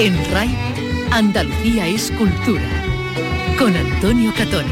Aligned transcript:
En 0.00 0.16
RAI, 0.32 0.48
Andalucía 1.10 1.86
es 1.86 2.10
cultura. 2.12 2.66
Con 3.58 3.76
Antonio 3.76 4.32
Catón. 4.34 4.64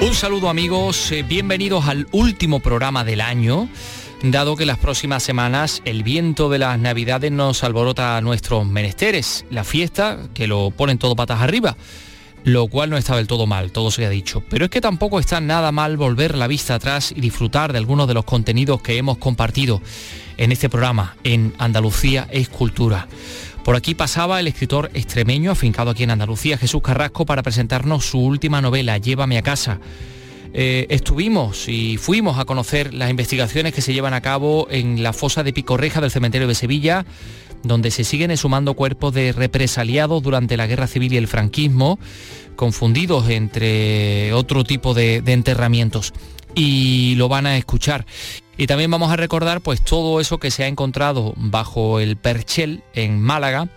Un 0.00 0.12
saludo 0.12 0.48
amigos, 0.48 1.12
eh, 1.12 1.22
bienvenidos 1.22 1.86
al 1.86 2.08
último 2.10 2.58
programa 2.58 3.04
del 3.04 3.20
año 3.20 3.68
dado 4.24 4.56
que 4.56 4.66
las 4.66 4.78
próximas 4.78 5.22
semanas 5.22 5.82
el 5.84 6.02
viento 6.02 6.48
de 6.48 6.58
las 6.58 6.80
navidades 6.80 7.30
nos 7.30 7.62
alborota 7.62 8.20
nuestros 8.22 8.66
menesteres, 8.66 9.46
la 9.50 9.62
fiesta 9.62 10.18
que 10.34 10.48
lo 10.48 10.72
ponen 10.72 10.98
todo 10.98 11.14
patas 11.14 11.40
arriba, 11.40 11.76
lo 12.42 12.66
cual 12.66 12.90
no 12.90 12.96
está 12.96 13.14
del 13.14 13.28
todo 13.28 13.46
mal, 13.46 13.70
todo 13.70 13.92
se 13.92 14.04
ha 14.04 14.10
dicho, 14.10 14.42
pero 14.50 14.64
es 14.64 14.70
que 14.70 14.80
tampoco 14.80 15.20
está 15.20 15.40
nada 15.40 15.70
mal 15.70 15.96
volver 15.96 16.36
la 16.36 16.48
vista 16.48 16.74
atrás 16.74 17.12
y 17.14 17.20
disfrutar 17.20 17.70
de 17.70 17.78
algunos 17.78 18.08
de 18.08 18.14
los 18.14 18.24
contenidos 18.24 18.82
que 18.82 18.98
hemos 18.98 19.18
compartido 19.18 19.80
en 20.36 20.52
este 20.52 20.68
programa, 20.68 21.16
en 21.22 21.54
Andalucía 21.58 22.26
es 22.30 22.48
Cultura. 22.48 23.06
Por 23.64 23.76
aquí 23.76 23.94
pasaba 23.94 24.40
el 24.40 24.48
escritor 24.48 24.90
extremeño 24.94 25.50
afincado 25.50 25.90
aquí 25.90 26.02
en 26.02 26.10
Andalucía, 26.10 26.56
Jesús 26.56 26.80
Carrasco, 26.82 27.26
para 27.26 27.42
presentarnos 27.42 28.06
su 28.06 28.18
última 28.18 28.60
novela, 28.60 28.96
Llévame 28.98 29.36
a 29.36 29.42
casa. 29.42 29.80
Eh, 30.52 30.86
estuvimos 30.88 31.68
y 31.68 31.96
fuimos 31.96 32.38
a 32.38 32.44
conocer 32.44 32.92
las 32.94 33.10
investigaciones 33.10 33.72
que 33.72 33.82
se 33.82 33.92
llevan 33.92 34.14
a 34.14 34.20
cabo 34.20 34.66
en 34.70 35.02
la 35.02 35.12
fosa 35.12 35.44
de 35.44 35.52
Picorreja 35.52 36.00
del 36.00 36.10
cementerio 36.10 36.48
de 36.48 36.54
Sevilla, 36.54 37.04
donde 37.62 37.90
se 37.90 38.02
siguen 38.02 38.30
exhumando 38.30 38.74
cuerpos 38.74 39.12
de 39.14 39.32
represaliados 39.32 40.22
durante 40.22 40.56
la 40.56 40.66
guerra 40.66 40.86
civil 40.86 41.12
y 41.12 41.18
el 41.18 41.28
franquismo, 41.28 42.00
confundidos 42.56 43.28
entre 43.28 44.32
otro 44.32 44.64
tipo 44.64 44.94
de 44.94 45.22
enterramientos. 45.26 46.14
Y 46.54 47.14
lo 47.16 47.28
van 47.28 47.46
a 47.46 47.56
escuchar. 47.56 48.06
Y 48.60 48.66
también 48.66 48.90
vamos 48.90 49.10
a 49.10 49.16
recordar 49.16 49.62
pues 49.62 49.80
todo 49.80 50.20
eso 50.20 50.36
que 50.36 50.50
se 50.50 50.64
ha 50.64 50.68
encontrado 50.68 51.32
bajo 51.38 51.98
el 51.98 52.18
Perchel 52.18 52.82
en 52.92 53.18
Málaga, 53.18 53.70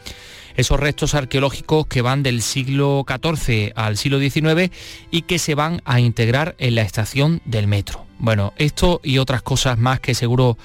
esos 0.58 0.78
restos 0.78 1.16
arqueológicos 1.16 1.88
que 1.88 2.02
van 2.02 2.22
del 2.22 2.42
siglo 2.42 3.06
XIV 3.08 3.72
al 3.78 3.96
siglo 3.96 4.20
XIX 4.20 4.76
y 5.10 5.22
que 5.22 5.40
se 5.40 5.56
van 5.56 5.82
a 5.86 6.02
integrar 6.02 6.56
en 6.58 6.76
la 6.76 6.82
estación 6.82 7.42
del 7.46 7.66
metro. 7.66 8.06
Bueno, 8.20 8.52
esto 8.58 9.00
y 9.06 9.20
otras 9.20 9.42
cosas 9.42 9.78
más 9.78 10.02
que 10.02 10.16
seguro 10.16 10.58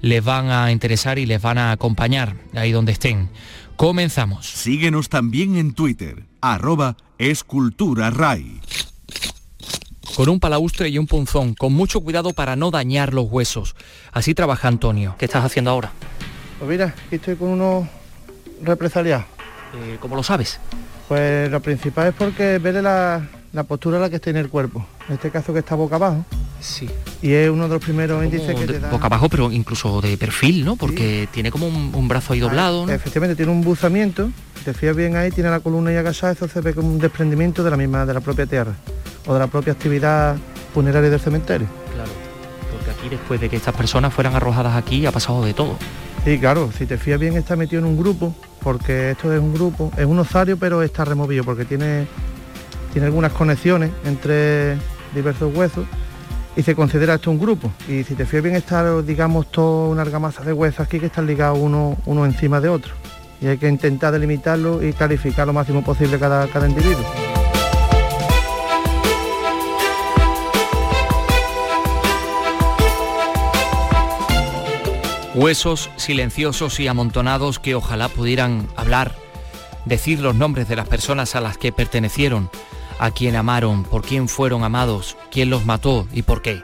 les 0.00 0.22
van 0.22 0.52
a 0.52 0.70
interesar 0.70 1.18
y 1.18 1.26
les 1.26 1.42
van 1.42 1.58
a 1.58 1.72
acompañar 1.72 2.36
ahí 2.54 2.70
donde 2.70 2.92
estén. 2.92 3.28
Comenzamos. 3.74 4.46
Síguenos 4.46 5.08
también 5.08 5.56
en 5.56 5.74
Twitter, 5.74 6.26
arroba 6.40 6.96
esculturaray 7.18 8.60
con 10.14 10.28
un 10.28 10.40
palaustre 10.40 10.88
y 10.88 10.98
un 10.98 11.06
punzón, 11.06 11.54
con 11.54 11.72
mucho 11.72 12.00
cuidado 12.00 12.32
para 12.32 12.56
no 12.56 12.70
dañar 12.70 13.12
los 13.12 13.26
huesos. 13.30 13.74
Así 14.12 14.34
trabaja 14.34 14.68
Antonio. 14.68 15.16
¿Qué 15.18 15.24
estás 15.24 15.44
haciendo 15.44 15.70
ahora? 15.70 15.92
Pues 16.58 16.70
mira, 16.70 16.94
aquí 17.06 17.16
estoy 17.16 17.36
con 17.36 17.48
unos 17.48 17.86
represaliados. 18.62 19.24
Eh, 19.74 19.96
¿Cómo 20.00 20.16
lo 20.16 20.22
sabes? 20.22 20.60
Pues 21.08 21.50
lo 21.50 21.60
principal 21.60 22.08
es 22.08 22.14
porque 22.14 22.58
verle 22.58 22.82
la, 22.82 23.28
postura 23.66 23.98
a 23.98 24.00
la 24.00 24.10
que 24.10 24.16
está 24.16 24.30
en 24.30 24.36
el 24.36 24.48
cuerpo. 24.48 24.86
En 25.08 25.16
este 25.16 25.30
caso 25.30 25.52
que 25.52 25.58
está 25.58 25.74
boca 25.74 25.96
abajo. 25.96 26.24
Sí. 26.60 26.88
Y 27.20 27.32
es 27.32 27.50
uno 27.50 27.64
de 27.64 27.74
los 27.74 27.82
primeros 27.82 28.24
índices 28.24 28.54
que 28.54 28.66
te 28.66 28.80
da... 28.80 28.90
Boca 28.90 29.06
abajo, 29.06 29.28
pero 29.28 29.52
incluso 29.52 30.00
de 30.00 30.16
perfil, 30.16 30.64
¿no? 30.64 30.76
Porque 30.76 31.28
tiene 31.30 31.50
como 31.50 31.66
un, 31.66 32.08
brazo 32.08 32.32
ahí 32.32 32.40
doblado, 32.40 32.86
¿no? 32.86 32.92
Efectivamente, 32.92 33.36
tiene 33.36 33.52
un 33.52 33.62
buzamiento. 33.62 34.30
te 34.64 34.72
fías 34.72 34.96
bien 34.96 35.16
ahí, 35.16 35.30
tiene 35.30 35.50
la 35.50 35.60
columna 35.60 35.92
y 35.92 35.96
agachada, 35.96 36.32
eso 36.32 36.48
se 36.48 36.60
ve 36.60 36.72
como 36.72 36.88
un 36.88 36.98
desprendimiento 36.98 37.62
de 37.62 37.70
la 37.70 37.76
misma, 37.76 38.06
de 38.06 38.14
la 38.14 38.20
propia 38.20 38.46
tierra 38.46 38.74
o 39.26 39.34
de 39.34 39.40
la 39.40 39.46
propia 39.46 39.72
actividad 39.72 40.36
funeraria 40.72 41.10
del 41.10 41.20
cementerio. 41.20 41.66
Claro, 41.92 42.10
porque 42.72 42.90
aquí 42.90 43.08
después 43.08 43.40
de 43.40 43.48
que 43.48 43.56
estas 43.56 43.74
personas 43.74 44.12
fueran 44.12 44.34
arrojadas 44.34 44.76
aquí 44.76 45.06
ha 45.06 45.12
pasado 45.12 45.44
de 45.44 45.54
todo. 45.54 45.76
Sí, 46.24 46.38
claro, 46.38 46.70
si 46.76 46.86
te 46.86 46.96
fías 46.96 47.20
bien 47.20 47.36
está 47.36 47.54
metido 47.54 47.80
en 47.80 47.86
un 47.86 47.98
grupo, 47.98 48.34
porque 48.62 49.10
esto 49.10 49.32
es 49.32 49.40
un 49.40 49.52
grupo, 49.52 49.92
es 49.96 50.06
un 50.06 50.18
osario 50.18 50.56
pero 50.56 50.82
está 50.82 51.04
removido 51.04 51.44
porque 51.44 51.64
tiene, 51.64 52.06
tiene 52.92 53.06
algunas 53.06 53.32
conexiones 53.32 53.90
entre 54.04 54.76
diversos 55.14 55.54
huesos 55.54 55.86
y 56.56 56.62
se 56.62 56.74
considera 56.74 57.14
esto 57.14 57.30
un 57.30 57.38
grupo. 57.38 57.70
Y 57.88 58.04
si 58.04 58.14
te 58.14 58.26
fías 58.26 58.42
bien 58.42 58.56
está, 58.56 59.02
digamos, 59.02 59.50
toda 59.50 59.88
una 59.88 60.02
argamasa 60.02 60.42
de 60.42 60.52
huesos 60.52 60.80
aquí 60.80 60.98
que 60.98 61.06
están 61.06 61.26
ligados 61.26 61.58
uno, 61.60 61.96
uno 62.06 62.24
encima 62.24 62.60
de 62.60 62.68
otro. 62.68 62.94
Y 63.40 63.48
hay 63.48 63.58
que 63.58 63.68
intentar 63.68 64.12
delimitarlo 64.12 64.82
y 64.82 64.92
clarificar 64.92 65.46
lo 65.46 65.52
máximo 65.52 65.84
posible 65.84 66.18
cada, 66.18 66.46
cada 66.48 66.68
individuo. 66.68 67.04
Huesos 75.34 75.90
silenciosos 75.96 76.78
y 76.78 76.86
amontonados 76.86 77.58
que 77.58 77.74
ojalá 77.74 78.08
pudieran 78.08 78.68
hablar, 78.76 79.16
decir 79.84 80.20
los 80.20 80.36
nombres 80.36 80.68
de 80.68 80.76
las 80.76 80.86
personas 80.86 81.34
a 81.34 81.40
las 81.40 81.58
que 81.58 81.72
pertenecieron, 81.72 82.50
a 83.00 83.10
quien 83.10 83.34
amaron, 83.34 83.82
por 83.82 84.02
quién 84.02 84.28
fueron 84.28 84.62
amados, 84.62 85.16
quién 85.32 85.50
los 85.50 85.66
mató 85.66 86.06
y 86.12 86.22
por 86.22 86.40
qué. 86.40 86.62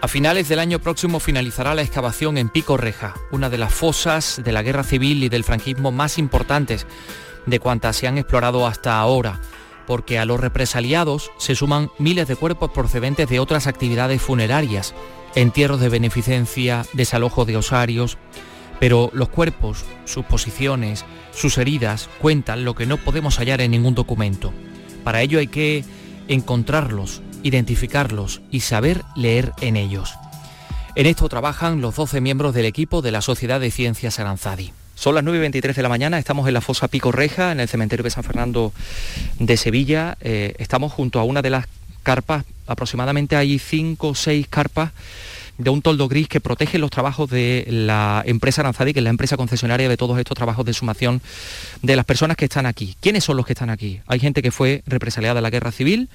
A 0.00 0.06
finales 0.06 0.48
del 0.48 0.60
año 0.60 0.78
próximo 0.78 1.18
finalizará 1.18 1.74
la 1.74 1.82
excavación 1.82 2.38
en 2.38 2.48
Pico 2.48 2.76
Reja, 2.76 3.14
una 3.32 3.50
de 3.50 3.58
las 3.58 3.74
fosas 3.74 4.40
de 4.42 4.52
la 4.52 4.62
guerra 4.62 4.84
civil 4.84 5.24
y 5.24 5.28
del 5.28 5.42
franquismo 5.42 5.90
más 5.90 6.16
importantes 6.16 6.86
de 7.44 7.58
cuantas 7.58 7.96
se 7.96 8.06
han 8.06 8.18
explorado 8.18 8.68
hasta 8.68 9.00
ahora, 9.00 9.40
porque 9.90 10.20
a 10.20 10.24
los 10.24 10.38
represaliados 10.38 11.32
se 11.36 11.56
suman 11.56 11.90
miles 11.98 12.28
de 12.28 12.36
cuerpos 12.36 12.70
procedentes 12.70 13.28
de 13.28 13.40
otras 13.40 13.66
actividades 13.66 14.22
funerarias 14.22 14.94
entierros 15.34 15.80
de 15.80 15.88
beneficencia, 15.88 16.86
desalojo 16.92 17.44
de 17.44 17.56
osarios, 17.56 18.16
pero 18.78 19.10
los 19.12 19.30
cuerpos, 19.30 19.84
sus 20.04 20.24
posiciones, 20.24 21.04
sus 21.32 21.58
heridas 21.58 22.08
cuentan 22.20 22.64
lo 22.64 22.76
que 22.76 22.86
no 22.86 22.98
podemos 22.98 23.38
hallar 23.38 23.60
en 23.62 23.72
ningún 23.72 23.96
documento. 23.96 24.52
Para 25.02 25.22
ello 25.22 25.40
hay 25.40 25.48
que 25.48 25.84
encontrarlos, 26.28 27.20
identificarlos 27.42 28.42
y 28.48 28.60
saber 28.60 29.02
leer 29.16 29.54
en 29.60 29.76
ellos. 29.76 30.14
En 30.94 31.06
esto 31.06 31.28
trabajan 31.28 31.80
los 31.80 31.96
12 31.96 32.20
miembros 32.20 32.54
del 32.54 32.66
equipo 32.66 33.02
de 33.02 33.10
la 33.10 33.22
Sociedad 33.22 33.58
de 33.58 33.72
Ciencias 33.72 34.20
Aranzadi. 34.20 34.72
Son 35.00 35.14
las 35.14 35.24
9.23 35.24 35.72
de 35.72 35.82
la 35.82 35.88
mañana, 35.88 36.18
estamos 36.18 36.46
en 36.46 36.52
la 36.52 36.60
fosa 36.60 36.86
Pico 36.86 37.10
Reja, 37.10 37.52
en 37.52 37.60
el 37.60 37.68
cementerio 37.68 38.02
de 38.02 38.10
San 38.10 38.22
Fernando 38.22 38.70
de 39.38 39.56
Sevilla. 39.56 40.18
Eh, 40.20 40.52
estamos 40.58 40.92
junto 40.92 41.18
a 41.18 41.24
una 41.24 41.40
de 41.40 41.48
las 41.48 41.64
carpas, 42.02 42.44
aproximadamente 42.66 43.34
hay 43.34 43.58
cinco 43.58 44.08
o 44.08 44.14
seis 44.14 44.46
carpas 44.46 44.90
de 45.56 45.70
un 45.70 45.80
toldo 45.80 46.06
gris 46.06 46.28
que 46.28 46.42
protege 46.42 46.78
los 46.78 46.90
trabajos 46.90 47.30
de 47.30 47.64
la 47.70 48.22
empresa 48.26 48.60
Aranzadi, 48.60 48.92
que 48.92 49.00
es 49.00 49.04
la 49.04 49.08
empresa 49.08 49.38
concesionaria 49.38 49.88
de 49.88 49.96
todos 49.96 50.18
estos 50.18 50.36
trabajos 50.36 50.66
de 50.66 50.74
sumación 50.74 51.22
de 51.80 51.96
las 51.96 52.04
personas 52.04 52.36
que 52.36 52.44
están 52.44 52.66
aquí. 52.66 52.94
¿Quiénes 53.00 53.24
son 53.24 53.38
los 53.38 53.46
que 53.46 53.54
están 53.54 53.70
aquí? 53.70 54.02
Hay 54.06 54.20
gente 54.20 54.42
que 54.42 54.50
fue 54.50 54.82
represaliada 54.86 55.38
en 55.38 55.44
la 55.44 55.50
guerra 55.50 55.72
civil, 55.72 56.10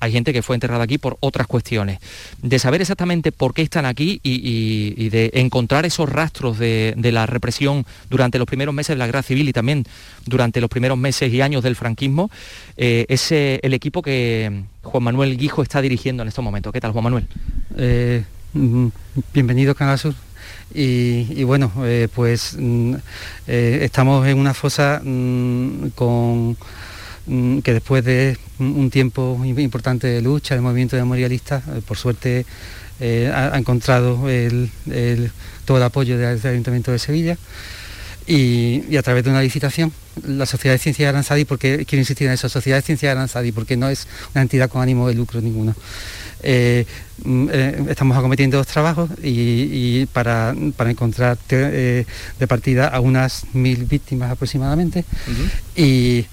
hay 0.00 0.12
gente 0.12 0.32
que 0.32 0.42
fue 0.42 0.56
enterrada 0.56 0.84
aquí 0.84 0.98
por 0.98 1.18
otras 1.20 1.46
cuestiones. 1.46 1.98
De 2.42 2.58
saber 2.58 2.80
exactamente 2.80 3.32
por 3.32 3.54
qué 3.54 3.62
están 3.62 3.84
aquí 3.84 4.20
y, 4.22 5.08
de 5.10 5.30
encontrar 5.34 5.84
esos 5.86 6.08
rastros 6.08 6.58
de, 6.58 6.94
la 7.10 7.26
represión 7.26 7.84
durante 8.08 8.38
los 8.38 8.46
primeros 8.46 8.74
meses 8.74 8.94
de 8.94 8.98
la 8.98 9.06
guerra 9.06 9.22
civil 9.22 9.48
y 9.48 9.52
también 9.52 9.84
durante 10.26 10.60
los 10.60 10.70
primeros 10.70 10.96
meses 10.96 11.32
y 11.32 11.40
años 11.40 11.62
del 11.62 11.76
franquismo, 11.76 12.30
eh, 12.76 13.04
es 13.08 13.30
el 13.32 13.74
equipo 13.74 14.02
que 14.02 14.62
Juan 14.82 15.02
Manuel 15.02 15.36
Guijo 15.36 15.62
está 15.62 15.82
dirigiendo 15.82 16.22
en 16.22 16.28
estos 16.28 16.44
momentos. 16.44 16.72
¿Qué 16.72 16.80
tal, 16.80 16.92
Juan 16.92 17.04
Manuel? 17.04 17.26
Eh, 17.76 18.24
mm, 18.54 18.88
bienvenido, 19.34 19.74
Canal 19.74 19.98
Sur. 19.98 20.14
Y, 20.72 21.42
bueno, 21.42 21.72
eh, 21.82 22.08
pues 22.14 22.56
mm, 22.58 22.94
estamos 23.46 24.26
en 24.26 24.38
una 24.38 24.54
fosa 24.54 25.00
mm, 25.04 25.88
con 25.94 26.56
Mm, 26.56 26.56
que 27.62 27.72
después 27.72 28.04
de 28.04 28.36
un 28.58 28.90
tiempo 28.90 29.40
importante 29.44 30.08
de 30.08 30.20
lucha, 30.20 30.56
de 30.56 30.60
movimiento 30.60 30.96
memorialista, 30.96 31.62
eh, 31.68 31.80
por 31.86 31.96
suerte 31.96 32.44
eh, 32.98 33.30
ha, 33.32 33.56
encontrado 33.56 34.16
todo 35.64 35.76
el 35.76 35.82
apoyo 35.82 36.18
del 36.18 36.44
Ayuntamiento 36.44 36.90
de 36.90 36.98
Sevilla. 36.98 37.38
Y, 38.26 38.96
a 38.96 39.02
través 39.02 39.24
de 39.24 39.30
una 39.30 39.42
licitación, 39.42 39.92
la 40.24 40.46
Sociedad 40.46 40.74
de 40.74 40.78
Ciencia 40.78 41.06
de 41.06 41.10
Aranzadi, 41.10 41.44
porque 41.44 41.84
quiero 41.86 42.00
insistir 42.00 42.26
en 42.26 42.34
eso, 42.34 42.48
Sociedad 42.48 42.78
de 42.78 42.82
Ciencia 42.82 43.08
de 43.08 43.12
Aranzadi, 43.12 43.52
porque 43.52 43.76
no 43.76 43.88
es 43.88 44.06
una 44.34 44.42
entidad 44.42 44.68
con 44.68 44.82
ánimo 44.82 45.08
de 45.08 45.14
lucro 45.14 45.40
ninguno. 45.40 45.74
Eh, 46.42 46.86
mm, 47.24 47.48
estamos 47.88 48.16
acometiendo 48.16 48.56
dos 48.56 48.66
trabajos 48.66 49.10
y, 49.22 50.06
para, 50.06 50.54
encontrar 50.86 51.38
de 51.48 52.06
partida 52.48 52.88
a 52.88 53.00
unas 53.00 53.44
mil 53.52 53.84
víctimas 53.84 54.30
aproximadamente 54.30 55.04
y 55.76 56.26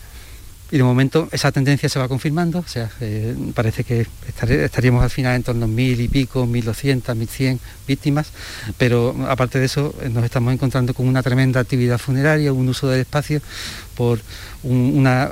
y 0.71 0.77
de 0.77 0.83
momento 0.83 1.29
esa 1.31 1.51
tendencia 1.51 1.87
se 1.87 1.99
va 1.99 2.07
confirmando, 2.07 2.59
o 2.59 2.67
sea, 2.67 2.89
eh, 2.99 3.35
parece 3.53 3.83
que 3.83 4.05
estaríamos 4.27 5.03
al 5.03 5.09
final 5.09 5.35
en 5.35 5.43
torno 5.43 5.65
a 5.65 5.67
mil 5.67 5.99
y 6.01 6.07
pico, 6.07 6.45
mil 6.45 6.65
doscientas, 6.65 7.15
mil 7.15 7.27
cien 7.27 7.59
víctimas, 7.87 8.31
pero 8.77 9.15
aparte 9.29 9.59
de 9.59 9.65
eso 9.65 9.95
eh, 10.01 10.09
nos 10.09 10.23
estamos 10.23 10.53
encontrando 10.53 10.93
con 10.93 11.07
una 11.07 11.23
tremenda 11.23 11.59
actividad 11.59 11.97
funeraria, 11.97 12.51
un 12.51 12.67
uso 12.67 12.89
del 12.89 13.01
espacio 13.01 13.41
por 13.95 14.19
una, 14.63 15.31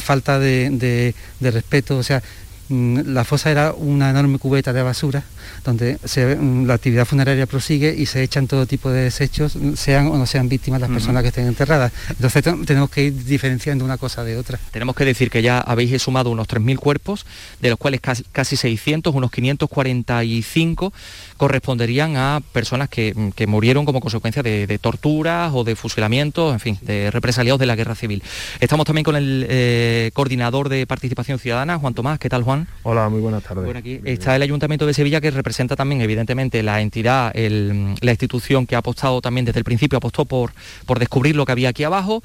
falta 0.00 0.38
de, 0.38 1.14
respeto, 1.40 1.98
o 1.98 2.02
sea, 2.02 2.22
Mm, 2.70 3.12
la 3.12 3.24
fosa 3.24 3.50
era 3.50 3.72
una 3.72 4.10
enorme 4.10 4.38
cubeta 4.38 4.72
de 4.72 4.80
basura 4.82 5.24
donde 5.64 5.98
mm, 6.40 6.66
la 6.66 6.74
actividad 6.74 7.04
funeraria 7.04 7.46
prosigue 7.46 7.94
y 7.96 8.06
se 8.06 8.22
echan 8.22 8.46
todo 8.46 8.66
tipo 8.66 8.90
de 8.90 9.02
desechos, 9.02 9.56
sean 9.74 10.08
o 10.08 10.18
no 10.18 10.26
sean 10.26 10.48
víctimas 10.48 10.80
las 10.80 10.90
personas 10.90 11.22
que 11.22 11.28
estén 11.28 11.46
enterradas. 11.46 11.92
Entonces 12.08 12.42
tenemos 12.66 12.90
que 12.90 13.04
ir 13.04 13.24
diferenciando 13.24 13.84
una 13.84 13.98
cosa 13.98 14.24
de 14.24 14.36
otra. 14.36 14.58
Tenemos 14.70 14.94
que 14.94 15.04
decir 15.04 15.30
que 15.30 15.42
ya 15.42 15.60
habéis 15.60 16.00
sumado 16.02 16.30
unos 16.30 16.48
3.000 16.48 16.78
cuerpos, 16.78 17.26
de 17.60 17.70
los 17.70 17.78
cuales 17.78 18.00
casi, 18.00 18.56
600, 18.56 19.14
unos 19.14 19.30
545 19.30 20.92
corresponderían 21.36 22.16
a 22.16 22.40
personas 22.52 22.88
que, 22.88 23.14
mm, 23.14 23.50
murieron 23.50 23.84
como 23.84 24.00
consecuencia 24.00 24.42
de, 24.42 24.78
torturas 24.80 25.52
o 25.54 25.64
de 25.64 25.74
fusilamientos, 25.76 26.52
en 26.52 26.60
fin, 26.60 26.78
de 26.82 27.10
represaliados 27.10 27.58
de 27.58 27.66
la 27.66 27.76
guerra 27.76 27.94
civil. 27.94 28.22
Estamos 28.60 28.86
también 28.86 29.04
con 29.04 29.16
el 29.16 29.46
eh, 29.48 30.10
coordinador 30.14 30.68
de 30.68 30.86
participación 30.86 31.38
ciudadana, 31.38 31.78
Juan 31.78 31.94
Tomás. 31.94 32.18
¿Qué 32.18 32.28
tal, 32.28 32.42
Juan? 32.42 32.68
Hola, 32.82 33.08
muy 33.08 33.20
buenas 33.20 33.42
tardes. 33.42 33.64
Bueno, 33.64 33.80
aquí 33.80 34.00
está 34.04 34.36
el 34.36 34.42
Ayuntamiento 34.42 34.86
de 34.86 34.94
Sevilla 34.94 35.20
que 35.20 35.29
representa 35.30 35.76
también, 35.76 36.00
evidentemente, 36.00 36.62
la 36.62 36.80
entidad, 36.80 37.32
la 37.34 38.10
institución 38.10 38.66
que 38.66 38.74
ha 38.74 38.78
apostado 38.78 39.20
también 39.20 39.44
desde 39.44 39.58
el 39.58 39.64
principio, 39.64 39.98
apostó 39.98 40.24
por, 40.24 40.52
por 40.86 40.98
descubrir 40.98 41.36
lo 41.36 41.46
que 41.46 41.52
había 41.52 41.70
aquí 41.70 41.84
abajo 41.84 42.22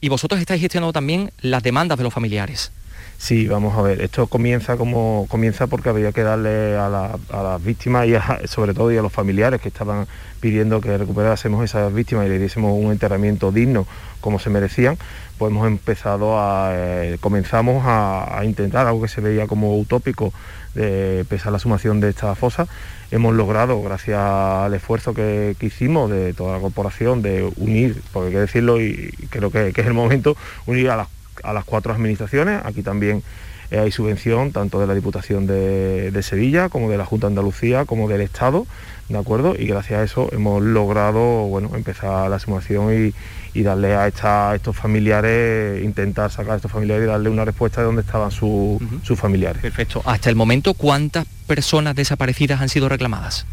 y 0.00 0.08
vosotros 0.08 0.40
estáis 0.40 0.60
gestionando 0.60 0.92
también 0.92 1.30
las 1.40 1.62
demandas 1.62 1.98
de 1.98 2.04
los 2.04 2.14
familiares. 2.14 2.70
Sí, 3.18 3.48
vamos 3.48 3.76
a 3.76 3.82
ver, 3.82 4.00
esto 4.00 4.28
comienza 4.28 4.76
como 4.76 5.26
comienza 5.28 5.66
porque 5.66 5.88
había 5.88 6.12
que 6.12 6.22
darle 6.22 6.76
a, 6.76 7.18
las 7.32 7.64
víctimas 7.64 8.06
y 8.06 8.14
sobre 8.46 8.74
todo 8.74 8.92
y 8.92 8.96
a 8.96 9.02
los 9.02 9.12
familiares 9.12 9.60
que 9.60 9.68
estaban 9.68 10.06
pidiendo 10.40 10.80
que 10.80 10.96
recuperásemos 10.96 11.64
esas 11.64 11.92
víctimas 11.92 12.26
y 12.26 12.28
le 12.28 12.38
diésemos 12.38 12.72
un 12.72 12.92
enterramiento 12.92 13.50
digno 13.50 13.88
como 14.20 14.38
se 14.38 14.50
merecían, 14.50 14.96
pues 15.36 15.50
hemos 15.50 15.66
empezado 15.66 16.38
a, 16.38 16.70
eh, 16.74 17.18
comenzamos 17.20 17.82
a, 17.84 18.40
intentar 18.44 18.86
algo 18.86 19.02
que 19.02 19.08
se 19.08 19.20
veía 19.20 19.48
como 19.48 19.76
utópico, 19.76 20.32
de 20.78 21.24
pesar 21.24 21.52
la 21.52 21.58
sumación 21.58 22.00
de 22.00 22.10
esta 22.10 22.34
fosa, 22.34 22.68
hemos 23.10 23.34
logrado, 23.34 23.82
gracias 23.82 24.18
al 24.18 24.72
esfuerzo 24.74 25.12
que, 25.12 25.56
hicimos 25.60 26.10
de 26.10 26.32
toda 26.34 26.54
la 26.54 26.60
corporación, 26.60 27.20
de 27.20 27.50
unir, 27.56 28.00
porque 28.12 28.28
hay 28.28 28.32
que 28.34 28.40
decirlo 28.40 28.80
y 28.80 29.12
creo 29.30 29.50
que, 29.50 29.68
es 29.68 29.86
el 29.86 29.94
momento, 29.94 30.36
unir 30.66 30.90
a 30.90 30.96
las, 30.96 31.08
a 31.42 31.52
las 31.52 31.64
cuatro 31.64 31.92
administraciones, 31.92 32.60
aquí 32.64 32.82
también 32.82 33.22
eh, 33.70 33.78
hay 33.78 33.90
subvención 33.90 34.52
tanto 34.52 34.80
de 34.80 34.86
la 34.86 34.94
Diputación 34.94 35.46
de, 35.46 36.12
de 36.12 36.22
Sevilla 36.22 36.68
como 36.68 36.90
de 36.90 36.96
la 36.96 37.04
Junta 37.04 37.26
de 37.26 37.32
Andalucía 37.32 37.84
como 37.84 38.08
del 38.08 38.20
Estado, 38.20 38.66
¿de 39.08 39.18
acuerdo? 39.18 39.54
Y 39.58 39.66
gracias 39.66 40.00
a 40.00 40.04
eso 40.04 40.28
hemos 40.32 40.62
logrado, 40.62 41.20
bueno, 41.48 41.72
empezar 41.74 42.30
la 42.30 42.38
sumación 42.38 43.08
y, 43.08 43.14
darle 43.54 43.94
a, 43.94 44.06
estos 44.06 44.76
familiares, 44.76 45.82
intentar 45.82 46.30
sacar 46.30 46.52
a 46.54 46.56
estos 46.56 46.70
familiares 46.70 47.04
y 47.04 47.08
darle 47.08 47.28
una 47.30 47.44
respuesta 47.44 47.80
de 47.80 47.86
dónde 47.86 48.02
estaban 48.02 48.30
sus 48.30 48.80
familiares. 49.16 49.60
Perfecto. 49.62 50.02
Hasta 50.04 50.30
el 50.30 50.36
momento, 50.36 50.74
¿cuántas 50.74 51.26
personas 51.46 51.96
desaparecidas 51.96 52.60
han 52.60 52.68
sido 52.68 52.88
reclamadas? 52.88 53.46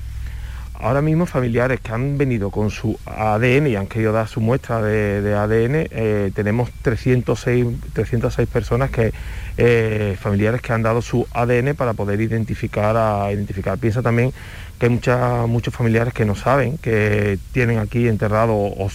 Ahora 0.77 1.01
mismo 1.01 1.25
familiares 1.25 1.79
que 1.79 1.93
han 1.93 2.17
venido 2.17 2.51
con 2.51 2.69
su 2.69 2.99
ADN 3.05 3.67
y 3.67 3.75
han 3.77 3.87
querido 3.87 4.11
dar 4.11 4.27
su 4.27 4.41
muestra 4.41 4.81
de, 4.81 5.33
ADN, 5.33 5.87
eh, 5.89 6.31
tenemos 6.35 6.69
306, 6.81 7.65
306 7.93 8.47
personas 8.49 8.91
que 8.91 9.13
eh, 9.57 10.17
familiares 10.19 10.61
que 10.61 10.73
han 10.73 10.81
dado 10.81 11.01
su 11.01 11.25
ADN 11.33 11.75
para 11.75 11.93
poder 11.93 12.19
identificar 12.19 12.97
a 12.97 13.31
identificar. 13.31 13.77
Piensa 13.77 14.01
también 14.01 14.33
que 14.77 14.87
hay 14.87 15.47
muchos 15.47 15.73
familiares 15.73 16.13
que 16.13 16.25
no 16.25 16.35
saben 16.35 16.77
que 16.77 17.39
tienen 17.53 17.79
aquí 17.79 18.09
enterrado 18.09 18.53
o, 18.53 18.85
o 18.85 18.89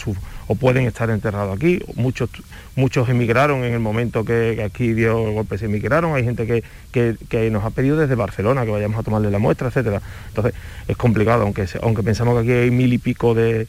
pueden 0.55 0.87
estar 0.87 1.11
enterrados 1.11 1.57
aquí. 1.57 1.81
Muchos, 1.95 2.31
muchos 2.77 3.09
emigraron 3.09 3.65
en 3.65 3.73
el 3.73 3.81
momento 3.81 4.25
que, 4.25 4.63
aquí 4.65 4.93
dio 4.93 5.29
el 5.29 5.35
golpe, 5.35 5.59
se 5.59 5.67
emigraron. 5.67 6.15
Hay 6.15 6.25
gente 6.25 6.63
que, 6.93 7.51
nos 7.51 7.65
ha 7.65 7.71
pedido 7.71 7.97
desde 7.97 8.15
Barcelona 8.15 8.65
que 8.65 8.71
vayamos 8.71 8.99
a 8.99 9.03
tomarle 9.03 9.31
la 9.31 9.39
muestra, 9.39 9.69
etcétera. 9.69 10.01
Entonces 10.29 10.55
es 10.89 10.97
complicado, 10.97 11.43
aunque, 11.43 11.67
aunque 11.83 12.03
pensamos 12.03 12.35
que 12.35 12.41
aquí 12.41 12.53
hay 12.53 12.71
mil 12.71 12.93
y 12.93 12.99
pico 12.99 13.35
de, 13.35 13.67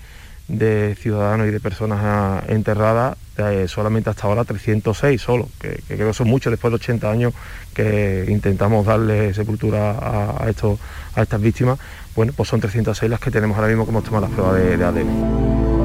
ciudadanos 1.00 1.48
y 1.48 1.52
de 1.52 1.60
personas 1.60 2.44
enterradas, 2.50 3.18
eh, 3.38 3.68
solamente 3.68 4.10
hasta 4.10 4.28
ahora 4.28 4.44
306 4.44 5.22
solo, 5.22 5.48
que, 5.60 5.82
creo 5.88 6.10
que 6.10 6.14
son 6.14 6.28
muchos 6.28 6.52
después 6.52 6.72
de 6.72 6.76
80 6.76 7.10
años 7.10 7.34
que 7.74 8.26
intentamos 8.28 8.86
darle 8.86 9.34
sepultura 9.34 9.98
a, 10.38 10.50
estos, 10.50 10.78
a 11.16 11.22
estas 11.22 11.42
víctimas 11.42 11.80
bueno, 12.16 12.34
pues 12.36 12.50
son 12.50 12.60
306 12.60 13.10
las 13.10 13.20
que 13.20 13.32
tenemos 13.32 13.56
ahora 13.56 13.70
mismo 13.70 13.86
que 13.86 13.92
hemos 13.92 14.04
tomado 14.04 14.28
las 14.28 14.36
pruebas 14.36 14.56
de, 14.56 14.84
ADN. 14.84 15.81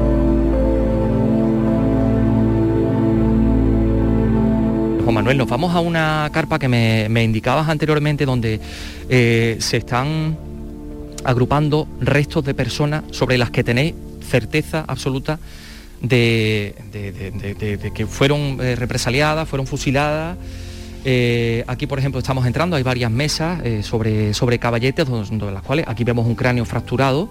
Manuel, 5.27 5.39
nos 5.39 5.49
vamos 5.49 5.75
a 5.75 5.81
una 5.81 6.29
carpa 6.31 6.57
que 6.57 6.69
me, 6.69 7.21
indicabas 7.21 7.67
anteriormente 7.67 8.25
donde 8.25 8.61
eh, 9.09 9.57
se 9.59 9.75
están 9.75 10.37
agrupando 11.25 11.85
restos 11.99 12.45
de 12.45 12.53
personas 12.53 13.03
sobre 13.11 13.37
las 13.37 13.51
que 13.51 13.61
tenéis 13.61 13.93
certeza 14.21 14.85
absoluta 14.87 15.37
de, 16.01 16.73
que 17.93 18.07
fueron 18.07 18.57
eh, 18.61 18.77
represaliadas, 18.77 19.49
fueron 19.49 19.67
fusiladas 19.67 20.37
eh, 21.03 21.65
aquí, 21.67 21.87
por 21.87 21.99
ejemplo, 21.99 22.19
estamos 22.19 22.45
entrando, 22.45 22.77
hay 22.77 22.83
varias 22.83 23.11
mesas 23.11 23.61
sobre, 23.85 24.33
sobre 24.33 24.59
caballetes, 24.59 25.09
donde, 25.09 25.51
las 25.51 25.63
cuales 25.63 25.83
aquí 25.89 26.05
vemos 26.05 26.25
un 26.25 26.35
cráneo 26.35 26.63
fracturado 26.63 27.27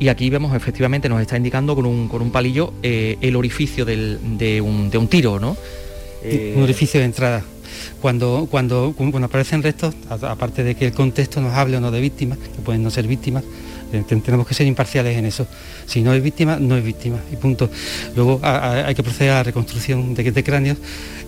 y 0.00 0.08
aquí 0.08 0.30
vemos 0.30 0.54
efectivamente, 0.54 1.08
nos 1.08 1.20
está 1.20 1.36
indicando 1.36 1.74
con 1.74 1.84
un, 1.84 2.30
palillo 2.30 2.72
eh, 2.82 3.18
el 3.20 3.34
orificio 3.36 3.84
de, 3.84 4.60
un, 4.62 5.08
tiro, 5.08 5.40
¿no? 5.40 5.56
Un 6.56 6.62
orificio 6.62 7.00
de 7.00 7.06
entrada. 7.06 7.44
Cuando, 8.00 8.48
cuando, 8.50 8.94
cuando 8.96 9.26
aparecen 9.26 9.62
restos, 9.62 9.94
aparte 10.08 10.64
de 10.64 10.74
que 10.74 10.86
el 10.86 10.92
contexto 10.92 11.40
nos 11.40 11.54
hable 11.54 11.76
o 11.76 11.80
no 11.80 11.90
de 11.90 12.00
víctimas, 12.00 12.38
que 12.38 12.60
pueden 12.62 12.82
no 12.82 12.90
ser 12.90 13.06
víctimas, 13.06 13.44
tenemos 13.90 14.46
que 14.46 14.54
ser 14.54 14.66
imparciales 14.66 15.16
en 15.16 15.26
eso. 15.26 15.46
Si 15.86 16.02
no 16.02 16.12
es 16.12 16.22
víctima, 16.22 16.58
no 16.60 16.76
es 16.76 16.84
víctima 16.84 17.18
y 17.32 17.36
punto. 17.36 17.70
Luego 18.14 18.40
hay 18.42 18.94
que 18.94 19.02
proceder 19.02 19.32
a 19.32 19.34
la 19.36 19.42
reconstrucción 19.44 20.14
de, 20.14 20.30
de 20.30 20.44
cráneos 20.44 20.78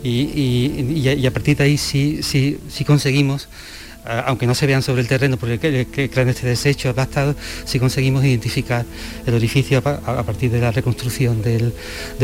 y, 0.03 1.27
a 1.27 1.31
partir 1.31 1.57
de 1.57 1.65
ahí 1.65 1.79
sí, 1.79 2.21
sí, 2.23 2.59
sí 2.69 2.85
conseguimos 2.85 3.49
aunque 4.05 4.47
no 4.47 4.55
se 4.55 4.67
vean 4.67 4.83
sobre 4.83 5.03
el 5.03 5.09
terreno 5.09 5.37
porque 5.37 5.87
el, 5.95 6.11
cráneo 6.11 6.33
esté 6.33 6.47
deshecho, 6.47 6.91
adaptado, 6.91 7.35
si 7.65 7.79
conseguimos 7.79 8.25
identificar 8.25 8.85
el 9.27 9.35
orificio 9.35 9.79
a, 9.79 10.23
partir 10.23 10.51
de 10.51 10.61
la 10.61 10.71
reconstrucción 10.71 11.43
del, 11.43 11.73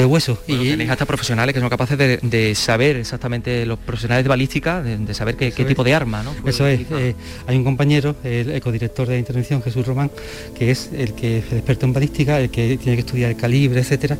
hueso. 0.06 0.38
y 0.46 0.70
tenéis 0.70 0.90
hasta 0.90 1.06
profesionales 1.06 1.54
que 1.54 1.60
son 1.60 1.68
capaces 1.68 1.98
de, 1.98 2.54
saber 2.54 2.96
exactamente, 2.96 3.66
los 3.66 3.78
profesionales 3.78 4.24
de 4.24 4.28
balística, 4.28 4.82
de, 4.82 5.14
saber 5.14 5.36
qué, 5.36 5.50
tipo 5.50 5.84
de 5.84 5.94
arma, 5.94 6.22
¿no? 6.22 6.34
Eso 6.46 6.66
es, 6.66 6.80
eh, 6.92 7.14
hay 7.46 7.56
un 7.56 7.64
compañero, 7.64 8.16
el 8.24 8.52
ecodirector 8.52 9.08
de 9.08 9.18
intervención, 9.18 9.62
Jesús 9.62 9.86
Román, 9.86 10.10
que 10.56 10.70
es 10.70 10.90
el 10.92 11.14
que 11.14 11.38
es 11.38 11.52
experto 11.52 11.86
en 11.86 11.92
balística, 11.92 12.40
el 12.40 12.50
que 12.50 12.76
tiene 12.76 12.96
que 12.96 13.00
estudiar 13.00 13.30
el 13.30 13.36
calibre, 13.36 13.80
etcétera. 13.80 14.16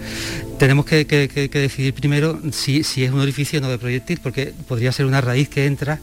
Tenemos 0.59 0.85
que, 0.87 1.04
decidir 1.52 1.95
primero 1.95 2.40
si, 2.50 2.83
si 2.83 3.04
es 3.04 3.11
un 3.11 3.21
orificio 3.21 3.59
o 3.59 3.62
no 3.62 3.69
de 3.69 3.78
proyectil, 3.78 4.21
porque 4.23 4.52
podría 4.66 4.92
ser 4.92 5.07
una 5.07 5.21
raíz 5.21 5.49
que 5.49 5.66
entra, 5.66 6.00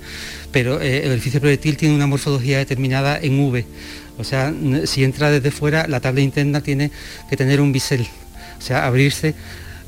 pero 0.53 0.79
eh, 0.79 1.03
el 1.03 1.11
orificio 1.11 1.41
proyectil 1.41 1.75
tiene 1.75 1.95
una 1.95 2.07
morfología 2.07 2.59
determinada 2.59 3.19
en 3.19 3.37
V. 3.37 3.65
O 4.17 4.23
sea, 4.23 4.53
si 4.85 5.03
entra 5.03 5.31
desde 5.31 5.51
fuera, 5.51 5.87
la 5.87 5.99
tabla 5.99 6.21
interna 6.21 6.61
tiene 6.61 6.91
que 7.29 7.35
tener 7.35 7.59
un 7.59 7.73
bisel, 7.73 8.07
o 8.57 8.61
sea, 8.61 8.85
abrirse. 8.85 9.33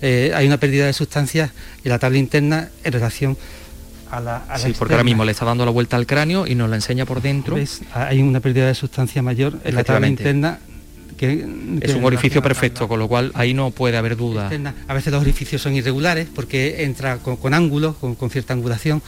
Eh, 0.01 0.33
hay 0.35 0.47
una 0.47 0.57
pérdida 0.57 0.87
de 0.87 0.93
sustancias 0.93 1.51
en 1.83 1.89
la 1.89 1.99
tabla 1.99 2.17
interna 2.17 2.69
en 2.83 2.91
relación 2.91 3.37
a 4.11 4.19
la, 4.19 4.37
a 4.49 4.57
sí, 4.57 4.73
porque 4.77 4.95
ahora 4.95 5.03
mismo 5.03 5.23
le 5.23 5.31
está 5.31 5.45
dando 5.45 5.63
la 5.63 5.71
vuelta 5.71 5.95
al 5.95 6.05
cráneo 6.05 6.47
y 6.47 6.55
nos 6.55 6.69
la 6.69 6.75
enseña 6.75 7.05
por 7.05 7.21
dentro. 7.21 7.55
Hay 7.93 8.21
una 8.21 8.39
pérdida 8.39 8.67
de 8.67 8.75
sustancia 8.75 9.21
mayor 9.21 9.59
en 9.63 9.75
la 9.75 9.83
tabla 9.83 10.07
interna 10.07 10.59
es 11.19 11.93
un 11.93 12.03
orificio 12.03 12.41
perfecto, 12.41 12.87
con 12.87 12.99
lo 12.99 13.07
cual 13.07 13.31
ahí 13.35 13.53
no 13.53 13.71
puede 13.71 13.97
haber 13.97 14.17
duda. 14.17 14.49
A 14.87 14.93
veces 14.93 15.13
los 15.13 15.21
orificios 15.21 15.61
son 15.61 15.75
irregulares 15.75 16.27
porque 16.33 16.83
entra 16.83 17.17
con, 17.17 17.53
ángulos, 17.53 17.95
con, 17.95 18.29
cierta 18.29 18.53
angulación 18.53 19.01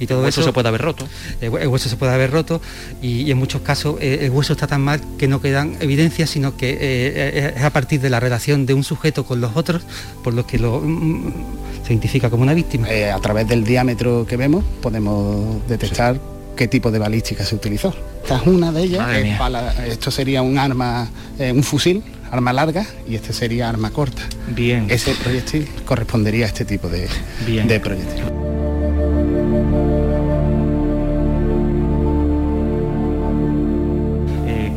y 0.00 0.06
todo 0.06 0.20
el 0.20 0.24
hueso 0.26 0.42
se 0.42 0.52
puede 0.52 0.68
haber 0.68 0.82
roto. 0.82 1.06
El, 1.40 1.50
hueso 1.50 1.88
se 1.88 1.96
puede 1.96 2.12
haber 2.12 2.30
roto 2.30 2.60
y, 3.00 3.30
en 3.30 3.38
muchos 3.38 3.62
casos 3.62 3.96
eh, 4.00 4.20
el 4.22 4.30
hueso 4.30 4.52
está 4.52 4.66
tan 4.66 4.82
mal 4.82 5.00
que 5.18 5.28
no 5.28 5.40
quedan 5.40 5.76
evidencias, 5.80 6.30
sino 6.30 6.56
que 6.56 6.78
eh, 6.80 7.54
es 7.56 7.62
a 7.62 7.70
partir 7.70 8.00
de 8.00 8.10
la 8.10 8.20
relación 8.20 8.66
de 8.66 8.74
un 8.74 8.84
sujeto 8.84 9.24
con 9.24 9.40
los 9.40 9.56
otros 9.56 9.82
por 10.22 10.34
lo 10.34 10.46
que 10.46 10.58
lo 10.58 10.80
mm, 10.80 11.32
se 11.84 11.92
identifica 11.92 12.30
como 12.30 12.42
una 12.42 12.54
víctima. 12.54 12.88
Eh, 12.90 13.10
a 13.10 13.18
través 13.20 13.48
del 13.48 13.64
diámetro 13.64 14.26
que 14.26 14.36
vemos 14.36 14.64
podemos 14.80 15.66
detectar 15.68 16.31
qué 16.56 16.68
tipo 16.68 16.90
de 16.90 16.98
balística 16.98 17.44
se 17.44 17.54
utilizó. 17.54 17.94
Esta 18.22 18.36
es 18.36 18.46
una 18.46 18.72
de 18.72 18.82
ellas. 18.82 19.06
esto 19.86 20.10
sería 20.10 20.42
un 20.42 20.58
arma, 20.58 21.08
eh, 21.38 21.52
un 21.52 21.62
fusil, 21.62 22.02
arma 22.30 22.52
larga, 22.52 22.86
y 23.08 23.14
este 23.14 23.32
sería 23.32 23.68
arma 23.68 23.90
corta. 23.90 24.22
Bien. 24.48 24.86
Ese 24.88 25.14
proyectil 25.14 25.68
correspondería 25.84 26.46
a 26.46 26.48
este 26.48 26.64
tipo 26.64 26.88
de, 26.88 27.08
de 27.46 27.80
proyectil. 27.80 28.41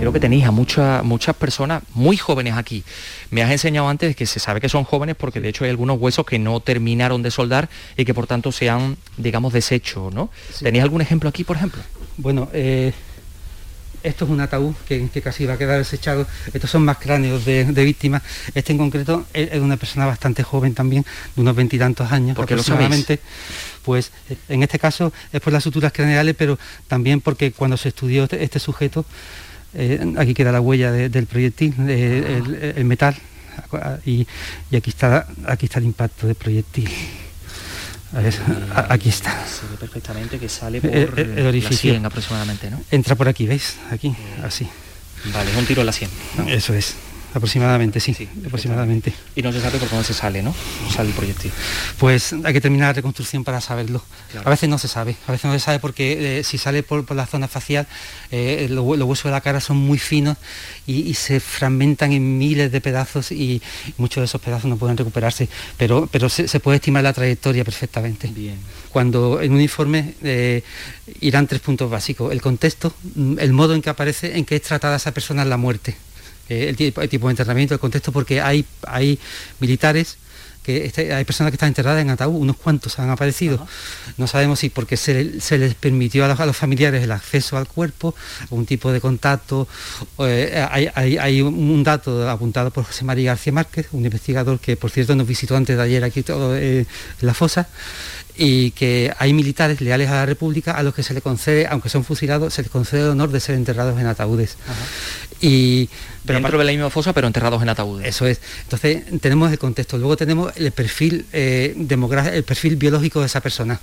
Creo 0.05 0.13
que 0.13 0.19
tenéis 0.19 0.45
a 0.45 0.51
muchas 0.51 1.03
muchas 1.03 1.35
personas 1.35 1.81
muy 1.95 2.15
jóvenes 2.15 2.53
aquí. 2.53 2.83
Me 3.31 3.41
has 3.41 3.49
enseñado 3.49 3.89
antes 3.89 4.15
que 4.15 4.27
se 4.27 4.39
sabe 4.39 4.61
que 4.61 4.69
son 4.69 4.83
jóvenes 4.83 5.15
porque 5.15 5.41
de 5.41 5.49
hecho 5.49 5.63
hay 5.63 5.71
algunos 5.71 5.99
huesos 5.99 6.27
que 6.27 6.37
no 6.37 6.59
terminaron 6.59 7.23
de 7.23 7.31
soldar 7.31 7.69
y 7.97 8.05
que 8.05 8.13
por 8.13 8.27
tanto 8.27 8.51
se 8.51 8.69
han, 8.69 8.97
digamos, 9.17 9.51
deshecho, 9.51 10.11
¿no? 10.13 10.29
¿Tenéis 10.59 10.83
algún 10.83 11.01
ejemplo 11.01 11.27
aquí, 11.27 11.43
por 11.43 11.55
ejemplo? 11.55 11.81
Bueno, 12.17 12.49
eh, 12.53 12.93
esto 14.03 14.25
es 14.25 14.31
un 14.31 14.41
ataúd 14.41 14.75
que, 14.87 15.09
casi 15.23 15.47
va 15.47 15.55
a 15.55 15.57
quedar 15.57 15.79
desechado. 15.79 16.27
Estos 16.53 16.69
son 16.69 16.85
más 16.85 16.99
cráneos 16.99 17.43
de, 17.43 17.63
víctimas. 17.63 18.21
Este 18.53 18.73
en 18.73 18.77
concreto 18.77 19.25
es, 19.33 19.49
de 19.49 19.59
una 19.59 19.77
persona 19.77 20.05
bastante 20.05 20.43
joven 20.43 20.75
también, 20.75 21.03
de 21.35 21.41
unos 21.41 21.55
veintitantos 21.55 22.11
años 22.11 22.35
porque 22.35 22.53
aproximadamente. 22.53 23.19
pues 23.81 24.11
en 24.49 24.61
este 24.61 24.77
caso 24.77 25.11
es 25.33 25.41
por 25.41 25.51
las 25.51 25.63
suturas 25.63 25.91
craneales, 25.91 26.35
pero 26.37 26.59
también 26.87 27.21
porque 27.21 27.51
cuando 27.51 27.75
se 27.75 27.89
estudió 27.89 28.25
este, 28.25 28.43
este 28.43 28.59
sujeto, 28.59 29.03
eh, 29.75 30.13
aquí 30.17 30.33
queda 30.33 30.51
la 30.51 30.61
huella 30.61 30.91
del 30.91 31.25
proyectil, 31.25 31.73
el, 31.89 32.85
metal, 32.85 33.15
y, 34.05 34.27
y, 34.71 34.75
aquí, 34.75 34.89
está, 34.89 35.27
aquí 35.45 35.65
está 35.65 35.79
el 35.79 35.85
impacto 35.85 36.27
del 36.27 36.35
proyectil 36.35 36.89
aquí 38.87 39.09
está. 39.09 39.45
Se 39.45 39.67
ve 39.67 39.77
perfectamente 39.77 40.39
que 40.39 40.49
sale 40.49 40.81
por 40.81 41.19
el, 41.19 41.47
orificio. 41.47 41.99
aproximadamente, 42.05 42.69
¿no? 42.69 42.81
Entra 42.91 43.15
por 43.15 43.27
aquí, 43.27 43.45
¿veis? 43.45 43.75
Aquí, 43.91 44.15
así. 44.43 44.67
Vale, 45.33 45.51
es 45.51 45.57
un 45.57 45.65
tiro 45.65 45.81
en 45.81 45.87
la 45.87 45.93
100. 45.93 46.09
Eso 46.47 46.73
es. 46.73 46.95
Aproximadamente, 47.35 47.99
sí, 47.99 48.15
aproximadamente. 48.45 49.13
Y 49.35 49.41
no 49.41 49.51
se 49.51 49.59
sabe 49.59 49.77
por 49.77 49.89
dónde 49.89 50.05
se 50.05 50.13
sale, 50.13 50.41
¿no? 50.41 50.55
Sale 50.89 51.09
el 51.09 51.15
proyectil. 51.15 51.51
Pues 51.99 52.31
hay 52.31 52.53
que 52.53 52.61
terminar 52.61 52.87
la 52.87 52.93
reconstrucción 52.93 53.43
para 53.43 53.59
saberlo. 53.59 54.01
A 54.45 54.49
veces 54.49 54.69
no 54.69 54.77
se 54.77 54.87
sabe, 54.87 55.17
a 55.27 55.33
veces 55.33 55.43
no 55.43 55.51
se 55.51 55.59
sabe 55.59 55.79
porque 55.79 56.39
eh, 56.39 56.43
si 56.45 56.57
sale 56.57 56.81
por, 56.81 57.13
la 57.13 57.25
zona 57.25 57.49
facial, 57.49 57.87
eh, 58.31 58.67
los, 58.69 58.85
huesos 58.85 59.25
de 59.25 59.31
la 59.31 59.41
cara 59.41 59.59
son 59.59 59.75
muy 59.75 59.97
finos 59.97 60.37
y, 60.87 61.13
se 61.15 61.41
fragmentan 61.41 62.13
en 62.13 62.37
miles 62.37 62.71
de 62.71 62.79
pedazos 62.79 63.33
y 63.33 63.61
muchos 63.97 64.21
de 64.21 64.25
esos 64.25 64.39
pedazos 64.39 64.69
no 64.69 64.77
pueden 64.77 64.95
recuperarse, 64.95 65.49
pero, 65.77 66.07
pero 66.09 66.29
se, 66.29 66.59
puede 66.61 66.77
estimar 66.77 67.03
la 67.03 67.11
trayectoria 67.11 67.65
perfectamente. 67.65 68.29
Bien. 68.33 68.57
Cuando 68.93 69.41
en 69.41 69.51
un 69.51 69.59
informe 69.59 70.13
eh, 70.23 70.63
irán 71.19 71.47
tres 71.47 71.59
puntos 71.59 71.91
básicos, 71.91 72.31
el 72.31 72.41
contexto, 72.41 72.93
el 73.39 73.51
modo 73.51 73.75
en 73.75 73.81
que 73.81 73.89
aparece, 73.89 74.37
en 74.37 74.45
que 74.45 74.55
es 74.55 74.61
tratada 74.61 74.95
esa 74.95 75.13
persona 75.13 75.41
en 75.41 75.49
la 75.49 75.57
muerte 75.57 75.97
eh, 76.49 76.67
el, 76.69 76.75
tipo, 76.75 77.01
de 77.01 77.31
enterramiento, 77.31 77.73
el 77.73 77.79
contexto, 77.79 78.11
porque 78.11 78.41
hay, 78.41 78.65
hay 78.87 79.19
militares 79.59 80.17
que 80.65 80.85
este, 80.85 81.13
hay 81.13 81.23
personas 81.25 81.51
que 81.51 81.55
están 81.55 81.67
enterradas 81.67 82.01
en 82.01 82.09
ataúd, 82.09 82.41
unos 82.41 82.57
cuantos 82.57 82.97
han 82.97 83.11
aparecido. 83.11 83.67
No 84.17 84.25
sabemos 84.25 84.59
si 84.59 84.69
porque 84.69 84.97
se, 84.97 85.13
les 85.57 85.75
permitió 85.75 86.25
a 86.25 86.45
los, 86.45 86.57
familiares 86.57 87.03
el 87.03 87.11
acceso 87.11 87.55
al 87.55 87.67
cuerpo, 87.67 88.15
algún 88.41 88.65
tipo 88.65 88.91
de 88.91 88.99
contacto. 88.99 89.67
Eh, 90.19 90.65
hay, 90.95 91.41
un 91.41 91.83
dato 91.83 92.27
apuntado 92.27 92.71
por 92.71 92.83
José 92.85 93.05
María 93.05 93.31
García 93.31 93.53
Márquez, 93.53 93.89
un 93.91 94.05
investigador 94.05 94.59
que 94.59 94.75
por 94.75 94.89
cierto 94.89 95.15
nos 95.15 95.27
visitó 95.27 95.55
antes 95.55 95.77
de 95.77 95.83
ayer 95.83 96.03
aquí 96.03 96.23
todo, 96.23 96.57
eh, 96.57 96.79
en 96.79 96.87
la 97.27 97.35
fosa, 97.35 97.69
y 98.37 98.71
que 98.71 99.13
hay 99.17 99.33
militares 99.33 99.81
leales 99.81 100.09
a 100.09 100.15
la 100.15 100.25
República 100.25 100.71
a 100.71 100.83
los 100.83 100.93
que 100.93 101.03
se 101.03 101.13
les 101.13 101.23
concede, 101.23 101.67
aunque 101.67 101.89
son 101.89 102.03
fusilados, 102.03 102.53
se 102.53 102.63
les 102.63 102.71
concede 102.71 103.01
el 103.01 103.09
honor 103.09 103.29
de 103.29 103.39
ser 103.39 103.55
enterrados 103.55 103.99
en 103.99 104.07
ataúdes. 104.07 104.57
Y 105.41 105.89
pero 106.25 106.39
dentro 106.39 106.57
de 106.57 106.65
la 106.65 106.71
misma 106.71 106.89
fosa, 106.89 107.13
pero 107.13 107.27
enterrados 107.27 107.61
en 107.61 107.69
ataúdes. 107.69 108.07
Eso 108.07 108.25
es. 108.25 108.41
Entonces 108.63 109.03
tenemos 109.21 109.51
el 109.51 109.59
contexto. 109.59 109.97
Luego 109.97 110.17
tenemos 110.17 110.51
el 110.55 110.71
perfil 110.71 111.25
eh, 111.33 111.75
el 111.77 112.43
perfil 112.43 112.75
biológico 112.75 113.19
de 113.19 113.27
esa 113.27 113.41
persona. 113.41 113.79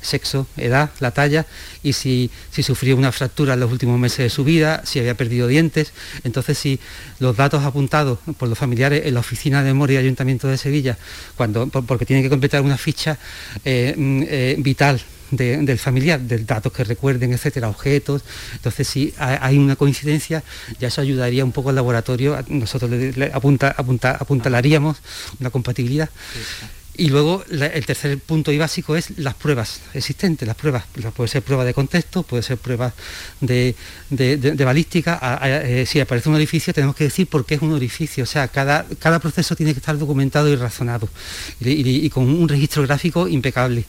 Sexo, 0.00 0.46
edad, 0.56 0.90
la 1.00 1.10
talla 1.10 1.46
y 1.82 1.92
si, 1.92 2.30
si 2.50 2.62
sufrió 2.62 2.96
una 2.96 3.12
fractura 3.12 3.54
en 3.54 3.60
los 3.60 3.72
últimos 3.72 3.98
meses 3.98 4.18
de 4.18 4.30
su 4.30 4.44
vida, 4.44 4.82
si 4.84 4.98
había 4.98 5.14
perdido 5.14 5.46
dientes. 5.46 5.92
Entonces, 6.24 6.58
si 6.58 6.80
los 7.18 7.36
datos 7.36 7.64
apuntados 7.64 8.18
por 8.38 8.48
los 8.48 8.58
familiares 8.58 9.06
en 9.06 9.14
la 9.14 9.20
oficina 9.20 9.62
de 9.62 9.72
memoria 9.72 9.98
del 9.98 10.06
Ayuntamiento 10.06 10.48
de 10.48 10.56
Sevilla, 10.56 10.98
cuando, 11.36 11.66
porque 11.68 12.06
tienen 12.06 12.22
que 12.22 12.30
completar 12.30 12.62
una 12.62 12.78
ficha 12.78 13.18
eh, 13.64 13.94
mm, 13.96 14.22
eh, 14.28 14.56
vital 14.58 15.00
del 15.30 15.78
familiar, 15.78 16.20
de 16.20 16.38
datos 16.38 16.72
que 16.72 16.84
recuerden, 16.84 17.32
etcétera, 17.32 17.68
objetos. 17.68 18.22
Entonces, 18.54 18.88
si 18.88 19.14
hay 19.18 19.58
una 19.58 19.76
coincidencia, 19.76 20.42
ya 20.80 20.88
eso 20.88 21.00
ayudaría 21.00 21.44
un 21.44 21.52
poco 21.52 21.68
al 21.68 21.74
laboratorio. 21.74 22.42
Nosotros 22.48 22.90
le, 22.90 23.30
apunta, 23.32 23.74
apunta, 23.76 24.12
apuntalaríamos 24.12 24.96
una 25.38 25.50
compatibilidad. 25.50 26.08
Y 26.98 27.10
luego 27.10 27.44
el 27.48 27.86
tercer 27.86 28.18
punto 28.18 28.50
y 28.50 28.58
básico 28.58 28.96
es 28.96 29.16
las 29.18 29.34
pruebas 29.34 29.80
existentes, 29.94 30.48
las 30.48 30.56
pruebas, 30.56 30.82
puede 31.14 31.28
ser 31.28 31.42
prueba 31.42 31.64
de 31.64 31.72
contexto, 31.72 32.24
puede 32.24 32.42
ser 32.42 32.58
prueba 32.58 32.92
de, 33.40 33.76
balística. 34.58 35.38
Eh, 35.44 35.86
si 35.86 36.00
aparece 36.00 36.28
un 36.28 36.34
orificio 36.34 36.74
tenemos 36.74 36.96
que 36.96 37.04
decir 37.04 37.28
por 37.28 37.46
qué 37.46 37.54
es 37.54 37.62
un 37.62 37.72
orificio, 37.72 38.24
o 38.24 38.26
sea, 38.26 38.48
cada, 38.48 38.84
cada 38.98 39.20
proceso 39.20 39.54
tiene 39.54 39.74
que 39.74 39.78
estar 39.78 39.96
documentado 39.96 40.48
y 40.48 40.56
razonado 40.56 41.08
y, 41.60 42.10
con 42.10 42.28
un 42.28 42.48
registro 42.48 42.82
gráfico 42.82 43.28
impecable. 43.28 43.84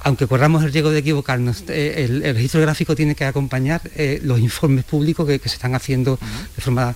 aunque 0.00 0.26
corramos 0.26 0.64
el 0.64 0.72
riesgo 0.72 0.90
de 0.90 0.98
equivocarnos, 0.98 1.64
eh, 1.68 2.04
el, 2.04 2.34
registro 2.34 2.60
gráfico 2.60 2.94
tiene 2.94 3.14
que 3.14 3.24
acompañar 3.24 3.80
eh, 3.96 4.20
los 4.22 4.38
informes 4.38 4.84
públicos 4.84 5.26
que, 5.26 5.38
se 5.38 5.54
están 5.54 5.74
haciendo 5.74 6.18
de 6.56 6.60
forma 6.60 6.94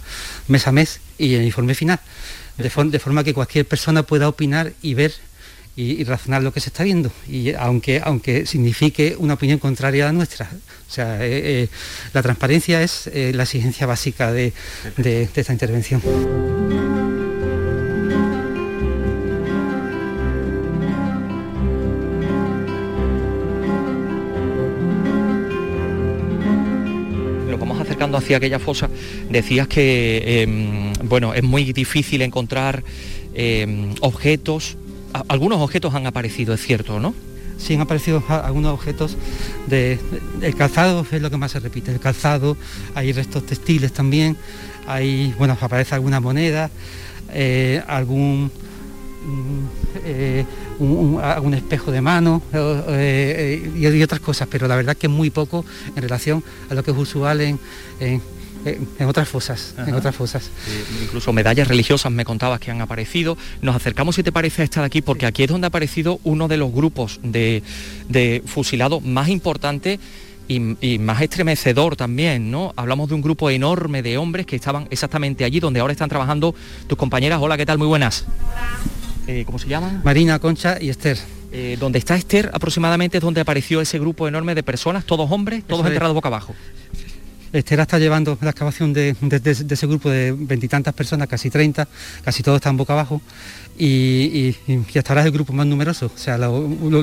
mes 0.49 0.67
a 0.67 0.73
mes 0.73 1.01
y 1.17 1.37
el 1.37 1.45
informe 1.45 1.75
final 1.75 2.01
de, 2.57 2.99
forma 2.99 3.25
que 3.25 3.35
cualquier 3.35 3.67
persona 3.67 4.03
pueda 4.03 4.29
opinar 4.29 4.73
y 4.83 4.95
ver 4.95 5.13
y, 5.77 6.05
razonar 6.05 6.43
lo 6.43 6.53
que 6.53 6.61
se 6.61 6.71
está 6.71 6.85
viendo, 6.85 7.13
y 7.29 7.53
aunque, 7.53 8.01
aunque 8.03 8.47
signifique 8.47 9.15
una 9.19 9.35
opinión 9.35 9.59
contraria 9.59 10.05
a 10.05 10.07
la 10.07 10.13
nuestra. 10.13 10.49
O 10.89 10.91
sea, 10.91 11.23
eh, 11.23 11.65
eh, 11.65 11.69
la 12.15 12.23
transparencia 12.23 12.81
es 12.81 13.09
eh, 13.09 13.33
la 13.35 13.43
exigencia 13.43 13.87
básica 13.87 14.33
de 14.33 14.53
esta 15.35 15.53
intervención. 15.53 16.01
Hacia 28.15 28.37
aquella 28.37 28.59
fosa, 28.59 28.89
decías 29.31 29.69
que 29.69 30.43
em, 30.43 30.93
bueno, 31.05 31.35
es 31.35 31.43
muy 31.43 31.73
difícil 31.73 32.23
encontrar 32.23 32.83
em, 33.35 33.95
objetos. 34.01 34.77
algunos 35.29 35.61
objetos 35.61 35.95
han 35.95 36.07
aparecido, 36.07 36.55
es 36.55 36.61
cierto, 36.61 37.01
¿no? 37.01 37.15
Sí, 37.59 37.75
han 37.75 37.81
aparecido 37.81 38.23
algunos 38.29 38.75
objetos 38.75 39.17
de, 39.67 39.99
el 40.43 40.55
calzado 40.55 41.07
es 41.11 41.23
lo 41.23 41.31
que 41.31 41.39
más 41.39 41.53
se 41.53 41.61
repite, 41.61 41.91
el 41.91 42.01
calzado, 42.01 42.57
hay 42.95 43.13
restos 43.13 43.47
textiles 43.47 43.93
también, 43.93 44.37
hay, 44.87 45.35
bueno, 45.39 45.57
aparece 45.59 45.95
alguna 45.95 46.21
moneda, 46.21 46.71
eh, 47.33 47.83
algún 47.87 48.51
eh, 50.05 50.45
un, 50.79 51.55
espejo 51.55 51.91
de 51.91 52.01
mano 52.01 52.43
eh, 52.53 53.73
y, 53.77 54.03
otras 54.03 54.21
cosas, 54.21 54.49
pero 54.51 54.69
la 54.69 54.77
verdad 54.77 54.97
que 54.97 55.07
es 55.07 55.13
muy 55.13 55.31
poco 55.31 55.65
en 55.95 56.03
relación 56.03 56.45
a 56.71 56.75
lo 56.75 56.85
que 56.85 56.91
es 56.91 56.97
usual 56.97 57.41
en, 57.41 57.59
en, 58.01 58.21
otras 59.07 59.29
fosas, 59.29 59.75
en 59.79 59.95
otras 59.95 60.15
fosas. 60.15 60.51
Eh, 60.69 60.85
incluso 61.05 61.33
medallas 61.33 61.69
religiosas 61.69 62.13
me 62.13 62.25
contabas 62.25 62.61
que 62.61 62.71
han 62.71 62.81
aparecido. 62.81 63.37
Nos 63.63 63.75
acercamos, 63.75 64.17
si 64.17 64.23
te 64.23 64.33
parece, 64.33 64.63
a 64.63 64.65
esta 64.65 64.81
de 64.81 64.87
aquí, 64.87 65.03
porque 65.03 65.27
aquí 65.27 65.45
es 65.45 65.49
donde 65.49 65.67
ha 65.67 65.69
aparecido 65.69 66.21
uno 66.25 66.49
de 66.49 66.57
los 66.57 66.73
grupos 66.73 67.21
de, 67.23 67.63
de 68.09 68.43
fusilados 68.47 69.03
más 69.03 69.29
importantes 69.29 69.99
y, 70.49 70.99
más 70.99 71.21
estremecedor 71.23 71.97
también, 71.97 72.51
¿no? 72.51 72.73
Hablamos 72.77 73.09
de 73.09 73.15
un 73.15 73.23
grupo 73.23 73.51
enorme 73.51 74.03
de 74.03 74.17
hombres 74.19 74.47
que 74.47 74.57
estaban 74.57 74.87
exactamente 74.91 75.45
allí 75.45 75.61
donde 75.61 75.81
ahora 75.81 75.93
están 75.93 76.09
trabajando 76.09 76.55
tus 76.87 76.97
compañeras. 76.97 77.41
Hola, 77.43 77.57
¿qué 77.57 77.67
tal? 77.67 77.79
Muy 77.79 77.89
buenas. 77.89 78.25
Eh, 79.27 79.45
¿Cómo 79.45 79.59
se 79.59 79.69
llaman? 79.69 80.03
Marina, 80.05 80.39
Concha 80.39 80.79
y 80.81 80.89
Esther. 80.89 81.19
Eh, 81.53 81.77
donde 81.81 81.99
está 81.99 82.17
Esther 82.17 82.51
aproximadamente 82.53 83.19
es 83.19 83.23
donde 83.23 83.41
apareció 83.41 83.81
ese 83.81 83.99
grupo 83.99 84.29
enorme 84.29 84.55
de 84.55 84.63
personas, 84.63 85.05
todos 85.05 85.31
hombres, 85.31 85.65
todos 85.65 85.87
enterrados 85.87 86.15
boca 86.15 86.29
abajo. 86.29 86.55
Esther 87.53 87.81
está 87.81 87.99
llevando 87.99 88.37
la 88.41 88.51
excavación 88.51 88.93
de, 88.93 89.17
ese 89.45 89.87
grupo 89.87 90.11
de 90.11 90.33
veintitantas 90.37 90.95
personas, 90.95 91.29
casi 91.29 91.51
30, 91.51 91.89
casi 92.25 92.43
todos 92.43 92.57
están 92.57 92.77
boca 92.77 92.93
abajo, 92.93 93.21
y, 93.79 94.57
hasta 94.97 95.13
ahora 95.13 95.23
es 95.23 95.27
el 95.27 95.33
grupo 95.33 95.53
más 95.53 95.67
numeroso. 95.67 96.11
O 96.15 96.19
sea, 96.19 96.39
lo, 96.39 96.53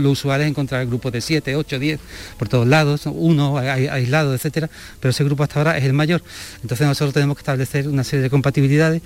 usual 0.10 0.42
es 0.42 0.48
encontrar 0.48 0.86
grupos 0.86 1.12
de 1.12 1.22
7, 1.22 1.56
8, 1.56 1.80
10 1.80 2.00
por 2.38 2.50
todos 2.50 2.68
lados, 2.68 3.06
uno 3.06 3.58
aislado, 3.58 4.34
etcétera, 4.34 4.70
pero 5.00 5.12
ese 5.12 5.24
grupo 5.24 5.44
hasta 5.44 5.60
ahora 5.60 5.78
es 5.78 5.84
el 5.84 5.94
mayor. 5.94 6.24
Entonces 6.62 6.88
nosotros 6.88 7.14
tenemos 7.14 7.38
que 7.38 7.42
establecer 7.42 7.88
una 7.88 8.04
serie 8.04 8.24
de 8.24 8.30
compatibilidades 8.30 9.02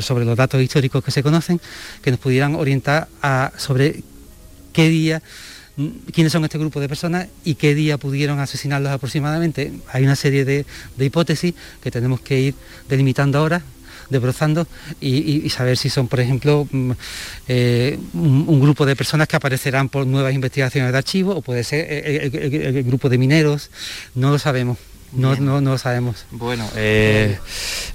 sobre 0.00 0.24
los 0.24 0.36
datos 0.36 0.60
históricos 0.62 1.04
que 1.04 1.10
se 1.10 1.22
conocen, 1.22 1.60
que 2.02 2.10
nos 2.10 2.20
pudieran 2.20 2.54
orientar 2.54 3.08
a, 3.20 3.52
sobre 3.56 4.02
qué 4.72 4.88
día 4.88 5.22
quiénes 6.12 6.32
son 6.32 6.44
este 6.44 6.58
grupo 6.58 6.80
de 6.80 6.88
personas 6.88 7.28
y 7.44 7.54
qué 7.54 7.74
día 7.74 7.98
pudieron 7.98 8.40
asesinarlos 8.40 8.92
aproximadamente. 8.92 9.72
Hay 9.92 10.04
una 10.04 10.16
serie 10.16 10.44
de, 10.44 10.66
hipótesis 10.98 11.54
que 11.82 11.90
tenemos 11.90 12.20
que 12.20 12.40
ir 12.40 12.54
delimitando 12.88 13.38
ahora 13.38 13.62
desbrozando 14.10 14.66
y, 15.00 15.48
saber 15.48 15.78
si 15.78 15.88
son, 15.88 16.06
por 16.06 16.20
ejemplo, 16.20 16.68
mm, 16.70 16.90
eh, 17.48 17.98
un, 18.12 18.60
grupo 18.60 18.84
de 18.84 18.94
personas 18.94 19.26
que 19.26 19.36
aparecerán 19.36 19.88
por 19.88 20.06
nuevas 20.06 20.34
investigaciones 20.34 20.92
de 20.92 20.98
archivo 20.98 21.34
o 21.34 21.40
puede 21.40 21.64
ser 21.64 21.90
el, 21.90 22.82
grupo 22.82 23.08
de 23.08 23.16
mineros, 23.16 23.70
no 24.14 24.30
lo 24.30 24.38
sabemos. 24.38 24.76
No, 25.12 25.36
no, 25.36 25.60
no 25.60 25.76
sabemos. 25.78 26.24
Bueno, 26.30 26.68
eh, 26.74 27.38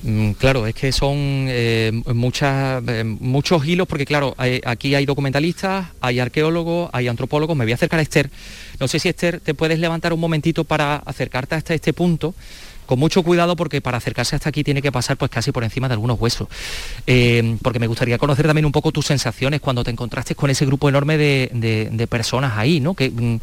mm, 0.04 0.32
claro, 0.32 0.68
es 0.68 0.76
que 0.76 0.92
son 0.92 1.16
eh, 1.50 1.92
muchas, 2.14 2.84
eh, 2.88 3.04
muchos 3.04 3.66
hilos, 3.66 3.88
porque 3.88 4.06
claro, 4.06 4.36
aquí 4.66 4.94
hay 4.94 5.06
documentalistas, 5.06 5.88
hay 6.00 6.20
arqueólogos, 6.20 6.90
hay 6.94 7.08
antropólogos. 7.08 7.58
Me 7.58 7.66
voy 7.66 7.72
a 7.72 7.76
acercar 7.76 8.00
a 8.00 8.04
Esther. 8.04 8.30
No 8.80 8.88
sé 8.88 9.00
si 9.00 9.10
Esther, 9.10 9.40
te 9.40 9.54
puedes 9.54 9.80
levantar 9.80 10.14
un 10.14 10.20
momentito 10.20 10.64
para 10.64 10.98
acercarte 10.98 11.56
hasta 11.56 11.74
este 11.74 11.94
punto 11.94 12.36
con 12.88 12.98
mucho 12.98 13.22
cuidado 13.22 13.56
porque 13.56 13.82
para 13.82 13.98
acercarse 13.98 14.36
hasta 14.36 14.50
aquí 14.50 14.64
tiene 14.64 14.82
que 14.82 14.92
pasar 14.92 15.18
pues 15.18 15.30
casi 15.30 15.52
por 15.52 15.64
encima 15.64 15.88
de 15.88 15.94
algunos 15.94 16.20
huesos. 16.20 16.48
Eh, 17.06 17.58
porque 17.62 17.78
me 17.78 17.86
gustaría 17.86 18.18
conocer 18.18 18.48
también 18.48 18.66
un 18.66 18.72
poco 18.72 18.92
tus 18.92 19.06
sensaciones 19.06 19.62
cuando 19.62 19.84
te 19.84 19.92
encontraste 19.92 20.34
con 20.34 20.50
ese 20.50 20.66
grupo 20.66 20.90
enorme 20.90 21.18
de, 21.18 22.08
personas 22.10 22.58
ahí, 22.58 22.80
¿no? 22.80 22.94
Que, 22.94 23.12
mm, 23.12 23.40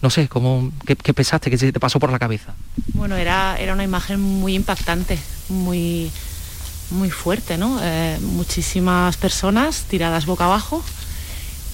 no 0.00 0.10
sé, 0.10 0.26
¿cómo, 0.26 0.72
qué, 0.86 0.96
pensaste? 0.96 1.50
¿Qué 1.50 1.58
te 1.58 1.78
pasó 1.78 2.00
por 2.00 2.10
la 2.10 2.18
cabeza? 2.18 2.54
Bueno, 2.94 3.14
era, 3.16 3.56
era 3.60 3.74
una 3.74 3.84
imagen 3.84 4.18
muy 4.18 4.54
impactante, 4.54 5.18
muy, 5.50 6.10
muy 6.90 7.10
fuerte, 7.10 7.58
¿no? 7.58 7.78
Eh, 7.82 8.18
muchísimas 8.22 9.18
personas 9.18 9.84
tiradas 9.88 10.24
boca 10.24 10.46
abajo. 10.46 10.82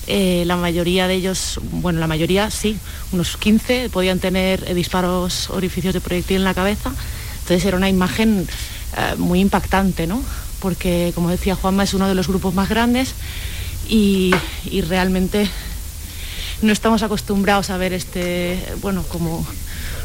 Eh, 0.08 0.42
la 0.46 0.56
mayoría 0.56 1.06
de 1.06 1.14
ellos, 1.14 1.60
bueno, 1.70 2.00
la 2.00 2.08
mayoría 2.08 2.50
sí, 2.50 2.76
unos 3.12 3.36
15 3.36 3.88
podían 3.90 4.18
tener 4.18 4.74
disparos 4.74 5.48
orificios 5.50 5.94
de 5.94 6.00
proyectil 6.00 6.38
en 6.38 6.44
la 6.44 6.54
cabeza. 6.54 6.92
Entonces 7.42 7.64
era 7.64 7.76
una 7.76 7.88
imagen 7.88 8.46
eh, 8.96 9.14
muy 9.16 9.40
impactante, 9.40 10.06
¿no? 10.06 10.22
Porque, 10.60 11.12
como 11.14 11.30
decía 11.30 11.54
Juanma, 11.54 11.84
es 11.84 11.94
uno 11.94 12.08
de 12.08 12.14
los 12.14 12.28
grupos 12.28 12.54
más 12.54 12.68
grandes 12.68 13.14
y, 13.88 14.34
realmente 14.88 15.48
no 16.62 16.72
estamos 16.72 17.02
acostumbrados 17.02 17.70
a 17.70 17.76
ver 17.76 17.92
este, 17.92 18.62
bueno, 18.80 19.02
como, 19.08 19.44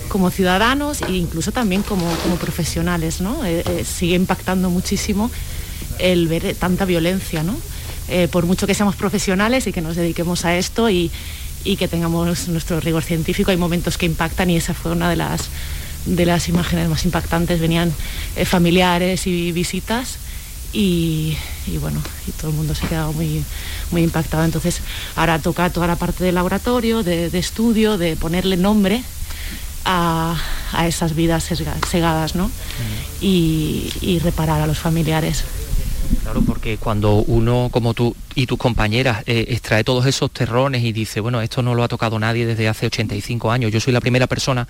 como 0.07 0.31
ciudadanos 0.31 1.03
e 1.03 1.11
incluso 1.11 1.51
también 1.51 1.83
como, 1.83 2.07
profesionales, 2.39 3.21
¿no? 3.21 3.45
Eh, 3.45 3.85
sigue 3.85 4.15
impactando 4.15 4.69
muchísimo 4.71 5.29
el 5.99 6.27
ver 6.27 6.55
tanta 6.55 6.85
violencia, 6.85 7.43
¿no? 7.43 7.55
Eh, 8.07 8.27
por 8.29 8.45
mucho 8.45 8.67
que 8.67 8.73
seamos 8.73 8.95
profesionales 8.95 9.67
y 9.67 9.73
que 9.73 9.81
nos 9.81 9.95
dediquemos 9.95 10.45
a 10.45 10.55
esto 10.55 10.89
y, 10.89 11.11
que 11.77 11.89
tengamos 11.89 12.47
nuestro 12.47 12.79
rigor 12.79 13.03
científico, 13.03 13.51
hay 13.51 13.57
momentos 13.57 13.97
que 13.97 14.05
impactan 14.05 14.49
y 14.49 14.55
esa 14.55 14.73
fue 14.73 14.93
una 14.93 15.09
de 15.09 15.17
las, 15.17 15.49
de 16.05 16.25
las 16.25 16.47
imágenes 16.47 16.87
más 16.87 17.03
impactantes. 17.03 17.59
Venían 17.59 17.91
eh, 18.37 18.45
familiares 18.45 19.27
y 19.27 19.51
visitas 19.51 20.17
y, 20.71 21.35
bueno, 21.81 22.01
y 22.25 22.31
todo 22.31 22.51
el 22.51 22.55
mundo 22.57 22.73
se 22.73 22.85
ha 22.85 22.89
quedado 22.89 23.11
muy, 23.11 23.43
muy 23.91 24.01
impactado. 24.01 24.45
Entonces 24.45 24.79
ahora 25.17 25.39
toca 25.39 25.69
toda 25.69 25.87
la 25.87 25.97
parte 25.97 26.23
del 26.23 26.35
laboratorio, 26.35 27.03
de, 27.03 27.37
estudio, 27.37 27.97
de 27.97 28.15
ponerle 28.15 28.55
nombre 28.55 29.03
a, 29.83 30.37
esas 30.87 31.15
vidas 31.15 31.49
segadas 31.89 32.35
¿no? 32.35 32.49
y, 33.19 33.91
y 33.99 34.19
reparar 34.19 34.61
a 34.61 34.67
los 34.67 34.77
familiares. 34.77 35.43
Claro, 36.23 36.41
porque 36.41 36.77
cuando 36.77 37.15
uno 37.15 37.69
como 37.71 37.93
tú 37.93 38.15
y 38.35 38.45
tus 38.45 38.57
compañeras 38.57 39.23
eh, 39.27 39.45
extrae 39.49 39.83
todos 39.83 40.05
esos 40.05 40.31
terrones 40.31 40.83
y 40.83 40.91
dice, 40.91 41.19
bueno, 41.19 41.41
esto 41.41 41.61
no 41.61 41.75
lo 41.75 41.83
ha 41.83 41.87
tocado 41.87 42.19
nadie 42.19 42.45
desde 42.45 42.67
hace 42.67 42.85
85 42.87 43.51
años, 43.51 43.71
yo 43.71 43.79
soy 43.79 43.93
la 43.93 44.01
primera 44.01 44.27
persona 44.27 44.67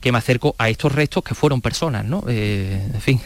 que 0.00 0.12
me 0.12 0.18
acerco 0.18 0.54
a 0.58 0.68
estos 0.68 0.92
restos 0.92 1.24
que 1.24 1.34
fueron 1.34 1.60
personas, 1.60 2.04
¿no? 2.04 2.24
Eh, 2.28 2.90
en 2.94 3.00
fin. 3.00 3.20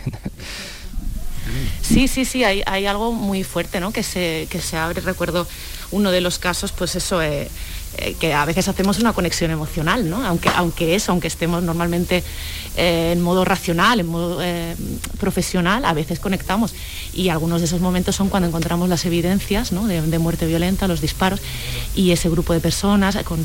Sí, 1.82 2.08
sí, 2.08 2.24
sí, 2.24 2.44
hay, 2.44 2.86
algo 2.86 3.12
muy 3.12 3.44
fuerte, 3.44 3.80
¿no? 3.80 3.92
Que 3.92 4.02
se, 4.02 4.46
que 4.50 4.60
se 4.60 4.76
abre. 4.76 5.00
Recuerdo 5.00 5.46
uno 5.90 6.10
de 6.10 6.20
los 6.20 6.38
casos, 6.38 6.72
pues 6.72 6.94
eso, 6.94 7.20
eh, 7.20 7.48
eh, 7.98 8.14
que 8.18 8.32
a 8.32 8.44
veces 8.46 8.68
hacemos 8.68 8.98
una 8.98 9.12
conexión 9.12 9.50
emocional, 9.50 10.08
¿no? 10.08 10.24
Aunque, 10.24 10.48
aunque 10.54 10.94
eso, 10.94 11.12
aunque 11.12 11.28
estemos 11.28 11.62
normalmente 11.62 12.24
eh, 12.76 13.10
en 13.12 13.20
modo 13.20 13.44
racional, 13.44 14.00
en 14.00 14.06
modo 14.06 14.38
eh, 14.42 14.74
profesional, 15.20 15.84
a 15.84 15.92
veces 15.92 16.18
conectamos. 16.18 16.74
Y 17.12 17.28
algunos 17.28 17.60
de 17.60 17.66
esos 17.66 17.82
momentos 17.82 18.16
son 18.16 18.30
cuando 18.30 18.48
encontramos 18.48 18.88
las 18.88 19.04
evidencias 19.04 19.70
de, 19.70 20.18
muerte 20.18 20.46
violenta, 20.46 20.88
los 20.88 21.02
disparos, 21.02 21.40
y 21.94 22.12
ese 22.12 22.30
grupo 22.30 22.54
de 22.54 22.60
personas 22.60 23.16
con 23.24 23.44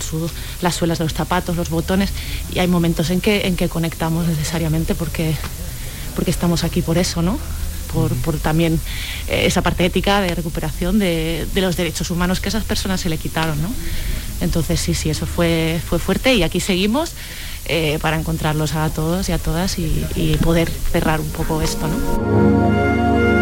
las 0.62 0.76
suelas 0.76 1.00
de 1.00 1.04
los 1.04 1.14
zapatos, 1.14 1.58
los 1.58 1.70
botones, 1.70 2.12
y 2.54 2.60
hay 2.60 2.68
momentos 2.68 3.10
en 3.10 3.20
que, 3.20 3.48
en 3.48 3.58
que 3.58 3.68
conectamos 3.68 4.28
necesariamente 4.28 4.96
porque, 4.96 5.36
porque 6.16 6.32
estamos 6.32 6.64
aquí 6.64 6.82
por 6.82 6.98
eso, 6.98 7.22
¿no? 7.22 7.38
Por, 7.94 8.38
también 8.40 8.80
esa 9.28 9.62
parte 9.62 9.86
ética 9.86 10.22
de 10.22 10.36
recuperación 10.36 11.00
de, 11.00 11.48
los 11.56 11.76
derechos 11.76 12.12
humanos 12.12 12.40
que 12.40 12.50
esas 12.50 12.64
personas 12.64 13.02
se 13.02 13.10
le 13.10 13.18
quitaron. 13.18 13.62
¿no? 13.62 13.70
Entonces 14.42 14.80
sí, 14.80 14.94
sí, 14.94 15.10
eso 15.10 15.26
fue, 15.26 15.80
fue 15.88 16.00
fuerte 16.00 16.34
y 16.34 16.44
aquí 16.44 16.60
seguimos 16.60 17.14
eh, 17.66 18.00
para 18.02 18.18
encontrarlos 18.18 18.76
a 18.76 18.90
todos 18.90 19.30
y 19.30 19.32
a 19.32 19.38
todas 19.38 19.80
y, 19.80 20.06
y 20.16 20.38
poder 20.38 20.70
cerrar 20.70 21.20
un 21.20 21.30
poco 21.30 21.62
esto. 21.62 21.88
¿no? 21.88 23.37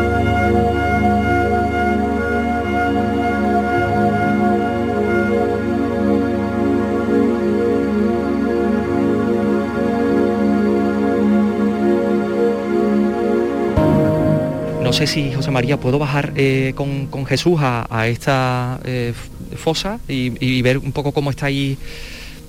Sé 14.96 15.08
si, 15.08 15.34
José 15.34 15.52
María, 15.52 15.78
puedo 15.78 16.00
bajar 16.00 16.32
eh, 16.36 16.74
con, 16.76 17.26
Jesús 17.26 17.60
a, 17.62 18.08
esta 18.08 18.80
eh, 18.86 19.14
fosa 19.58 20.00
y, 20.08 20.62
ver 20.62 20.78
un 20.78 20.94
poco 20.94 21.12
cómo 21.12 21.30
está 21.30 21.48
ahí 21.48 21.78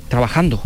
trabajando. 0.08 0.62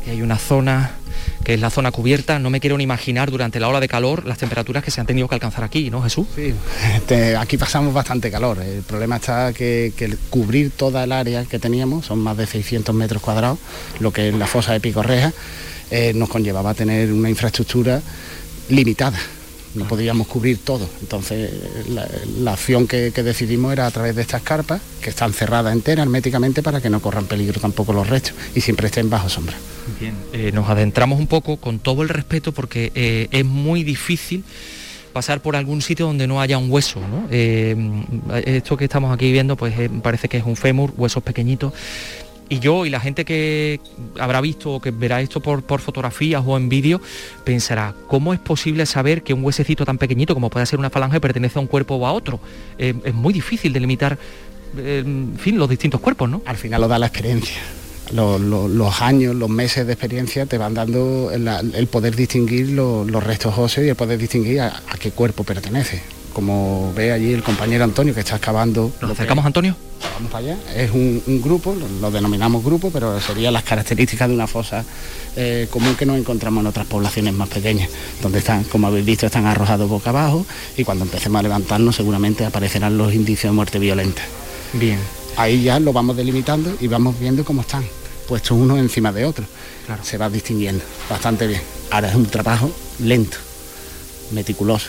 Aquí, 0.00 0.10
hay 0.10 0.20
una 0.20 0.36
zona 0.36 0.96
que 1.44 1.54
es 1.54 1.60
la 1.60 1.70
zona 1.70 1.92
cubierta. 1.92 2.40
No 2.40 2.50
me 2.50 2.58
quiero 2.58 2.76
ni 2.76 2.82
imaginar 2.82 3.30
durante 3.30 3.60
la 3.60 3.68
ola 3.68 3.78
de 3.78 3.86
calor 3.86 4.26
las 4.26 4.38
temperaturas 4.38 4.82
que 4.82 4.90
se 4.90 5.00
han 5.00 5.06
tenido 5.06 5.28
que 5.28 5.36
alcanzar 5.36 5.62
aquí, 5.62 5.90
¿no, 5.90 6.02
Jesús? 6.02 6.26
Sí, 6.34 6.52
este, 6.96 7.36
aquí 7.36 7.56
pasamos 7.56 7.94
bastante 7.94 8.32
calor. 8.32 8.58
El 8.60 8.82
problema 8.82 9.16
está 9.16 9.52
que, 9.52 9.92
cubrir 10.28 10.72
toda 10.72 11.04
el 11.04 11.12
área 11.12 11.44
que 11.44 11.60
teníamos, 11.60 12.06
son 12.06 12.18
más 12.18 12.36
de 12.36 12.48
600 12.48 12.92
metros 12.96 13.22
cuadrados, 13.22 13.60
lo 14.00 14.12
que 14.12 14.30
es 14.30 14.34
la 14.34 14.48
fosa 14.48 14.72
de 14.72 14.80
Picorreja, 14.80 15.32
eh, 15.90 16.12
nos 16.14 16.28
conllevaba 16.28 16.74
tener 16.74 17.12
una 17.12 17.30
infraestructura 17.30 18.02
limitada 18.68 19.18
no 19.76 19.86
podíamos 19.86 20.26
cubrir 20.26 20.58
todo. 20.58 20.88
Entonces 21.00 21.50
la, 22.40 22.52
acción 22.52 22.86
que, 22.86 23.10
decidimos 23.10 23.72
era 23.72 23.86
a 23.86 23.90
través 23.90 24.16
de 24.16 24.22
estas 24.22 24.42
carpas, 24.42 24.80
que 25.00 25.10
están 25.10 25.32
cerradas 25.32 25.72
enteras 25.72 26.04
herméticamente 26.04 26.62
para 26.62 26.80
que 26.80 26.90
no 26.90 27.00
corran 27.00 27.26
peligro 27.26 27.60
tampoco 27.60 27.92
los 27.92 28.08
restos 28.08 28.34
y 28.54 28.60
siempre 28.60 28.86
estén 28.86 29.10
bajo 29.10 29.28
sombra. 29.28 29.56
Bien, 30.00 30.14
eh, 30.32 30.50
nos 30.52 30.68
adentramos 30.68 31.18
un 31.18 31.26
poco 31.26 31.58
con 31.58 31.78
todo 31.78 32.02
el 32.02 32.08
respeto 32.08 32.52
porque 32.52 32.90
eh, 32.94 33.28
es 33.30 33.44
muy 33.44 33.84
difícil 33.84 34.42
pasar 35.12 35.40
por 35.40 35.56
algún 35.56 35.80
sitio 35.80 36.06
donde 36.06 36.26
no 36.26 36.40
haya 36.40 36.58
un 36.58 36.70
hueso. 36.70 37.00
Eh, 37.30 37.76
esto 38.44 38.76
que 38.76 38.84
estamos 38.84 39.14
aquí 39.14 39.30
viendo 39.32 39.56
pues 39.56 39.74
parece 40.02 40.28
que 40.28 40.38
es 40.38 40.44
un 40.44 40.56
fémur, 40.56 40.92
huesos 40.96 41.22
pequeñitos 41.22 41.72
y 42.48 42.60
yo 42.60 42.86
y 42.86 42.90
la 42.90 43.00
gente 43.00 43.24
que 43.24 43.80
habrá 44.18 44.40
visto 44.40 44.74
o 44.74 44.80
que 44.80 44.90
verá 44.90 45.20
esto 45.20 45.40
por, 45.40 45.62
fotografías 45.80 46.42
o 46.44 46.56
en 46.56 46.68
vídeo 46.68 47.00
pensará, 47.44 47.94
¿cómo 48.06 48.32
es 48.32 48.40
posible 48.40 48.86
saber 48.86 49.22
que 49.22 49.34
un 49.34 49.44
huesecito 49.44 49.84
tan 49.84 49.98
pequeñito 49.98 50.34
como 50.34 50.50
puede 50.50 50.66
ser 50.66 50.78
una 50.78 50.90
falange 50.90 51.20
pertenece 51.20 51.58
a 51.58 51.62
un 51.62 51.66
cuerpo 51.66 51.96
o 51.96 52.06
a 52.06 52.12
otro? 52.12 52.40
Eh, 52.78 52.94
es 53.04 53.14
muy 53.14 53.32
difícil 53.32 53.72
delimitar 53.72 54.18
eh, 54.78 55.02
en 55.04 55.36
fin, 55.38 55.58
los 55.58 55.68
distintos 55.68 56.00
cuerpos, 56.00 56.28
¿no? 56.28 56.42
Al 56.44 56.56
final 56.56 56.80
lo 56.80 56.88
da 56.88 56.98
la 56.98 57.06
experiencia. 57.06 57.60
Los, 58.12 59.02
años, 59.02 59.34
los 59.34 59.50
meses 59.50 59.84
de 59.84 59.94
experiencia 59.94 60.46
te 60.46 60.58
van 60.58 60.74
dando 60.74 61.32
el, 61.32 61.86
poder 61.88 62.14
distinguir 62.14 62.68
los, 62.70 63.24
restos 63.24 63.58
óseos 63.58 63.84
y 63.84 63.88
el 63.88 63.96
poder 63.96 64.18
distinguir 64.18 64.60
a 64.60 64.82
qué 65.00 65.10
cuerpo 65.10 65.42
pertenece 65.42 66.02
como 66.36 66.92
ve 66.94 67.12
allí 67.12 67.32
el 67.32 67.42
compañero 67.42 67.82
Antonio 67.82 68.12
que 68.12 68.20
está 68.20 68.36
excavando. 68.36 68.92
¿Nos 69.00 69.12
acercamos, 69.12 69.46
Antonio? 69.46 69.74
Vamos 70.14 70.30
para 70.30 70.52
allá. 70.52 70.58
Es 70.74 70.90
un, 70.90 71.22
grupo, 71.42 71.74
lo, 72.00 72.10
denominamos 72.10 72.64
grupo, 72.64 72.90
pero 72.90 73.20
serían 73.20 73.52
las 73.52 73.64
características 73.64 74.28
de 74.28 74.34
una 74.34 74.46
fosa 74.46 74.84
eh, 75.36 75.68
común 75.70 75.94
que 75.94 76.06
nos 76.06 76.18
encontramos 76.18 76.62
en 76.62 76.68
otras 76.68 76.86
poblaciones 76.86 77.34
más 77.34 77.48
pequeñas, 77.48 77.90
donde 78.22 78.38
están, 78.38 78.64
como 78.64 78.86
habéis 78.86 79.04
visto, 79.04 79.26
están 79.26 79.46
arrojados 79.46 79.88
boca 79.88 80.10
abajo 80.10 80.46
y 80.76 80.84
cuando 80.84 81.04
empecemos 81.04 81.40
a 81.40 81.42
levantarnos 81.42 81.96
seguramente 81.96 82.44
aparecerán 82.44 82.96
los 82.96 83.14
indicios 83.14 83.52
de 83.52 83.56
muerte 83.56 83.78
violenta. 83.78 84.22
Bien. 84.72 84.98
Ahí 85.36 85.62
ya 85.62 85.78
lo 85.80 85.92
vamos 85.92 86.16
delimitando 86.16 86.74
y 86.80 86.86
vamos 86.86 87.18
viendo 87.20 87.44
cómo 87.44 87.60
están, 87.60 87.84
puestos 88.26 88.52
uno 88.52 88.78
encima 88.78 89.12
de 89.12 89.24
otro. 89.24 89.44
Claro. 89.86 90.02
Se 90.02 90.16
va 90.16 90.30
distinguiendo 90.30 90.82
bastante 91.10 91.46
bien. 91.46 91.60
Ahora 91.90 92.08
es 92.08 92.14
un 92.14 92.26
trabajo 92.26 92.70
lento, 92.98 93.36
meticuloso 94.32 94.88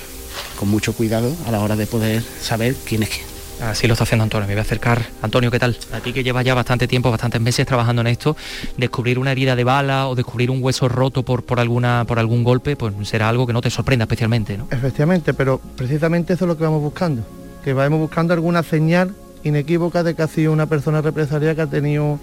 con 0.58 0.70
mucho 0.70 0.94
cuidado 0.94 1.34
a 1.46 1.52
la 1.52 1.60
hora 1.60 1.76
de 1.76 1.88
poder 1.88 2.24
saber 2.42 2.76
quién 2.86 3.04
es 3.04 3.10
quién. 3.10 3.37
Así 3.62 3.88
lo 3.88 3.94
está 3.94 4.04
haciendo 4.04 4.24
Antonio. 4.24 4.48
Me 4.48 4.54
voy 4.54 4.60
a 4.60 4.62
acercar. 4.62 5.02
Antonio, 5.22 5.50
¿qué 5.50 5.60
tal? 5.60 5.78
A 5.92 6.00
ti 6.00 6.14
que 6.14 6.24
llevas 6.24 6.46
ya 6.46 6.54
bastante 6.54 6.88
tiempo, 6.88 7.10
bastantes 7.10 7.42
meses 7.42 7.66
trabajando 7.66 8.02
en 8.02 8.08
esto, 8.08 8.36
descubrir 8.78 9.18
una 9.18 9.32
herida 9.32 9.56
de 9.56 9.64
bala 9.64 10.08
o 10.08 10.16
descubrir 10.16 10.52
un 10.52 10.64
hueso 10.64 10.88
roto 10.88 11.24
por, 11.24 11.44
por, 11.44 11.60
alguna, 11.60 12.06
por 12.08 12.20
algún 12.20 12.44
golpe, 12.44 12.76
pues 12.76 12.94
será 13.08 13.30
algo 13.30 13.48
que 13.48 13.54
no 13.54 13.62
te 13.62 13.70
sorprenda 13.70 14.04
especialmente, 14.04 14.58
¿no? 14.58 14.68
Efectivamente, 14.70 15.34
pero 15.34 15.60
precisamente 15.76 16.34
eso 16.34 16.46
es 16.46 16.50
lo 16.50 16.58
que 16.58 16.64
vamos 16.64 16.82
buscando. 16.82 17.24
Que 17.64 17.74
vamos 17.74 18.00
buscando 18.00 18.34
alguna 18.34 18.62
señal 18.62 19.16
inequívoca 19.44 20.04
de 20.04 20.14
que 20.14 20.22
ha 20.22 20.28
sido 20.28 20.54
una 20.54 20.68
persona 20.68 21.02
represaria 21.02 21.56
que 21.56 21.62
ha 21.62 21.68
tenido 21.68 22.20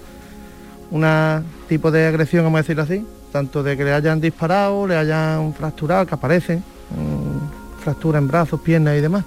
un 0.91 1.45
tipo 1.69 1.91
de 1.91 2.07
agresión, 2.07 2.45
vamos 2.45 2.59
a 2.59 2.63
decirlo 2.63 2.83
así, 2.85 3.05
tanto 3.33 3.63
de 3.63 3.77
que 3.77 3.85
le 3.85 3.93
hayan 3.93 4.21
disparado, 4.21 4.87
le 4.87 4.97
hayan 4.97 5.53
fracturado, 5.55 6.07
que 6.07 6.15
aparecen, 6.15 6.59
mm, 6.59 7.83
fractura 7.83 8.19
en 8.19 8.29
brazos, 8.29 8.61
piernas 8.61 8.97
y 8.97 9.01
demás. 9.01 9.25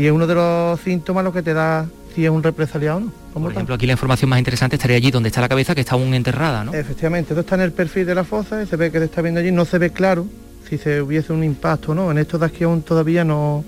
Y 0.00 0.06
es 0.06 0.12
uno 0.12 0.26
de 0.26 0.34
los 0.34 0.80
síntomas 0.80 1.22
lo 1.22 1.30
que 1.30 1.42
te 1.42 1.52
da 1.52 1.86
si 2.14 2.24
es 2.24 2.30
un 2.30 2.42
represaliado 2.42 2.96
o 2.96 3.00
no. 3.00 3.12
Por 3.34 3.52
ejemplo, 3.52 3.74
aquí 3.74 3.84
la 3.84 3.92
información 3.92 4.30
más 4.30 4.38
interesante 4.38 4.76
estaría 4.76 4.96
allí 4.96 5.10
donde 5.10 5.28
está 5.28 5.42
la 5.42 5.48
cabeza, 5.50 5.74
que 5.74 5.82
está 5.82 5.94
aún 5.94 6.14
enterrada, 6.14 6.64
¿no? 6.64 6.72
Efectivamente, 6.72 7.34
esto 7.34 7.42
está 7.42 7.56
en 7.56 7.60
el 7.60 7.72
perfil 7.72 8.06
de 8.06 8.14
la 8.14 8.24
fosa 8.24 8.62
y 8.62 8.66
se 8.66 8.76
ve 8.76 8.90
que 8.90 8.98
se 8.98 9.04
está 9.04 9.20
viendo 9.20 9.40
allí, 9.40 9.52
no 9.52 9.66
se 9.66 9.76
ve 9.76 9.90
claro 9.90 10.26
si 10.66 10.78
se 10.78 11.02
hubiese 11.02 11.34
un 11.34 11.44
impacto 11.44 11.92
o 11.92 11.94
no. 11.94 12.10
En 12.10 12.16
esto 12.16 12.38
de 12.38 12.46
aquí 12.46 12.64
aún 12.64 12.80
todavía 12.80 13.24
no, 13.24 13.62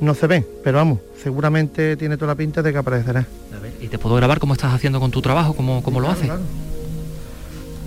no 0.00 0.14
se 0.14 0.26
ve, 0.26 0.46
pero 0.64 0.78
vamos, 0.78 1.00
seguramente 1.22 1.98
tiene 1.98 2.16
toda 2.16 2.28
la 2.28 2.36
pinta 2.36 2.62
de 2.62 2.72
que 2.72 2.78
aparecerá. 2.78 3.26
A 3.54 3.60
ver, 3.60 3.74
¿y 3.82 3.88
te 3.88 3.98
puedo 3.98 4.16
grabar 4.16 4.40
cómo 4.40 4.54
estás 4.54 4.72
haciendo 4.72 4.98
con 4.98 5.10
tu 5.10 5.20
trabajo, 5.20 5.54
cómo, 5.54 5.82
cómo 5.82 6.00
lo 6.00 6.08
haces? 6.08 6.30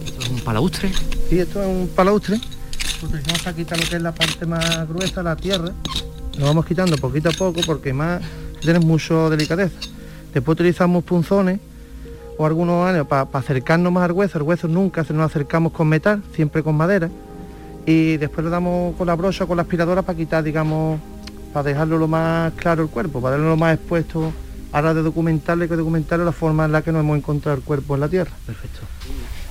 ¿Esto 0.05 0.21
es 0.21 0.29
un 0.29 0.41
palaustre? 0.41 0.91
Sí, 1.27 1.39
esto 1.39 1.59
es 1.59 1.67
un 1.67 1.89
palaustre. 1.95 2.39
A 3.45 3.53
quitar 3.53 3.79
lo 3.79 3.85
que 3.87 3.95
es 3.95 4.01
la 4.01 4.11
parte 4.11 4.45
más 4.45 4.87
gruesa, 4.87 5.23
la 5.23 5.35
tierra. 5.35 5.71
Lo 6.37 6.45
vamos 6.45 6.65
quitando 6.65 6.97
poquito 6.97 7.29
a 7.29 7.31
poco 7.31 7.61
porque 7.65 7.93
más 7.93 8.21
tienes 8.61 8.85
mucho 8.85 9.29
delicadeza. 9.29 9.75
Después 10.33 10.55
utilizamos 10.55 11.03
punzones 11.03 11.59
o 12.37 12.45
algunos 12.45 12.87
años 12.87 13.07
para 13.07 13.27
acercarnos 13.33 13.91
más 13.91 14.03
al 14.03 14.11
hueso. 14.11 14.37
El 14.37 14.43
hueso 14.43 14.67
nunca 14.67 15.03
se 15.03 15.13
nos 15.13 15.25
acercamos 15.25 15.71
con 15.71 15.87
metal, 15.87 16.21
siempre 16.35 16.61
con 16.61 16.75
madera. 16.75 17.09
Y 17.87 18.17
después 18.17 18.45
le 18.45 18.51
damos 18.51 18.95
con 18.97 19.07
la 19.07 19.15
brocha 19.15 19.45
con 19.45 19.57
la 19.57 19.63
aspiradora 19.63 20.03
para 20.03 20.17
quitar, 20.17 20.43
digamos, 20.43 20.99
para 21.53 21.69
dejarlo 21.69 21.97
lo 21.97 22.07
más 22.07 22.53
claro 22.53 22.83
el 22.83 22.89
cuerpo, 22.89 23.19
para 23.19 23.31
darlo 23.31 23.49
lo 23.49 23.57
más 23.57 23.75
expuesto 23.75 24.31
a 24.73 24.81
la 24.81 24.93
de 24.93 25.01
documentarle 25.01 25.67
que 25.67 25.75
documentarle 25.75 26.25
la 26.25 26.33
forma 26.33 26.65
en 26.65 26.71
la 26.71 26.81
que 26.83 26.91
nos 26.91 26.99
hemos 26.99 27.17
encontrado 27.17 27.57
el 27.57 27.63
cuerpo 27.63 27.95
en 27.95 28.01
la 28.01 28.09
tierra. 28.09 28.31
Perfecto. 28.45 28.81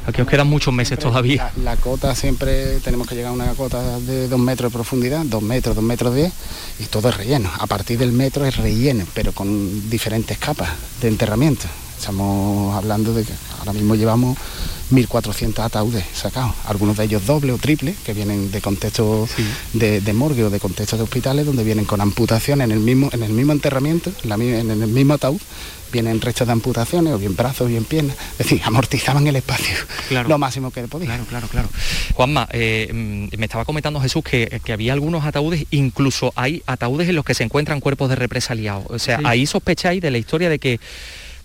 Aquí 0.07 0.23
os 0.23 0.29
quedan 0.29 0.47
muchos 0.47 0.73
meses 0.73 0.99
todavía. 0.99 1.51
La, 1.65 1.77
cota 1.77 2.15
siempre 2.15 2.79
tenemos 2.81 3.09
que 3.09 3.17
llegar 3.17 3.31
a 3.31 3.35
una 3.35 3.47
cota 3.55 3.99
de 3.99 4.29
dos 4.29 4.39
metros 4.39 4.71
de 4.71 4.77
profundidad, 4.77 5.25
dos 5.25 5.43
metros, 5.43 5.75
dos 5.75 5.85
metros 5.85 6.15
diez, 6.15 6.33
y 6.79 6.85
todo 6.85 7.09
es 7.09 7.17
relleno. 7.17 7.51
A 7.59 7.67
partir 7.67 7.99
del 7.99 8.13
metro 8.13 8.45
es 8.45 8.57
relleno, 8.57 9.05
pero 9.15 9.33
con 9.33 9.91
diferentes 9.91 10.39
capas 10.39 10.71
de 11.01 11.09
enterramiento. 11.09 11.67
Estamos 11.99 12.77
hablando 12.77 13.15
de 13.15 13.25
que 13.25 13.33
ahora 13.59 13.73
mismo 13.73 13.97
llevamos 13.97 14.39
1.400 14.93 15.65
ataúdes 15.65 16.05
sacados, 16.15 16.53
algunos 16.67 16.97
de 16.97 17.05
ellos 17.05 17.27
doble 17.27 17.53
o 17.53 17.59
triple, 17.59 17.97
que 18.05 18.13
vienen 18.13 18.51
de 18.53 18.61
contextos 18.61 19.31
de, 19.73 20.13
morgue 20.13 20.45
o 20.45 20.51
de 20.51 20.61
contextos 20.61 20.99
de 20.99 21.05
hospitales, 21.05 21.47
donde 21.47 21.65
vienen 21.65 21.85
con 21.85 22.01
amputaciones 22.01 22.67
en 22.67 22.73
el 22.73 22.81
mismo, 22.81 23.09
en 23.13 23.23
el 23.23 23.33
mismo 23.33 23.53
enterramiento, 23.53 24.13
en, 24.23 24.71
el 24.71 24.87
mismo 24.87 25.15
ataúd, 25.15 25.41
vienen 25.97 26.21
restos 26.21 26.47
de 26.47 26.53
amputaciones, 26.53 27.15
o 27.15 27.19
bien 27.19 27.35
brazos, 27.35 27.63
o 27.63 27.67
bien 27.67 27.85
piernas, 27.85 28.17
es 28.33 28.39
decir, 28.39 28.61
amortizaban 28.65 29.27
el 29.27 29.37
espacio 29.37 29.75
lo 30.11 30.39
máximo 30.39 30.71
que 30.71 30.83
podía. 30.89 31.07
Claro, 31.07 31.25
claro, 31.25 31.49
claro. 31.49 31.69
Juanma, 32.15 32.49
eh, 32.53 32.91
mm, 32.93 33.39
me 33.39 33.47
estaba 33.47 33.65
comentando 33.65 33.99
Jesús 34.01 34.23
que, 34.23 34.61
había 34.73 34.93
algunos 34.93 35.25
ataúdes, 35.25 35.65
incluso 35.71 36.33
hay 36.37 36.63
ataúdes 36.67 37.09
en 37.09 37.17
los 37.17 37.25
que 37.25 37.33
se 37.33 37.45
encuentran 37.45 37.81
cuerpos 37.81 38.11
de 38.11 38.17
represaliados. 38.17 38.85
O 38.91 38.99
sea, 38.99 39.21
ahí 39.25 39.47
sospecháis 39.47 40.03
de 40.03 40.11
la 40.11 40.19
historia 40.19 40.51
de 40.51 40.59
que 40.59 40.81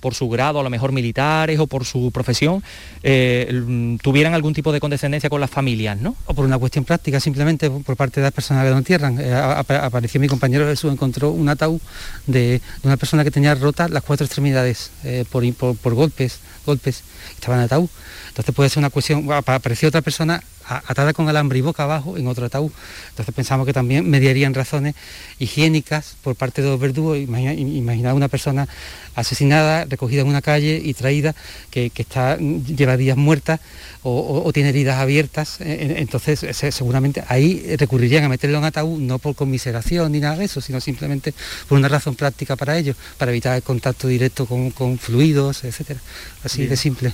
por 0.02 0.16
su 0.16 0.28
grado, 0.28 0.60
a 0.60 0.64
lo 0.64 0.70
mejor 0.70 0.92
militares 0.92 1.60
o 1.60 1.68
por 1.68 1.86
su 1.86 2.12
profesión, 2.12 2.62
eh, 3.04 3.98
tuvieran 4.02 4.34
algún 4.34 4.54
tipo 4.54 4.74
de 4.74 4.80
condescendencia 4.80 5.30
con 5.30 5.40
las 5.40 5.50
familias, 5.50 5.98
¿no? 5.98 6.16
O 6.26 6.34
por 6.34 6.44
una 6.44 6.58
cuestión 6.58 6.84
práctica, 6.84 7.20
simplemente 7.20 7.70
por 7.70 7.96
parte 7.96 8.20
de 8.20 8.26
las 8.26 8.34
personas 8.34 8.66
que 8.66 8.72
lo 8.72 8.78
entierran. 8.78 9.20
Eh, 9.20 9.34
apareció 9.34 10.20
mi 10.20 10.28
compañero 10.28 10.66
Jesús, 10.66 10.92
encontró 10.92 11.32
un 11.32 11.48
ataúd 11.48 11.80
de, 12.28 12.62
una 12.84 12.98
persona 12.98 13.24
que 13.24 13.32
tenía 13.32 13.56
rotas 13.56 13.90
las 13.92 14.04
cuatro 14.04 14.26
extremidades 14.26 14.92
eh, 15.04 15.24
por, 15.32 15.44
por, 15.54 15.94
golpes, 15.94 16.40
golpes, 16.66 17.04
estaba 17.36 17.56
en 17.58 17.64
ataúd. 17.64 17.90
Entonces 18.32 18.56
puede 18.56 18.70
ser 18.70 18.80
una 18.80 18.90
cuestión, 18.90 19.30
apareció 19.30 19.90
otra 19.90 20.02
persona 20.02 20.42
atada 20.64 21.12
con 21.12 21.28
alambre 21.28 21.60
y 21.60 21.62
boca 21.62 21.84
abajo 21.84 22.18
en 22.18 22.28
otro 22.28 22.46
ataúd. 22.46 22.72
Entonces 23.10 23.36
pensamos 23.36 23.66
que 23.66 23.74
también 23.74 24.10
mediarían 24.10 24.54
razones 24.54 24.96
higiénicas 25.38 26.16
por 26.24 26.38
parte 26.38 26.62
de 26.62 26.70
los 26.70 26.80
verdugos. 26.80 27.18
Imagina, 27.18 28.14
una 28.14 28.30
persona 28.30 28.70
asesinada, 29.16 29.84
recogida 29.84 30.22
en 30.22 30.28
una 30.28 30.42
calle 30.42 30.82
y 30.82 30.94
traída, 30.94 31.36
que, 31.72 31.92
está, 31.94 32.38
lleva 32.38 32.96
días 32.96 33.18
muerta 33.18 33.60
o, 34.02 34.50
tiene 34.54 34.70
heridas 34.70 35.00
abiertas. 35.00 35.60
E, 35.60 35.74
e, 35.74 36.02
entonces 36.02 36.46
seguramente 36.74 37.26
ahí 37.28 37.76
recurrirían 37.76 38.24
a 38.24 38.30
meterlo 38.30 38.60
en 38.60 38.64
ataúd, 38.64 38.98
no 39.02 39.20
por 39.20 39.36
conmiseración 39.36 40.14
ni 40.14 40.22
nada 40.22 40.38
de 40.38 40.46
eso, 40.46 40.62
sino 40.62 40.80
simplemente 40.80 41.34
por 41.68 41.78
una 41.78 41.90
razón 41.90 42.16
práctica 42.16 42.56
para 42.56 42.78
ellos, 42.78 42.96
para 43.18 43.32
evitar 43.32 43.58
el 43.58 43.64
contacto 43.64 44.08
directo 44.08 44.46
con, 44.46 44.98
fluidos, 44.98 45.66
etcétera. 45.66 46.00
Así 46.46 46.66
de 46.66 46.78
simple 46.78 47.14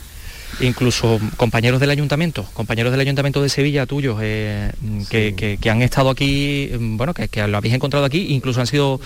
incluso 0.59 1.19
compañeros 1.37 1.79
del 1.79 1.89
ayuntamiento, 1.89 2.45
compañeros 2.53 2.91
del 2.91 3.01
ayuntamiento 3.01 3.41
de 3.41 3.49
Sevilla 3.49 3.85
tuyos, 3.85 4.19
eh, 4.21 4.71
que, 5.09 5.69
han 5.69 5.81
estado 5.81 6.09
aquí, 6.09 6.71
bueno, 6.79 7.13
que, 7.13 7.47
lo 7.47 7.57
habéis 7.57 7.73
encontrado 7.73 8.05
aquí, 8.05 8.27
incluso 8.29 8.59
han 8.59 8.67
sido 8.67 8.99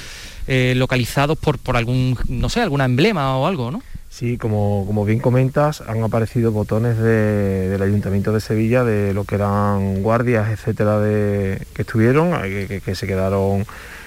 eh, 0.47 0.73
localizados 0.75 1.37
por, 1.37 1.59
por 1.59 1.77
algún, 1.77 2.17
no 2.27 2.49
sé, 2.49 2.61
alguna 2.61 2.85
emblema 2.85 3.37
o 3.37 3.47
algo, 3.47 3.71
¿no? 3.71 3.81
Sí, 4.09 4.37
como, 4.37 4.83
como 4.85 5.05
bien 5.05 5.19
comentas, 5.19 5.81
han 5.81 6.03
aparecido 6.03 6.51
botones 6.51 6.97
del 6.97 7.81
Ayuntamiento 7.81 8.33
de 8.33 8.41
Sevilla 8.41 8.83
de 8.83 9.13
lo 9.13 9.23
que 9.23 9.35
eran 9.35 10.03
guardias, 10.03 10.49
etcétera, 10.49 10.99
de, 10.99 11.65
que 11.73 11.83
estuvieron, 11.83 12.33
que 12.41 12.95
se 12.95 13.07
quedaron 13.07 13.65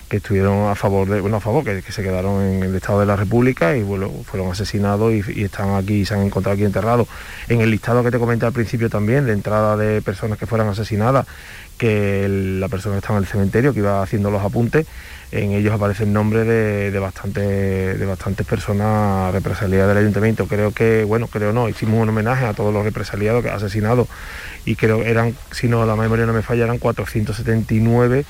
que 0.09 0.19
estuvieron 0.19 0.71
a 0.71 0.75
favor 0.75 1.09
de, 1.09 1.21
bueno, 1.21 1.37
a 1.37 1.41
favor, 1.41 1.65
que, 1.65 1.83
se 1.83 2.03
quedaron 2.03 2.43
en 2.43 2.63
el 2.63 2.75
Estado 2.75 3.01
de 3.01 3.07
la 3.07 3.17
República 3.17 3.77
y 3.77 3.83
bueno, 3.83 4.11
fueron 4.25 4.51
asesinados 4.51 5.13
y, 5.13 5.43
están 5.43 5.75
aquí, 5.75 6.05
se 6.05 6.15
han 6.15 6.23
encontrado 6.23 6.55
aquí 6.55 6.65
enterrados. 6.65 7.09
En 7.49 7.61
el 7.61 7.71
listado 7.71 8.03
que 8.03 8.11
te 8.11 8.19
comenté 8.19 8.47
al 8.47 8.53
principio 8.53 8.91
también, 8.91 9.27
de 9.27 9.33
entrada 9.33 9.77
de 9.77 10.03
personas 10.03 10.39
que 10.39 10.47
fueran 10.47 10.69
asesinadas, 10.69 11.27
que 11.79 12.29
la 12.29 12.69
persona 12.69 12.95
que 12.95 12.99
estaba 12.99 13.19
en 13.19 13.25
el 13.25 13.29
cementerio, 13.29 13.73
que 13.73 13.81
iba 13.81 14.03
haciendo 14.03 14.31
los 14.31 14.43
apuntes, 14.43 14.87
en 15.33 15.51
ellos 15.51 15.75
aparece 15.75 16.05
el 16.05 16.13
nombre 16.13 16.45
de, 16.45 16.93
de, 16.93 17.99
de 17.99 18.07
bastantes 18.07 18.47
personas 18.47 19.33
represaliadas 19.33 19.89
del 19.89 19.99
ayuntamiento. 19.99 20.47
Creo 20.47 20.71
que, 20.71 21.03
bueno, 21.03 21.27
creo 21.27 21.53
no, 21.53 21.69
hicimos 21.69 22.01
un 22.01 22.09
homenaje 22.11 22.45
a 22.45 22.55
todos 22.55 22.73
los 22.73 22.85
represaliados 22.85 23.45
asesinados 23.47 24.07
y 24.65 24.77
creo 24.77 25.03
eran, 25.03 25.35
si 25.51 25.67
no 25.67 25.85
la 25.87 25.97
memoria 25.97 26.27
no 26.27 26.33
me 26.33 26.43
falla, 26.43 26.65
eran 26.65 26.79
479 26.79 28.25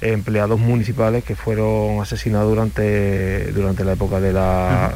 empleados 0.00 0.60
municipales 0.60 1.24
que 1.24 1.34
fueron 1.34 2.00
asesinados 2.00 2.48
durante, 2.48 3.52
durante 3.52 3.84
la 3.84 3.92
época 3.92 4.20
de 4.20 4.32
la, 4.32 4.94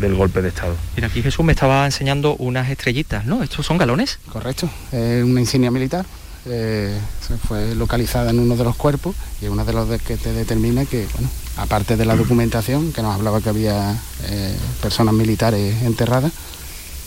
del 0.00 0.14
golpe 0.14 0.42
de 0.42 0.48
Estado. 0.48 0.74
Mira, 0.96 1.08
aquí 1.08 1.22
Jesús 1.22 1.44
me 1.44 1.52
estaba 1.52 1.84
enseñando 1.84 2.34
unas 2.36 2.70
estrellitas, 2.70 3.26
¿no? 3.26 3.42
¿Estos 3.42 3.66
son 3.66 3.78
galones? 3.78 4.18
Correcto, 4.32 4.68
es 4.92 5.24
una 5.24 5.40
insignia 5.40 5.70
militar. 5.70 6.06
Eh, 6.46 6.98
se 7.26 7.36
fue 7.36 7.74
localizada 7.74 8.30
en 8.30 8.38
uno 8.38 8.56
de 8.56 8.64
los 8.64 8.76
cuerpos 8.76 9.14
y 9.42 9.46
es 9.46 9.50
uno 9.50 9.64
de 9.64 9.72
los 9.72 10.00
que 10.00 10.16
te 10.16 10.32
determina 10.32 10.86
que, 10.86 11.06
bueno, 11.12 11.28
aparte 11.56 11.96
de 11.96 12.06
la 12.06 12.16
documentación, 12.16 12.92
que 12.92 13.02
nos 13.02 13.14
hablaba 13.14 13.40
que 13.40 13.50
había 13.50 13.92
eh, 14.28 14.56
personas 14.80 15.14
militares 15.14 15.82
enterradas, 15.82 16.32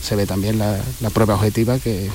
se 0.02 0.16
ve 0.16 0.26
también 0.26 0.60
la, 0.60 0.80
prueba 1.14 1.36
objetiva 1.36 1.80
que, 1.80 2.10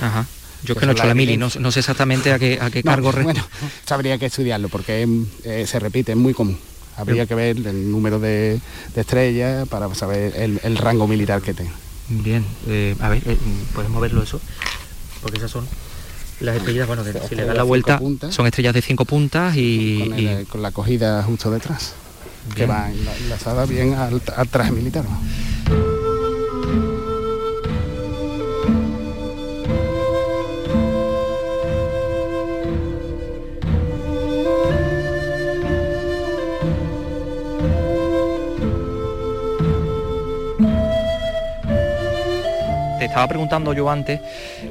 yo 0.67 0.75
que 0.75 0.85
no 0.87 0.93
he 0.93 0.95
hecho 0.95 1.07
la 1.07 1.15
mili, 1.15 1.37
no, 1.37 1.49
sé 1.51 1.79
exactamente 1.79 2.33
a 2.33 2.39
qué, 2.39 2.59
a 2.61 2.71
qué 2.71 2.83
cargo... 2.83 3.13
Bueno, 3.13 3.43
habría 3.89 4.19
que 4.19 4.27
estudiarlo 4.27 4.69
porque 4.69 5.09
eh, 5.45 5.65
se 5.67 5.79
repite, 5.79 6.13
es 6.13 6.19
muy 6.19 6.35
común. 6.35 6.59
Habría 6.97 7.27
que 7.27 7.35
ver 7.35 7.57
el 7.57 7.91
número 7.91 8.19
de, 8.19 8.61
estrellas 8.95 9.69
para 9.69 9.95
saber 9.95 10.35
el, 10.37 10.77
rango 10.77 11.07
militar 11.07 11.43
que 11.43 11.55
tenga. 11.55 11.73
Bien, 12.09 12.45
eh, 12.69 12.95
a 13.01 13.09
ver, 13.09 13.23
eh, 13.27 13.37
¿podemos 13.75 14.01
verlo 14.01 14.23
eso? 14.23 14.41
Porque 15.21 15.39
esas 15.39 15.51
son 15.51 15.67
las 16.41 16.57
estrellas, 16.57 16.87
bueno, 16.87 17.03
si 17.29 17.35
le 17.35 17.45
da 17.45 17.55
la 17.55 17.63
vuelta, 17.63 18.01
son 18.31 18.47
estrellas 18.47 18.75
de 18.75 18.83
cinco 18.83 19.05
puntas 19.05 19.57
y... 19.57 20.45
Con, 20.49 20.63
la 20.63 20.71
cogida 20.71 21.23
justo 21.23 21.51
detrás, 21.51 21.95
que 22.55 22.67
va 22.67 22.91
enlazada 22.91 23.67
bien 23.67 23.95
al, 23.95 24.21
al 24.37 24.49
traje 24.49 24.73
militar. 24.73 25.05
Estaba 43.07 43.27
preguntando 43.29 43.73
yo 43.73 43.91
antes 43.91 44.21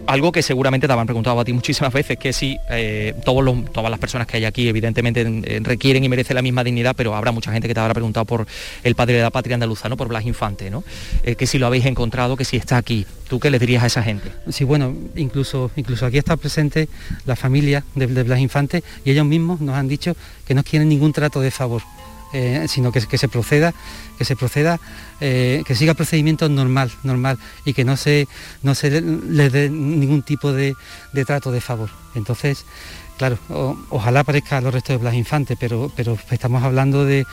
algo 0.08 0.32
que 0.32 0.42
seguramente 0.42 0.88
te 0.88 0.94
habrán 0.94 1.08
preguntado 1.08 1.40
a 1.40 1.46
ti 1.46 1.54
muchísimas 1.54 1.94
veces, 1.94 2.18
que 2.18 2.34
si 2.34 2.58
eh, 2.70 3.14
todos 3.24 3.44
los, 3.44 3.72
todas 3.72 3.90
las 3.90 4.00
personas 4.00 4.28
que 4.28 4.38
hay 4.38 4.46
aquí 4.46 4.68
evidentemente 4.68 5.62
requieren 5.62 6.04
y 6.04 6.10
merecen 6.10 6.36
la 6.36 6.42
misma 6.42 6.64
dignidad, 6.64 6.96
pero 6.96 7.16
habrá 7.16 7.32
mucha 7.32 7.52
gente 7.52 7.68
que 7.68 7.74
te 7.74 7.80
habrá 7.80 7.94
preguntado 7.94 8.26
por 8.26 8.48
el 8.84 8.96
padre 8.96 9.16
de 9.16 9.22
la 9.22 9.30
patria 9.30 9.56
andaluza, 9.56 9.90
¿no? 9.90 9.98
por 9.98 10.08
Blas 10.08 10.26
Infante, 10.26 10.70
¿no? 10.70 10.84
Eh, 11.24 11.36
que 11.36 11.48
si 11.48 11.58
lo 11.58 11.68
habéis 11.68 11.86
encontrado, 11.86 12.36
que 12.36 12.46
si 12.46 12.58
está 12.58 12.78
aquí. 12.78 13.06
¿Tú 13.28 13.40
qué 13.40 13.50
le 13.50 13.58
dirías 13.58 13.84
a 13.84 13.88
esa 13.88 14.04
gente? 14.04 14.32
Sí, 14.50 14.64
bueno, 14.64 14.94
incluso, 15.16 15.72
incluso 15.76 16.06
aquí 16.06 16.20
está 16.20 16.38
presente 16.38 16.88
la 17.26 17.36
familia 17.36 17.84
de, 17.96 18.06
Blas 18.06 18.40
Infante 18.40 18.84
y 19.04 19.12
ellos 19.12 19.26
mismos 19.26 19.62
nos 19.62 19.76
han 19.76 19.88
dicho 19.88 20.16
que 20.46 20.54
no 20.54 20.64
quieren 20.64 20.90
ningún 20.90 21.12
trato 21.12 21.42
de 21.42 21.50
favor 21.50 21.82
eh, 22.36 22.68
sino 22.68 22.92
que, 22.92 23.00
se 23.00 23.30
proceda, 23.30 23.74
que 24.18 24.26
se 24.26 24.36
proceda, 24.36 24.78
eh, 25.22 25.64
que 25.66 25.74
siga 25.74 25.94
procedimiento 25.94 26.50
normal, 26.50 26.92
normal 27.04 27.40
y 27.64 27.74
que 27.74 27.86
no 27.86 27.96
se, 27.96 28.28
no 28.62 28.76
se 28.76 29.02
le 29.02 29.50
dé 29.50 29.70
ningún 29.70 30.22
tipo 30.22 30.52
de, 30.52 30.76
de 31.14 31.24
trato 31.24 31.52
de 31.54 31.62
favor. 31.62 31.90
Entonces, 32.14 32.66
Claro, 33.18 33.38
ojalá 33.92 34.20
aparezca 34.20 34.60
los 34.60 34.74
restos 34.74 34.96
de 34.96 34.98
Blas 34.98 35.14
Infante, 35.14 35.56
pero, 35.58 35.90
pero 35.96 36.18
estamos 36.32 36.62
hablando 36.64 37.06
de, 37.06 37.26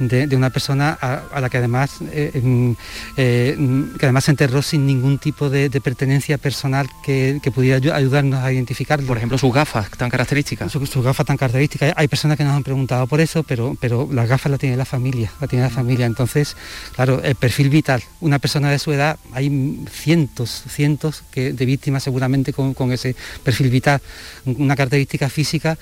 una 0.00 0.50
persona 0.50 0.98
a, 1.00 1.40
la 1.40 1.48
que 1.50 1.58
además, 1.58 1.98
eh, 2.12 2.74
eh, 3.16 3.56
que 3.98 4.06
además 4.06 4.24
se 4.24 4.30
enterró 4.30 4.62
sin 4.62 4.86
ningún 4.86 5.18
tipo 5.18 5.50
de, 5.50 5.70
pertenencia 5.80 6.38
personal 6.38 6.88
que, 7.02 7.40
pudiera 7.54 7.96
ayudarnos 7.96 8.40
a 8.40 8.52
identificarlo. 8.52 9.06
Por 9.06 9.16
ejemplo, 9.16 9.36
sus 9.36 9.52
gafas 9.52 9.90
tan 9.90 10.08
características. 10.08 10.70
Sus, 10.70 11.02
gafas 11.02 11.26
tan 11.26 11.36
características. 11.36 11.92
Hay 11.96 12.08
personas 12.08 12.36
que 12.36 12.44
nos 12.44 12.54
han 12.54 12.62
preguntado 12.62 13.06
por 13.06 13.20
eso, 13.20 13.42
pero, 13.42 13.76
pero 13.80 14.08
las 14.12 14.28
gafas 14.28 14.50
las 14.50 14.60
tiene 14.60 14.76
la 14.76 14.84
familia, 14.84 15.30
la 15.40 15.46
tiene 15.46 15.64
la 15.64 15.70
familia. 15.70 16.06
Entonces, 16.06 16.56
claro, 16.94 17.20
el 17.22 17.34
perfil 17.34 17.70
vital, 17.70 18.02
una 18.20 18.38
persona 18.38 18.70
de 18.70 18.78
su 18.78 18.92
edad, 18.92 19.18
hay 19.32 19.84
cientos, 19.90 20.64
cientos 20.68 21.22
que, 21.30 21.52
de 21.52 21.66
víctimas 21.66 22.02
seguramente 22.02 22.52
con, 22.52 22.74
con 22.74 22.92
ese 22.92 23.16
perfil 23.42 23.70
vital 23.70 24.00
una 24.44 24.76
característica 24.76 25.28
física, 25.28 25.78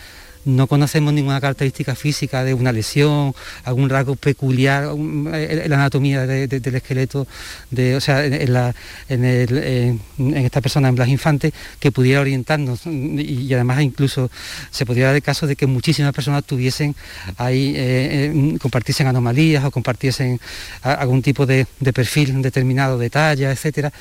no 0.49 0.67
conocemos 0.67 1.13
ninguna 1.13 1.41
característica 1.41 1.95
física 1.95 2.43
de 2.43 2.55
una 2.55 2.73
lesión, 2.73 3.35
algún 3.65 3.91
rasgo 3.91 4.17
peculiar, 4.17 4.85
eh, 4.85 5.63
en 5.65 5.71
la 5.71 5.77
anatomía 5.77 6.27
del 6.27 6.75
esqueleto, 6.75 7.27
de, 7.71 7.97
o 7.97 8.01
sea, 8.01 8.25
en, 8.25 10.01
esta 10.35 10.61
persona, 10.61 10.89
en 10.89 10.95
Blas 10.95 11.09
Infante, 11.09 11.53
que 11.79 11.93
pudiera 11.93 12.21
orientarnos. 12.21 12.87
Y, 12.87 13.53
además 13.53 13.83
incluso 13.83 14.31
se 14.71 14.87
podría 14.87 15.07
dar 15.07 15.17
el 15.17 15.23
caso 15.23 15.47
de 15.47 15.55
que 15.55 15.67
muchísimas 15.67 16.15
personas 16.15 16.45
tuviesen 16.45 16.97
ahí, 17.37 17.75
eh, 17.77 18.33
eh, 18.33 18.59
compartiesen 18.61 19.07
anomalías 19.07 19.65
o 19.65 19.71
compartiesen 19.71 20.41
algún 20.83 21.21
tipo 21.23 21.45
de, 21.45 21.67
de 21.79 21.93
perfil 21.93 22.41
determinado 22.41 22.99
de 22.99 23.11
talla, 23.11 23.51
etcétera, 23.51 23.93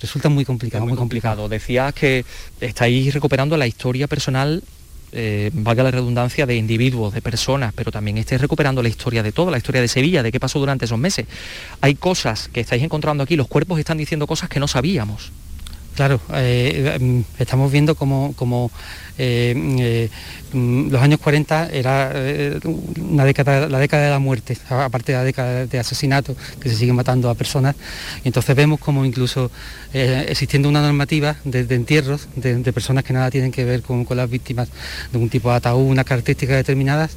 resulta 0.00 0.28
muy 0.28 0.44
complicado. 0.44 0.84
Muy, 0.84 0.96
complicado. 0.96 1.48
Decías 1.48 1.94
que 1.94 2.24
estáis 2.60 3.14
recuperando 3.14 3.56
la 3.56 3.66
historia 3.66 4.06
personal 4.06 4.62
eh, 5.12 5.50
valga 5.52 5.82
la 5.82 5.90
redundancia, 5.90 6.46
de 6.46 6.56
individuos, 6.56 7.14
de 7.14 7.22
personas, 7.22 7.72
pero 7.74 7.90
también 7.90 8.18
estáis 8.18 8.40
recuperando 8.40 8.82
la 8.82 8.88
historia 8.88 9.22
de 9.22 9.32
todo, 9.32 9.50
la 9.50 9.58
historia 9.58 9.80
de 9.80 9.88
Sevilla, 9.88 10.22
de 10.22 10.32
qué 10.32 10.40
pasó 10.40 10.58
durante 10.58 10.84
esos 10.84 10.98
meses. 10.98 11.26
Hay 11.80 11.94
cosas 11.94 12.48
que 12.48 12.60
estáis 12.60 12.82
encontrando 12.82 13.22
aquí, 13.22 13.36
los 13.36 13.48
cuerpos 13.48 13.78
están 13.78 13.98
diciendo 13.98 14.26
cosas 14.26 14.48
que 14.48 14.60
no 14.60 14.68
sabíamos. 14.68 15.32
Claro, 15.96 16.20
eh, 16.34 16.98
mm, 17.00 17.20
estamos 17.38 17.72
viendo 17.72 17.94
como, 17.94 18.70
eh, 19.16 19.54
eh, 19.80 20.10
mm, 20.52 20.90
los 20.90 21.00
años 21.00 21.18
40 21.20 21.70
era 21.72 22.12
una 23.00 23.24
década, 23.24 23.66
la 23.66 23.78
década 23.78 24.04
de 24.04 24.10
la 24.10 24.18
muerte, 24.18 24.58
aparte 24.68 25.12
de 25.12 25.18
la 25.18 25.24
década 25.24 25.64
de 25.64 25.78
asesinato, 25.78 26.36
que 26.60 26.68
se 26.68 26.76
sigue 26.76 26.92
matando 26.92 27.30
a 27.30 27.34
personas. 27.34 27.76
Entonces 28.24 28.54
vemos 28.54 28.78
como 28.78 29.06
incluso 29.06 29.50
existiendo 29.94 30.68
una 30.68 30.82
normativa 30.82 31.36
de, 31.44 31.60
entierros 31.74 32.28
de, 32.36 32.72
personas 32.74 33.02
que 33.02 33.14
nada 33.14 33.30
tienen 33.30 33.50
que 33.50 33.64
ver 33.64 33.80
con, 33.80 34.06
las 34.10 34.28
víctimas 34.28 34.68
de 35.12 35.16
un 35.16 35.30
tipo 35.30 35.48
de 35.48 35.56
ataúd, 35.56 35.88
unas 35.88 36.04
características 36.04 36.56
determinadas, 36.56 37.16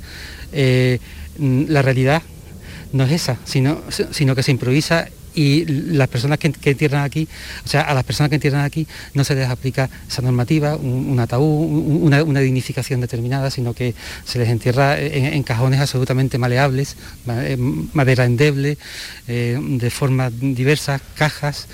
mm, 0.54 1.66
la 1.68 1.82
realidad 1.82 2.22
no 2.94 3.04
es 3.04 3.12
esa, 3.12 3.38
sino 3.44 4.36
que 4.36 4.44
se 4.44 4.52
improvisa 4.52 5.10
y 5.36 5.66
las 5.66 6.08
personas 6.08 6.40
que, 6.40 6.48
entierran 6.48 7.04
aquí, 7.04 7.28
o 7.66 7.68
sea, 7.68 7.82
a 7.82 7.94
las 7.94 8.04
personas 8.04 8.30
que 8.30 8.36
entierran 8.36 8.64
aquí 8.64 8.88
no 9.14 9.24
se 9.24 9.36
les 9.36 9.50
aplica 9.50 9.90
esa 10.08 10.22
normativa, 10.22 10.76
un, 10.76 11.20
ataúd, 11.20 12.02
una, 12.02 12.40
dignificación 12.40 13.02
determinada, 13.02 13.52
sino 13.52 13.74
que 13.74 13.94
se 14.26 14.40
les 14.40 14.50
entierra 14.50 15.00
en, 15.00 15.44
cajones 15.44 15.80
absolutamente 15.80 16.38
maleables, 16.38 16.96
eh, 17.28 17.58
madera 17.94 18.26
endeble, 18.26 18.78
eh, 19.28 19.58
de 19.60 19.90
formas 19.90 20.32
diversas, 20.40 21.02
cajas, 21.16 21.68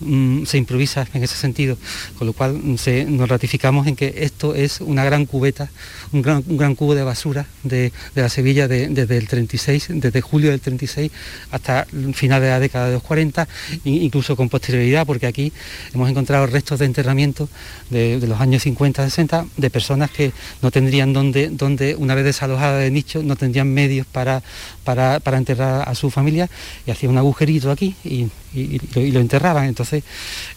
Mm, 0.00 0.44
se 0.46 0.56
improvisa 0.56 1.06
en 1.12 1.22
ese 1.22 1.36
sentido, 1.36 1.76
con 2.16 2.26
lo 2.26 2.32
cual 2.32 2.54
mm, 2.54 2.76
nos 3.16 3.28
ratificamos 3.28 3.86
en 3.86 3.96
que 3.96 4.14
esto 4.18 4.54
es 4.54 4.80
una 4.80 5.04
gran 5.04 5.26
cubeta, 5.26 5.70
un 6.12 6.22
gran, 6.22 6.74
cubo 6.74 6.94
de 6.94 7.02
basura 7.02 7.46
de, 7.64 7.92
la 8.14 8.30
Sevilla 8.30 8.66
desde 8.66 9.16
el 9.16 9.28
36, 9.28 9.88
desde 9.90 10.20
julio 10.22 10.50
del 10.50 10.60
36 10.60 11.10
hasta 11.50 11.86
el 11.92 12.14
final 12.14 12.40
de 12.40 12.48
la 12.48 12.60
década 12.60 12.86
de 12.86 12.94
los 12.94 13.02
40, 13.02 13.46
incluso 13.84 14.36
con 14.36 14.48
posterioridad, 14.48 15.06
porque 15.06 15.26
aquí 15.26 15.52
hemos 15.92 16.08
encontrado 16.08 16.46
restos 16.46 16.78
de 16.78 16.86
enterramiento 16.86 17.48
de, 17.90 18.18
los 18.26 18.40
años 18.40 18.62
50, 18.62 19.04
60, 19.04 19.46
de 19.56 19.70
personas 19.70 20.10
que 20.10 20.32
no 20.62 20.70
tendrían 20.70 21.12
donde, 21.12 21.48
donde 21.50 21.94
una 21.94 22.14
vez 22.14 22.24
desalojada 22.24 22.78
de 22.78 22.90
nicho, 22.90 23.22
no 23.22 23.36
tendrían 23.36 23.68
medios 23.72 24.06
para, 24.06 24.42
para, 24.84 25.36
enterrar 25.36 25.88
a 25.88 25.94
su 25.94 26.10
familia 26.10 26.48
y 26.86 26.90
hacían 26.90 27.12
un 27.12 27.18
agujerito 27.18 27.70
aquí 27.70 27.94
y, 28.04 28.28
lo, 28.54 29.20
enterraban. 29.20 29.66
Entonces, 29.66 30.04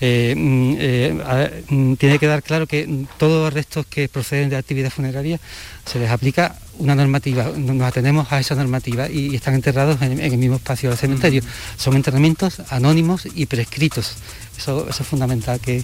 eh, 0.02 0.34
mm, 0.36 0.76
eh, 0.80 1.64
mm, 1.70 1.94
tiene 1.96 2.20
que 2.20 2.28
dar 2.28 2.44
claro 2.44 2.68
que 2.68 3.06
todos 3.18 3.44
los 3.46 3.54
restos 3.54 3.86
que 3.86 4.08
proceden 4.10 4.50
de 4.50 4.58
actividad 4.58 4.90
funeraria 4.90 5.40
se 5.86 6.00
les 6.00 6.10
aplica 6.10 6.56
una 6.80 6.96
normativa, 6.96 7.52
nos 7.56 7.82
atenemos 7.82 8.32
a 8.32 8.40
esa 8.40 8.56
normativa 8.56 9.10
y, 9.10 9.36
están 9.36 9.54
enterrados 9.54 10.02
en, 10.02 10.20
el 10.20 10.38
mismo 10.38 10.56
espacio 10.56 10.90
del 10.90 10.98
cementerio. 10.98 11.44
Son 11.78 11.96
enterramientos 11.96 12.62
anónimos 12.70 13.28
y 13.34 13.46
prescritos. 13.46 14.16
Eso, 14.58 14.88
es 14.90 14.96
fundamental 14.98 15.60
que, 15.60 15.84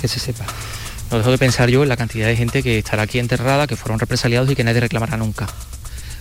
que 0.00 0.08
se 0.08 0.20
sepa. 0.20 0.44
No 1.10 1.18
dejo 1.18 1.30
de 1.32 1.38
pensar 1.38 1.68
yo 1.68 1.82
en 1.82 1.88
la 1.88 1.96
cantidad 1.96 2.28
de 2.28 2.36
gente 2.36 2.62
que 2.62 2.78
estará 2.78 3.02
aquí 3.02 3.18
enterrada, 3.18 3.66
que 3.66 3.76
fueron 3.76 3.98
represaliados 3.98 4.50
y 4.50 4.54
que 4.54 4.62
nadie 4.62 4.80
reclamará 4.80 5.16
nunca. 5.16 5.48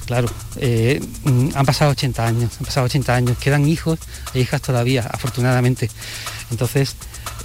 Claro, 0.10 0.28
eh, 0.56 1.00
mm, 1.24 1.50
han 1.54 1.66
pasado 1.68 1.92
80 1.92 2.26
años, 2.26 2.52
han 2.60 2.66
pasado 2.66 2.88
80 2.88 3.14
años, 3.14 3.38
quedan 3.38 3.68
hijos 3.68 4.00
e 4.34 4.40
hijas 4.40 4.60
todavía, 4.60 5.08
afortunadamente. 5.08 5.88
Entonces, 6.50 6.96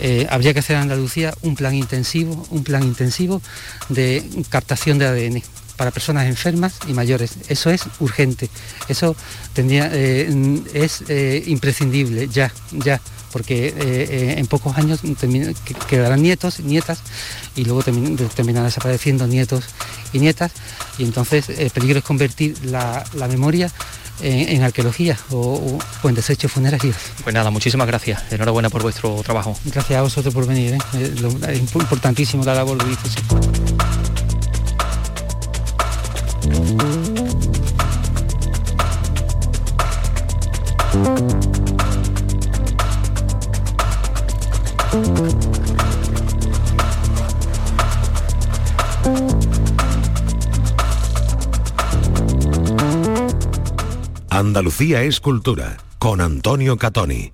eh, 0.00 0.27
habría 0.31 0.55
que 0.55 0.61
hacer 0.61 0.77
en 0.77 0.83
Andalucía 0.85 1.35
un 1.42 1.57
plan 1.57 1.74
intensivo, 1.74 2.46
un 2.48 2.64
plan 2.64 2.83
intensivo 2.83 3.42
de 3.90 4.24
captación 4.48 4.96
de 4.96 5.05
ADN 5.05 5.42
para 5.77 5.90
personas 5.90 6.24
enfermas 6.24 6.79
y 6.88 6.94
mayores. 6.94 7.35
Eso 7.50 7.68
es 7.68 7.83
urgente, 8.00 8.48
eso 8.88 9.14
eh, 9.57 10.62
es 10.72 11.05
imprescindible, 11.46 12.29
ya, 12.29 12.50
ya 12.72 12.98
porque 13.35 13.74
eh, 13.77 14.37
en 14.38 14.46
pocos 14.46 14.79
años 14.79 15.00
quedarán 15.88 16.22
nietos, 16.22 16.61
nietas, 16.61 17.00
y 17.57 17.64
luego 17.64 17.83
terminarán 17.83 18.68
desapareciendo 18.68 19.27
nietos 19.27 19.64
y 20.12 20.20
nietas, 20.20 20.53
y 20.99 21.05
entonces 21.05 21.49
el 21.49 21.71
peligro 21.71 21.99
es 21.99 22.05
convertir 22.05 22.57
la, 22.65 23.05
memoria 23.29 23.71
en, 24.23 24.63
arqueología 24.63 25.19
o, 25.31 25.79
en 26.05 26.15
desechos 26.15 26.53
funerarios. 26.53 26.97
Pues 27.23 27.35
nada, 27.35 27.51
muchísimas 27.51 27.87
gracias. 27.87 28.23
Enhorabuena 28.31 28.71
por 28.71 28.83
vuestro 28.83 29.23
trabajo. 29.23 29.57
Gracias 29.65 29.99
a 29.99 30.03
vosotros 30.03 30.33
por 30.33 30.47
venir. 30.47 30.75
¿eh? 30.75 30.79
Es 31.49 31.75
importantísimo 31.75 32.45
la 32.45 32.55
labor 32.55 32.83
de 32.83 32.91
difusión. 32.91 33.25
Andalucía 54.35 55.01
es 55.03 55.20
cultura, 55.20 55.77
con 56.01 56.20
Antonio 56.20 56.77
Catoni. 56.77 57.33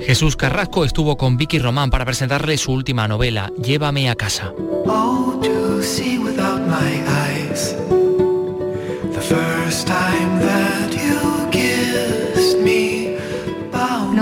Jesús 0.00 0.36
Carrasco 0.36 0.86
estuvo 0.86 1.18
con 1.18 1.36
Vicky 1.36 1.58
Román 1.58 1.90
para 1.90 2.06
presentarle 2.06 2.56
su 2.56 2.72
última 2.72 3.06
novela, 3.06 3.52
Llévame 3.62 4.08
a 4.08 4.14
casa. 4.14 4.54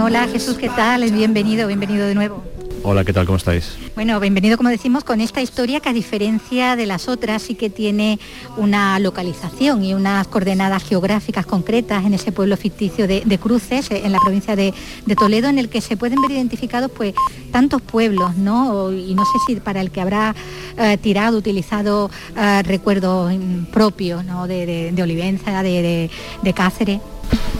Hola 0.04 0.28
Jesús, 0.28 0.58
¿qué 0.58 0.68
tal? 0.68 1.10
Bienvenido, 1.10 1.66
bienvenido 1.66 2.06
de 2.06 2.14
nuevo. 2.14 2.44
Hola, 2.82 3.06
¿qué 3.06 3.14
tal? 3.14 3.24
¿Cómo 3.24 3.38
estáis? 3.38 3.74
Bueno, 3.94 4.20
bienvenido, 4.20 4.58
como 4.58 4.68
decimos, 4.68 5.02
con 5.02 5.22
esta 5.22 5.40
historia 5.40 5.80
que 5.80 5.88
a 5.88 5.94
diferencia 5.94 6.76
de 6.76 6.84
las 6.84 7.08
otras 7.08 7.40
sí 7.40 7.54
que 7.54 7.70
tiene 7.70 8.18
una 8.58 8.98
localización 8.98 9.82
y 9.82 9.94
unas 9.94 10.28
coordenadas 10.28 10.84
geográficas 10.84 11.46
concretas 11.46 12.04
en 12.04 12.12
ese 12.12 12.32
pueblo 12.32 12.58
ficticio 12.58 13.08
de, 13.08 13.38
Cruces, 13.38 13.90
en 13.90 14.12
la 14.12 14.18
provincia 14.18 14.54
de, 14.54 14.74
Toledo, 15.16 15.48
en 15.48 15.58
el 15.58 15.70
que 15.70 15.80
se 15.80 15.96
pueden 15.96 16.20
ver 16.20 16.32
identificados 16.32 16.90
pues 16.90 17.14
tantos 17.50 17.80
pueblos, 17.80 18.36
¿no? 18.36 18.92
Y 18.92 19.14
no 19.14 19.24
sé 19.24 19.38
si 19.46 19.56
para 19.60 19.80
el 19.80 19.90
que 19.90 20.02
habrá 20.02 20.34
eh, 20.76 20.98
tirado, 20.98 21.38
utilizado 21.38 22.10
eh, 22.36 22.62
recuerdos 22.62 23.32
propios, 23.72 24.22
¿no? 24.22 24.46
De, 24.46 24.92
Olivenza, 25.02 25.62
de, 25.62 26.10
Cáceres. 26.54 27.00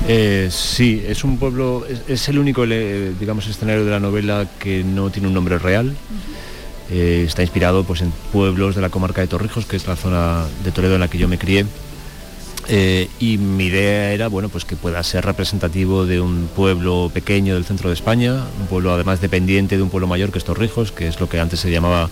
Eh, 0.07 0.49
sí, 0.51 1.03
es 1.07 1.25
un 1.25 1.39
pueblo, 1.39 1.87
es, 2.09 2.29
el 2.29 2.39
único, 2.39 2.67
digamos, 2.67 3.47
escenario 3.47 3.85
de 3.85 3.91
la 3.91 4.01
novela 4.01 4.47
que 4.59 4.85
no 4.85 5.11
tiene 5.11 5.29
un 5.29 5.35
nombre 5.35 5.59
real. 5.59 5.95
Eh, 6.91 7.25
está 7.27 7.43
inspirado 7.43 7.85
pues, 7.85 8.03
en 8.03 8.13
pueblos 8.33 8.75
de 8.75 8.83
la 8.83 8.91
comarca 8.91 9.23
de 9.23 9.27
Torrijos, 9.27 9.65
que 9.65 9.77
es 9.77 9.87
la 9.87 9.97
zona 9.97 10.45
de 10.63 10.73
Toledo 10.73 10.95
en 10.95 11.01
la 11.01 11.09
que 11.09 11.19
yo 11.19 11.29
me 11.29 11.39
crié. 11.39 11.65
Eh, 12.69 13.09
y 13.21 13.37
mi 13.37 13.67
idea 13.67 14.13
era 14.13 14.29
bueno, 14.29 14.49
pues 14.49 14.65
que 14.65 14.77
pueda 14.77 15.03
ser 15.03 15.25
representativo 15.25 16.07
de 16.07 16.21
un 16.21 16.49
pueblo 16.55 17.11
pequeño 17.13 17.55
del 17.55 17.65
centro 17.65 17.91
de 17.91 17.95
España, 17.95 18.45
un 18.59 18.67
pueblo 18.67 18.93
además 18.93 19.21
dependiente 19.21 19.77
de 19.77 19.83
un 19.83 19.91
pueblo 19.91 20.07
mayor 20.07 20.33
que 20.33 20.39
es 20.39 20.45
Torrijos, 20.45 20.91
que 20.91 21.07
es 21.07 21.21
lo 21.21 21.29
que 21.29 21.41
antes 21.41 21.61
se 21.61 21.71
llamaba 21.71 22.09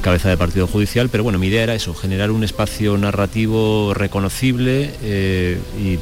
cabeza 0.00 0.28
de 0.28 0.36
partido 0.36 0.66
judicial, 0.66 1.08
pero 1.10 1.22
bueno, 1.22 1.38
mi 1.38 1.46
idea 1.46 1.62
era 1.62 1.74
eso, 1.74 1.94
generar 1.94 2.30
un 2.30 2.42
espacio 2.42 2.96
narrativo 2.98 3.94
reconocible 3.94 4.90
eh, 5.02 5.58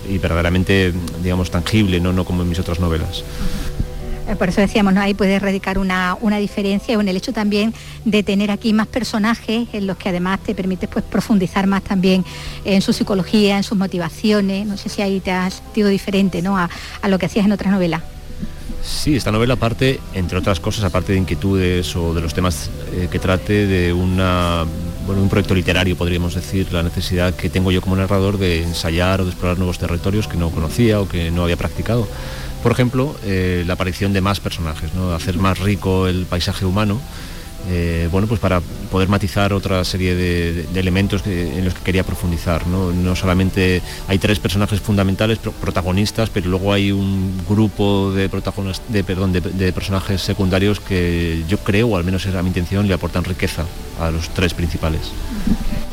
y, 0.09 0.19
verdaderamente, 0.19 0.93
digamos, 1.23 1.51
tangible, 1.51 2.01
¿no? 2.01 2.13
no 2.13 2.25
como 2.25 2.43
en 2.43 2.49
mis 2.49 2.59
otras 2.59 2.81
novelas. 2.81 3.25
Eh, 4.31 4.37
por 4.37 4.49
eso 4.49 4.61
decíamos, 4.61 4.95
¿no? 4.95 5.01
ahí 5.01 5.13
puede 5.13 5.39
radicar 5.41 5.77
una, 5.79 6.17
diferencia 6.39 6.95
en 6.95 7.09
el 7.09 7.17
hecho 7.17 7.33
también 7.33 7.75
de 8.05 8.23
tener 8.23 8.53
aquí 8.53 8.73
más 8.73 8.87
personajes 8.87 9.69
en 9.73 9.87
los 9.87 9.97
que 9.97 10.09
además 10.09 10.39
te 10.41 10.55
permite 10.55 10.87
pues, 10.87 11.05
profundizar 11.05 11.67
más 11.67 11.83
también 11.83 12.25
en 12.65 12.81
su 12.81 12.93
psicología, 12.93 13.57
en 13.57 13.65
sus 13.65 13.77
motivaciones. 13.77 14.67
No 14.67 14.77
sé 14.77 14.89
si 14.89 15.03
ahí 15.03 15.19
te 15.19 15.33
has 15.33 15.55
sentido 15.55 15.89
diferente 15.89 16.43
¿no? 16.43 16.57
a, 16.57 16.69
lo 17.09 17.19
que 17.19 17.27
hacías 17.27 17.45
en 17.45 17.53
otras 17.53 17.73
novelas. 17.73 18.03
Sí, 18.85 19.17
esta 19.17 19.33
novela 19.33 19.57
parte, 19.57 19.99
entre 20.15 20.39
otras 20.39 20.61
cosas, 20.61 20.85
aparte 20.85 21.13
de 21.13 21.19
inquietudes 21.19 21.95
o 21.97 22.15
de 22.15 22.21
los 22.21 22.33
temas 22.33 22.71
eh, 22.93 23.09
que 23.11 23.19
trate 23.19 23.67
de 23.67 23.93
una, 23.93 24.65
bueno, 25.07 25.23
un 25.23 25.29
proyecto 25.29 25.55
literario, 25.55 25.97
podríamos 25.97 26.35
decir, 26.35 26.73
la 26.73 26.83
necesidad 26.83 27.35
que 27.35 27.51
tengo 27.51 27.73
yo 27.73 27.83
como 27.83 27.97
narrador 27.97 28.39
de 28.39 28.63
ensayar 28.63 29.21
o 29.21 29.25
de 29.25 29.31
explorar 29.33 29.59
nuevos 29.59 29.79
territorios 29.79 30.29
que 30.29 30.39
no 30.39 30.51
conocía 30.51 31.01
o 31.01 31.09
que 31.09 31.31
no 31.31 31.43
había 31.43 31.57
practicado 31.57 32.09
por 32.63 32.73
ejemplo, 32.73 33.17
eh, 33.25 33.65
la 33.67 33.75
aparición 33.75 34.13
de 34.13 34.21
más 34.21 34.41
personajes, 34.41 34.95
¿no? 34.95 35.13
hacer 35.13 35.37
más 35.39 35.59
rico 35.59 36.07
el 36.07 36.27
paisaje 36.27 36.65
humano, 36.65 37.01
eh, 37.69 38.09
bueno, 38.11 38.27
pues 38.27 38.41
para 38.41 38.61
poder 38.91 39.09
matizar 39.09 39.53
otra 39.53 39.85
serie 39.85 40.15
de, 40.15 40.67
elementos 40.75 41.27
en 41.27 41.65
los 41.65 41.75
que 41.75 41.83
quería 41.83 42.05
profundizar. 42.05 42.67
¿no? 42.67 43.15
solamente 43.17 43.83
hay 44.09 44.19
tres 44.19 44.39
personajes 44.39 44.81
fundamentales, 44.81 45.39
protagonistas, 45.39 46.31
pero 46.31 46.49
luego 46.49 46.73
hay 46.73 46.91
un 46.91 47.43
grupo 47.49 48.13
de, 48.13 48.29
de, 48.29 49.73
personajes 49.73 50.23
secundarios 50.23 50.81
que 50.81 51.45
yo 51.49 51.59
creo, 51.59 51.89
o 51.89 51.97
al 51.97 52.05
menos 52.05 52.25
era 52.27 52.43
mi 52.43 52.49
intención, 52.49 52.89
le 52.89 52.95
aportan 52.95 53.25
riqueza 53.25 53.65
a 54.01 54.11
los 54.11 54.31
tres 54.31 54.55
principales 54.55 55.13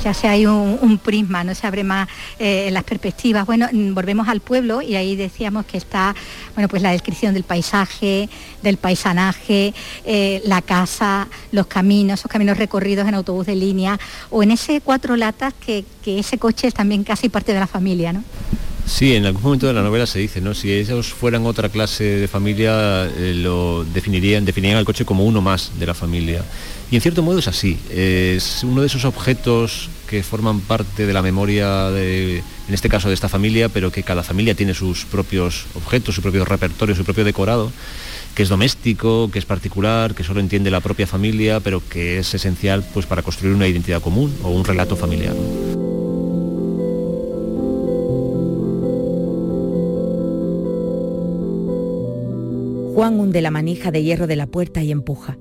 ya 0.03 0.13
se 0.13 0.27
hay 0.27 0.45
un, 0.45 0.99
prisma, 1.03 1.43
no 1.43 1.53
se 1.55 1.67
abre 1.67 1.83
más 1.83 2.07
eh, 2.39 2.69
las 2.71 2.83
perspectivas. 2.83 3.45
Bueno, 3.45 3.67
mm, 3.71 3.93
volvemos 3.93 4.27
al 4.27 4.41
pueblo 4.41 4.81
y 4.81 4.95
ahí 4.95 5.15
decíamos 5.15 5.65
que 5.65 5.77
está, 5.77 6.15
bueno, 6.53 6.67
pues 6.67 6.81
la 6.81 6.91
descripción 6.91 7.33
del 7.33 7.43
paisaje, 7.43 8.29
del 8.62 8.77
paisanaje, 8.77 9.73
eh, 10.05 10.41
la 10.45 10.62
casa, 10.62 11.27
los 11.51 11.67
caminos, 11.67 12.19
esos 12.19 12.31
caminos 12.31 12.57
recorridos 12.57 13.07
en 13.07 13.15
autobús 13.15 13.45
de 13.45 13.55
línea, 13.55 13.99
o 14.29 14.43
en 14.43 14.51
ese 14.51 14.81
cuatro 14.81 15.15
latas 15.15 15.53
que, 15.53 15.86
ese 16.05 16.38
coche 16.38 16.67
es 16.67 16.73
también 16.73 17.03
casi 17.03 17.27
parte 17.27 17.53
de 17.53 17.60
la 17.60 17.67
familia, 17.67 18.13
¿no? 18.13 18.23
Sí, 18.86 19.13
en 19.13 19.25
algún 19.25 19.43
momento 19.43 19.67
de 19.67 19.73
la 19.73 19.81
novela 19.81 20.07
se 20.07 20.19
dice, 20.19 20.39
¿no? 20.39 20.53
Si 20.53 20.71
ellos 20.71 21.07
fueran 21.07 21.45
otra 21.45 21.67
clase 21.67 22.05
de 22.05 22.27
familia, 22.29 23.05
eh, 23.05 23.33
lo 23.36 23.83
definirían, 23.83 24.45
definirían 24.45 24.77
al 24.77 24.86
coche 24.86 25.03
como 25.03 25.25
uno 25.25 25.41
más 25.41 25.71
de 25.77 25.86
la 25.86 25.93
familia. 25.93 26.45
Y 26.89 26.95
en 26.95 27.02
cierto 27.02 27.21
modo 27.21 27.39
es 27.39 27.47
así. 27.47 27.78
Es 27.89 28.63
uno 28.63 28.82
de 28.82 28.88
esos 28.88 29.04
objetos 29.04 29.89
que 30.08 30.23
forman 30.23 30.62
parte 30.62 31.06
de 31.06 31.13
la 31.13 31.21
memoria, 31.21 31.89
de, 31.91 32.38
en 32.38 32.73
este 32.73 32.88
caso 32.88 33.10
de 33.10 33.13
esta 33.13 33.28
familia, 33.28 33.67
pero 33.67 33.91
que 33.91 34.04
cada 34.04 34.23
familia 34.23 34.56
tiene 34.56 34.73
sus 34.73 35.04
propios 35.04 35.65
objetos, 35.76 36.15
su 36.15 36.21
propio 36.21 36.45
repertorio, 36.45 36.95
su 36.95 37.04
propio 37.04 37.26
decorado, 37.26 37.73
que 38.36 38.43
es 38.43 38.50
doméstico, 38.50 39.30
que 39.32 39.39
es 39.39 39.45
particular, 39.45 40.15
que 40.15 40.23
solo 40.23 40.39
entiende 40.39 40.71
la 40.71 40.80
propia 40.80 41.08
familia, 41.08 41.60
pero 41.60 41.82
que 41.89 42.19
es 42.19 42.34
esencial 42.34 42.86
pues, 42.93 43.06
para 43.06 43.21
construir 43.21 43.54
una 43.54 43.67
identidad 43.67 44.02
común 44.02 44.34
o 44.43 44.50
un 44.50 44.63
relato 44.63 44.95
familiar. 44.95 45.36
Juan 52.95 53.19
hunde 53.19 53.41
la 53.41 53.52
manija 53.52 53.91
de 53.91 54.04
hierro 54.04 54.26
de 54.26 54.38
la 54.38 54.47
puerta 54.47 54.82
y 54.82 54.91
empuja. 54.91 55.38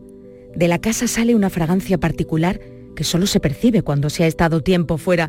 De 0.56 0.68
la 0.68 0.78
casa 0.78 1.06
sale 1.06 1.34
una 1.34 1.50
fragancia 1.50 1.98
particular 1.98 2.60
que 2.96 3.04
solo 3.04 3.26
se 3.26 3.40
percibe 3.40 3.82
cuando 3.82 4.08
se 4.08 4.24
ha 4.24 4.26
estado 4.26 4.62
tiempo 4.62 4.96
fuera 4.96 5.28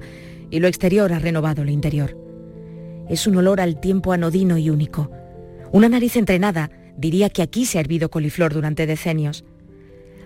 y 0.50 0.62
lo 0.62 0.70
exterior 0.70 1.12
ha 1.12 1.20
renovado 1.20 1.66
lo 1.66 1.72
interior. 1.72 2.18
Es 3.10 3.28
un 3.28 3.36
olor 3.36 3.60
al 3.60 3.82
tiempo 3.82 4.14
anodino 4.14 4.58
y 4.58 4.70
único. 4.70 5.12
Una 5.74 5.90
nariz 5.90 6.16
entrenada 6.16 6.72
diría 6.98 7.30
que 7.30 7.42
aquí 7.42 7.66
se 7.66 7.78
ha 7.78 7.82
hervido 7.82 8.10
coliflor 8.10 8.54
durante 8.54 8.88
decenios. 8.88 9.44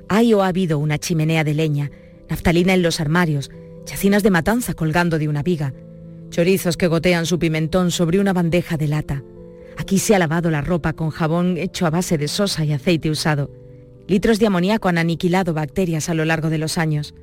Hay 0.07 0.35
o 0.35 0.43
ha 0.43 0.47
habido 0.47 0.77
una 0.77 0.99
chimenea 0.99 1.43
de 1.43 1.55
leña, 1.55 1.89
naftalina 2.29 2.75
en 2.75 2.83
los 2.83 2.99
armarios, 2.99 3.49
chacinas 3.85 4.21
de 4.21 4.29
matanza 4.29 4.75
colgando 4.75 5.17
de 5.17 5.27
una 5.27 5.41
viga, 5.41 5.73
chorizos 6.29 6.77
que 6.77 6.85
gotean 6.85 7.25
su 7.25 7.39
pimentón 7.39 7.89
sobre 7.89 8.19
una 8.19 8.33
bandeja 8.33 8.77
de 8.77 8.87
lata. 8.87 9.23
Aquí 9.77 9.97
se 9.97 10.13
ha 10.13 10.19
lavado 10.19 10.51
la 10.51 10.61
ropa 10.61 10.93
con 10.93 11.09
jabón 11.09 11.57
hecho 11.57 11.87
a 11.87 11.89
base 11.89 12.19
de 12.19 12.27
sosa 12.27 12.63
y 12.65 12.73
aceite 12.73 13.09
usado. 13.09 13.60
Litros 14.11 14.39
de 14.39 14.47
amoníaco 14.47 14.89
han 14.89 14.97
aniquilado 14.97 15.53
bacterias 15.53 16.09
a 16.09 16.13
lo 16.13 16.25
largo 16.25 16.49
de 16.49 16.57
los 16.57 16.77
años. 16.77 17.15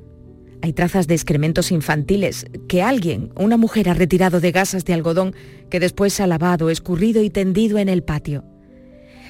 Hay 0.63 0.73
trazas 0.73 1.07
de 1.07 1.13
excrementos 1.13 1.71
infantiles 1.71 2.47
que 2.67 2.81
alguien, 2.81 3.31
una 3.37 3.59
mujer, 3.59 3.91
ha 3.91 3.93
retirado 3.93 4.41
de 4.41 4.53
gasas 4.53 4.87
de 4.87 4.95
algodón 4.95 5.35
que 5.69 5.81
después 5.81 6.19
ha 6.19 6.27
lavado, 6.27 6.71
escurrido 6.71 7.23
y 7.23 7.29
tendido 7.29 7.77
en 7.77 7.91
el 7.91 8.03
patio. 8.03 8.43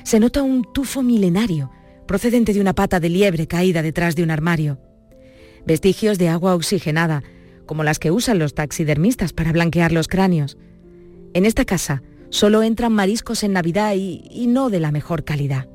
Se 0.04 0.20
nota 0.20 0.44
un 0.44 0.72
tufo 0.72 1.02
milenario, 1.02 1.72
procedente 2.06 2.52
de 2.52 2.60
una 2.60 2.76
pata 2.76 3.00
de 3.00 3.08
liebre 3.08 3.48
caída 3.48 3.82
detrás 3.82 4.14
de 4.14 4.22
un 4.22 4.30
armario. 4.30 4.78
Vestigios 5.66 6.16
de 6.16 6.28
agua 6.28 6.54
oxigenada, 6.54 7.24
como 7.66 7.82
las 7.82 7.98
que 7.98 8.12
usan 8.12 8.38
los 8.38 8.54
taxidermistas 8.54 9.32
para 9.32 9.50
blanquear 9.50 9.90
los 9.90 10.06
cráneos. 10.06 10.56
En 11.34 11.44
esta 11.44 11.64
casa 11.64 12.04
solo 12.30 12.62
entran 12.62 12.92
mariscos 12.92 13.42
en 13.42 13.52
Navidad 13.52 13.94
y, 13.96 14.22
y 14.30 14.46
no 14.46 14.70
de 14.70 14.78
la 14.78 14.92
mejor 14.92 15.24
calidad. 15.24 15.66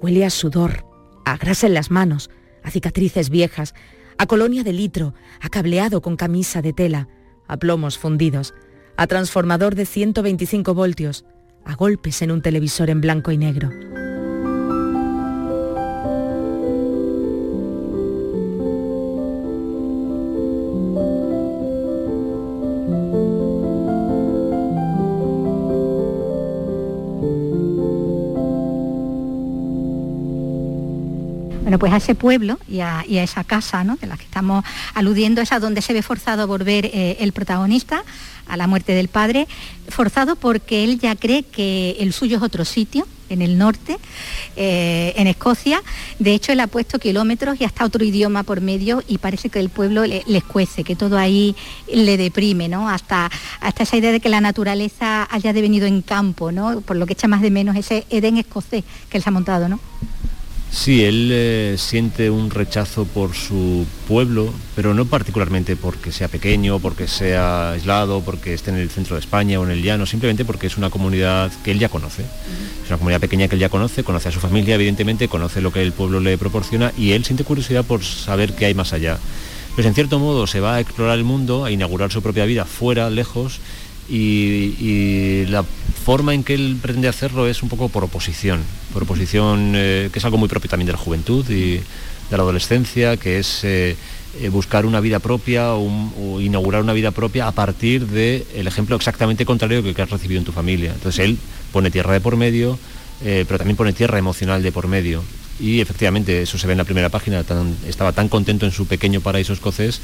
Huele 0.00 0.24
a 0.24 0.30
sudor, 0.30 0.86
a 1.24 1.36
grasa 1.36 1.66
en 1.66 1.74
las 1.74 1.90
manos, 1.90 2.30
a 2.62 2.70
cicatrices 2.70 3.28
viejas, 3.28 3.74
a 4.16 4.26
colonia 4.26 4.64
de 4.64 4.72
litro, 4.72 5.14
a 5.40 5.48
cableado 5.48 6.00
con 6.00 6.16
camisa 6.16 6.62
de 6.62 6.72
tela, 6.72 7.08
a 7.46 7.58
plomos 7.58 7.98
fundidos, 7.98 8.54
a 8.96 9.06
transformador 9.06 9.74
de 9.74 9.86
125 9.86 10.74
voltios, 10.74 11.24
a 11.64 11.74
golpes 11.74 12.22
en 12.22 12.30
un 12.30 12.42
televisor 12.42 12.90
en 12.90 13.00
blanco 13.00 13.30
y 13.30 13.38
negro. 13.38 13.70
Bueno, 31.70 31.78
pues 31.78 31.92
a 31.92 31.98
ese 31.98 32.16
pueblo 32.16 32.58
y 32.68 32.80
a, 32.80 33.04
esa 33.08 33.44
casa 33.44 33.84
¿no? 33.84 33.94
de 33.94 34.08
la 34.08 34.16
que 34.16 34.24
estamos 34.24 34.64
aludiendo 34.92 35.40
es 35.40 35.52
a 35.52 35.60
donde 35.60 35.82
se 35.82 35.92
ve 35.92 36.02
forzado 36.02 36.42
a 36.42 36.44
volver 36.44 36.86
eh, 36.86 37.18
el 37.20 37.30
protagonista 37.30 38.02
a 38.48 38.56
la 38.56 38.66
muerte 38.66 38.92
del 38.92 39.06
padre, 39.06 39.46
forzado 39.88 40.34
porque 40.34 40.82
él 40.82 40.98
ya 40.98 41.14
cree 41.14 41.44
que 41.44 41.92
el 42.00 42.12
suyo 42.12 42.38
es 42.38 42.42
otro 42.42 42.64
sitio, 42.64 43.06
en 43.28 43.40
el 43.40 43.56
norte, 43.56 43.98
eh, 44.56 45.12
en 45.14 45.28
Escocia. 45.28 45.80
De 46.18 46.34
hecho, 46.34 46.50
él 46.50 46.58
ha 46.58 46.66
puesto 46.66 46.98
kilómetros 46.98 47.60
y 47.60 47.64
hasta 47.64 47.84
otro 47.84 48.04
idioma 48.04 48.42
por 48.42 48.60
medio 48.60 49.04
y 49.06 49.18
parece 49.18 49.48
que 49.48 49.60
el 49.60 49.68
pueblo 49.68 50.04
le, 50.04 50.24
les 50.26 50.42
cuece, 50.42 50.82
que 50.82 50.96
todo 50.96 51.18
ahí 51.18 51.54
le 51.86 52.16
deprime, 52.16 52.68
¿no? 52.68 52.88
Hasta, 52.88 53.30
hasta 53.60 53.84
esa 53.84 53.96
idea 53.96 54.10
de 54.10 54.18
que 54.18 54.28
la 54.28 54.40
naturaleza 54.40 55.28
haya 55.30 55.52
devenido 55.52 55.86
en 55.86 56.02
campo, 56.02 56.50
¿no? 56.50 56.80
Por 56.80 56.96
lo 56.96 57.06
que 57.06 57.12
echa 57.12 57.28
más 57.28 57.42
de 57.42 57.52
menos 57.52 57.76
ese 57.76 58.06
Edén 58.10 58.38
escocés 58.38 58.82
que 59.08 59.18
él 59.18 59.22
se 59.22 59.28
ha 59.28 59.32
montado, 59.32 59.68
¿no? 59.68 59.78
Sí, 60.72 61.04
él 61.04 61.30
eh, 61.32 61.74
siente 61.78 62.30
un 62.30 62.48
rechazo 62.48 63.04
por 63.04 63.34
su 63.34 63.86
pueblo, 64.06 64.52
pero 64.76 64.94
no 64.94 65.04
particularmente 65.04 65.74
porque 65.74 66.12
sea 66.12 66.28
pequeño, 66.28 66.78
porque 66.78 67.08
sea 67.08 67.72
aislado, 67.72 68.20
porque 68.20 68.54
esté 68.54 68.70
en 68.70 68.76
el 68.76 68.88
centro 68.88 69.16
de 69.16 69.20
España 69.20 69.58
o 69.58 69.64
en 69.64 69.72
el 69.72 69.82
llano, 69.82 70.06
simplemente 70.06 70.44
porque 70.44 70.68
es 70.68 70.76
una 70.76 70.88
comunidad 70.88 71.50
que 71.64 71.72
él 71.72 71.80
ya 71.80 71.88
conoce. 71.88 72.22
Es 72.22 72.88
una 72.88 72.98
comunidad 72.98 73.20
pequeña 73.20 73.48
que 73.48 73.56
él 73.56 73.60
ya 73.60 73.68
conoce, 73.68 74.04
conoce 74.04 74.28
a 74.28 74.32
su 74.32 74.38
familia, 74.38 74.76
evidentemente, 74.76 75.26
conoce 75.26 75.60
lo 75.60 75.72
que 75.72 75.82
el 75.82 75.92
pueblo 75.92 76.20
le 76.20 76.38
proporciona 76.38 76.92
y 76.96 77.12
él 77.12 77.24
siente 77.24 77.42
curiosidad 77.42 77.84
por 77.84 78.04
saber 78.04 78.54
qué 78.54 78.66
hay 78.66 78.74
más 78.74 78.92
allá. 78.92 79.18
Pues 79.74 79.86
en 79.86 79.94
cierto 79.94 80.18
modo 80.20 80.46
se 80.46 80.60
va 80.60 80.76
a 80.76 80.80
explorar 80.80 81.18
el 81.18 81.24
mundo, 81.24 81.64
a 81.64 81.70
inaugurar 81.72 82.12
su 82.12 82.22
propia 82.22 82.44
vida 82.44 82.64
fuera, 82.64 83.10
lejos, 83.10 83.60
y, 84.10 85.46
la 85.46 85.64
forma 86.04 86.34
en 86.34 86.42
que 86.44 86.54
él 86.54 86.76
pretende 86.80 87.08
hacerlo 87.08 87.46
es 87.46 87.62
un 87.62 87.68
poco 87.68 87.88
por 87.88 88.04
oposición, 88.04 88.60
por 88.92 89.04
oposición 89.04 89.72
eh, 89.74 90.10
que 90.12 90.18
es 90.18 90.24
algo 90.24 90.38
muy 90.38 90.48
propio 90.48 90.70
también 90.70 90.86
de 90.86 90.92
la 90.92 90.98
juventud 90.98 91.48
y 91.48 91.76
de 91.76 92.36
la 92.36 92.38
adolescencia, 92.38 93.16
que 93.16 93.38
es 93.38 93.64
eh, 93.64 93.96
eh, 94.40 94.48
buscar 94.48 94.86
una 94.86 95.00
vida 95.00 95.18
propia 95.18 95.74
o, 95.74 96.40
inaugurar 96.40 96.82
una 96.82 96.92
vida 96.92 97.10
propia 97.10 97.46
a 97.46 97.52
partir 97.52 98.06
del 98.06 98.44
el 98.54 98.66
ejemplo 98.66 98.96
exactamente 98.96 99.44
contrario 99.44 99.82
que, 99.82 99.94
que, 99.94 100.02
has 100.02 100.10
recibido 100.10 100.38
en 100.38 100.44
tu 100.44 100.52
familia. 100.52 100.92
Entonces 100.92 101.24
él 101.24 101.38
pone 101.72 101.90
tierra 101.90 102.12
de 102.12 102.20
por 102.20 102.36
medio, 102.36 102.78
pero 103.22 103.58
también 103.58 103.76
pone 103.76 103.92
tierra 103.92 104.18
emocional 104.18 104.62
de 104.62 104.72
por 104.72 104.88
medio. 104.88 105.22
Y 105.60 105.80
efectivamente, 105.80 106.40
eso 106.40 106.56
se 106.56 106.66
ve 106.66 106.72
en 106.72 106.78
la 106.78 106.84
primera 106.84 107.10
página, 107.10 107.44
estaba 107.86 108.12
tan 108.12 108.28
contento 108.28 108.64
en 108.64 108.72
su 108.72 108.86
pequeño 108.86 109.20
paraíso 109.20 109.52
escocés 109.52 110.00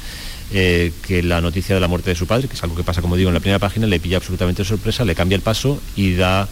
eh, 0.53 0.91
que 1.05 1.23
la 1.23 1.41
noticia 1.41 1.75
de 1.75 1.81
la 1.81 1.87
muerte 1.87 2.09
de 2.09 2.15
su 2.15 2.27
padre, 2.27 2.47
que 2.47 2.55
es 2.55 2.63
algo 2.63 2.75
que 2.75 2.83
pasa, 2.83 3.01
como 3.01 3.15
digo, 3.15 3.29
en 3.29 3.33
la 3.33 3.39
primera 3.39 3.59
página, 3.59 3.87
le 3.87 3.99
pilla 3.99 4.17
absolutamente 4.17 4.63
sorpresa, 4.63 5.05
le 5.05 5.15
cambia 5.15 5.35
el 5.35 5.41
paso 5.41 5.81
y 5.95 6.15
da 6.15 6.47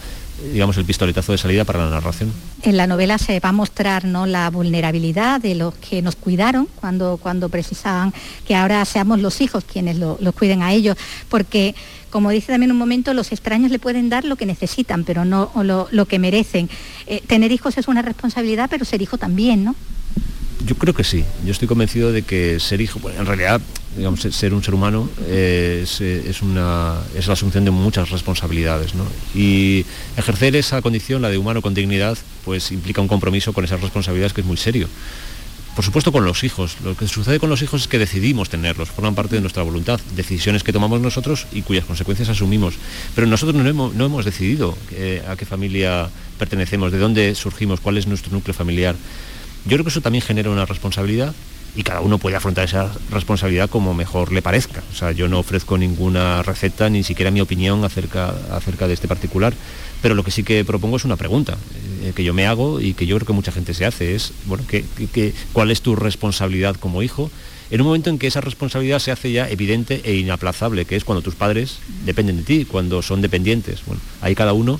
digamos, 0.51 0.77
el 0.77 0.85
pistoletazo 0.85 1.31
de 1.31 1.37
salida 1.37 1.63
para 1.63 1.85
la 1.85 1.89
narración. 1.89 2.31
En 2.61 2.75
la 2.77 2.87
novela 2.87 3.17
se 3.17 3.39
va 3.39 3.49
a 3.49 3.53
mostrar 3.53 4.03
la 4.03 4.49
vulnerabilidad 4.49 5.39
de 5.39 5.55
los 5.55 5.73
que 5.75 6.01
nos 6.01 6.15
cuidaron 6.15 6.67
cuando, 6.75 7.17
cuando 7.17 7.49
precisaban 7.49 8.13
que 8.45 8.55
ahora 8.55 8.83
seamos 8.85 9.21
los 9.21 9.39
hijos 9.41 9.63
quienes 9.63 9.97
los 9.97 10.35
cuiden 10.35 10.61
a 10.61 10.73
ellos, 10.73 10.97
porque 11.29 11.75
como 12.09 12.29
dice 12.29 12.53
también 12.53 12.71
un 12.71 12.77
momento, 12.77 13.13
los 13.13 13.33
extraños 13.33 13.71
le 13.71 13.79
pueden 13.79 14.07
dar 14.07 14.23
lo 14.23 14.37
que 14.37 14.45
necesitan, 14.45 15.03
pero 15.03 15.25
no 15.25 15.51
lo, 15.91 16.05
que 16.05 16.17
merecen. 16.17 16.69
Eh, 17.07 17.21
tener 17.27 17.51
hijos 17.51 17.77
es 17.77 17.89
una 17.89 18.01
responsabilidad, 18.01 18.69
pero 18.69 18.85
ser 18.85 19.01
hijo 19.01 19.17
también, 19.17 19.65
¿no? 19.65 19.75
Yo 20.63 20.75
creo 20.75 20.93
que 20.93 21.03
sí. 21.03 21.23
Yo 21.43 21.51
estoy 21.51 21.67
convencido 21.67 22.11
de 22.11 22.21
que 22.21 22.59
ser 22.59 22.81
hijo, 22.81 22.99
bueno, 22.99 23.19
en 23.19 23.25
realidad, 23.25 23.61
digamos, 23.97 24.21
ser 24.21 24.53
un 24.53 24.63
ser 24.63 24.73
humano 24.73 25.09
es, 25.29 26.01
una, 26.41 26.95
es 27.15 27.27
la 27.27 27.33
asunción 27.33 27.65
de 27.65 27.71
muchas 27.71 28.09
responsabilidades. 28.09 28.95
¿no? 28.95 29.05
Y 29.33 29.85
ejercer 30.17 30.55
esa 30.55 30.81
condición, 30.81 31.21
la 31.21 31.29
de 31.29 31.37
humano 31.37 31.61
con 31.61 31.73
dignidad, 31.73 32.17
pues 32.45 32.71
implica 32.71 33.01
un 33.01 33.07
compromiso 33.07 33.53
con 33.53 33.65
esas 33.65 33.81
responsabilidades 33.81 34.33
que 34.33 34.41
es 34.41 34.47
muy 34.47 34.57
serio. 34.57 34.87
Por 35.75 35.83
supuesto 35.83 36.13
con 36.13 36.23
los 36.23 36.45
hijos. 36.45 36.77
Lo 36.85 36.95
que 36.95 37.05
sucede 37.05 37.37
con 37.37 37.49
los 37.49 37.61
hijos 37.61 37.81
es 37.81 37.87
que 37.89 37.99
decidimos 37.99 38.49
tenerlos, 38.49 38.89
forman 38.89 39.13
parte 39.13 39.35
de 39.35 39.41
nuestra 39.41 39.61
voluntad, 39.61 39.99
decisiones 40.15 40.63
que 40.63 40.71
tomamos 40.71 41.01
nosotros 41.01 41.47
y 41.51 41.63
cuyas 41.63 41.83
consecuencias 41.83 42.29
asumimos. 42.29 42.75
Pero 43.13 43.27
nosotros 43.27 43.61
no 43.61 43.69
hemos, 43.69 43.93
no 43.93 44.05
hemos 44.05 44.23
decidido 44.23 44.77
eh, 44.91 45.21
a 45.27 45.35
qué 45.35 45.45
familia 45.45 46.09
pertenecemos, 46.39 46.93
de 46.93 46.97
dónde 46.97 47.35
surgimos, 47.35 47.81
cuál 47.81 47.97
es 47.97 48.07
nuestro 48.07 48.31
núcleo 48.31 48.53
familiar. 48.53 48.95
Yo 49.65 49.71
creo 49.77 49.83
que 49.83 49.89
eso 49.89 50.01
también 50.01 50.21
genera 50.21 50.49
una 50.51 50.65
responsabilidad 50.65 51.33
y 51.75 51.83
cada 51.83 52.01
uno 52.01 52.19
puede 52.19 52.35
afrontar 52.35 52.65
esa 52.65 52.93
responsabilidad 53.11 53.69
como 53.69 53.93
mejor 53.93 54.31
le 54.31 54.41
parezca. 54.41 54.83
O 54.91 54.95
sea, 54.95 55.11
yo 55.11 55.27
no 55.27 55.39
ofrezco 55.39 55.77
ninguna 55.77 56.41
receta, 56.43 56.89
ni 56.89 57.03
siquiera 57.03 57.31
mi 57.31 57.41
opinión 57.41 57.83
acerca, 57.83 58.33
acerca 58.51 58.87
de 58.87 58.93
este 58.93 59.07
particular, 59.07 59.53
pero 60.01 60.15
lo 60.15 60.23
que 60.23 60.31
sí 60.31 60.43
que 60.43 60.63
propongo 60.63 60.97
es 60.97 61.05
una 61.05 61.17
pregunta 61.17 61.57
eh, 62.03 62.13
que 62.15 62.23
yo 62.23 62.33
me 62.33 62.47
hago 62.47 62.79
y 62.79 62.93
que 62.93 63.07
yo 63.07 63.15
creo 63.17 63.27
que 63.27 63.33
mucha 63.33 63.51
gente 63.51 63.73
se 63.73 63.85
hace, 63.85 64.15
es, 64.15 64.33
bueno, 64.45 64.63
cuál 65.51 65.71
es 65.71 65.81
tu 65.81 65.95
responsabilidad 65.95 66.75
como 66.75 67.03
hijo? 67.03 67.29
En 67.71 67.81
un 67.81 67.87
momento 67.87 68.11
en 68.11 68.19
que 68.19 68.27
esa 68.27 68.41
responsabilidad 68.41 68.99
se 68.99 69.11
hace 69.11 69.31
ya 69.31 69.49
evidente 69.49 70.01
e 70.05 70.15
inaplazable, 70.15 70.85
que 70.85 70.95
es 70.95 71.03
cuando 71.03 71.23
tus 71.23 71.33
padres 71.33 71.79
dependen 72.05 72.37
de 72.37 72.43
ti, 72.43 72.65
cuando 72.65 73.01
son 73.01 73.21
dependientes. 73.21 73.81
Bueno, 73.87 74.01
ahí 74.21 74.35
cada 74.35 74.53
uno 74.53 74.79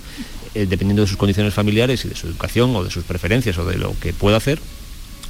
eh, 0.54 0.68
dependiendo 0.70 1.02
de 1.02 1.08
sus 1.08 1.18
condiciones 1.18 1.54
familiares 1.54 2.06
y 2.06 2.08
de 2.08 2.16
su 2.16 2.28
educación 2.28 2.74
o 2.78 2.84
de 2.84 2.90
sus 2.90 3.04
preferencias 3.04 3.58
o 3.58 3.66
de 3.66 3.78
lo 3.78 3.94
que 4.00 4.14
pueda 4.14 4.38
hacer, 4.38 4.60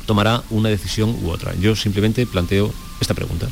tomará 0.06 0.44
una 0.50 0.70
decisión 0.70 1.16
u 1.24 1.30
otra. 1.30 1.54
Yo 1.56 1.76
simplemente 1.76 2.26
planteo 2.26 2.74
esta 3.00 3.14
pregunta. 3.14 3.48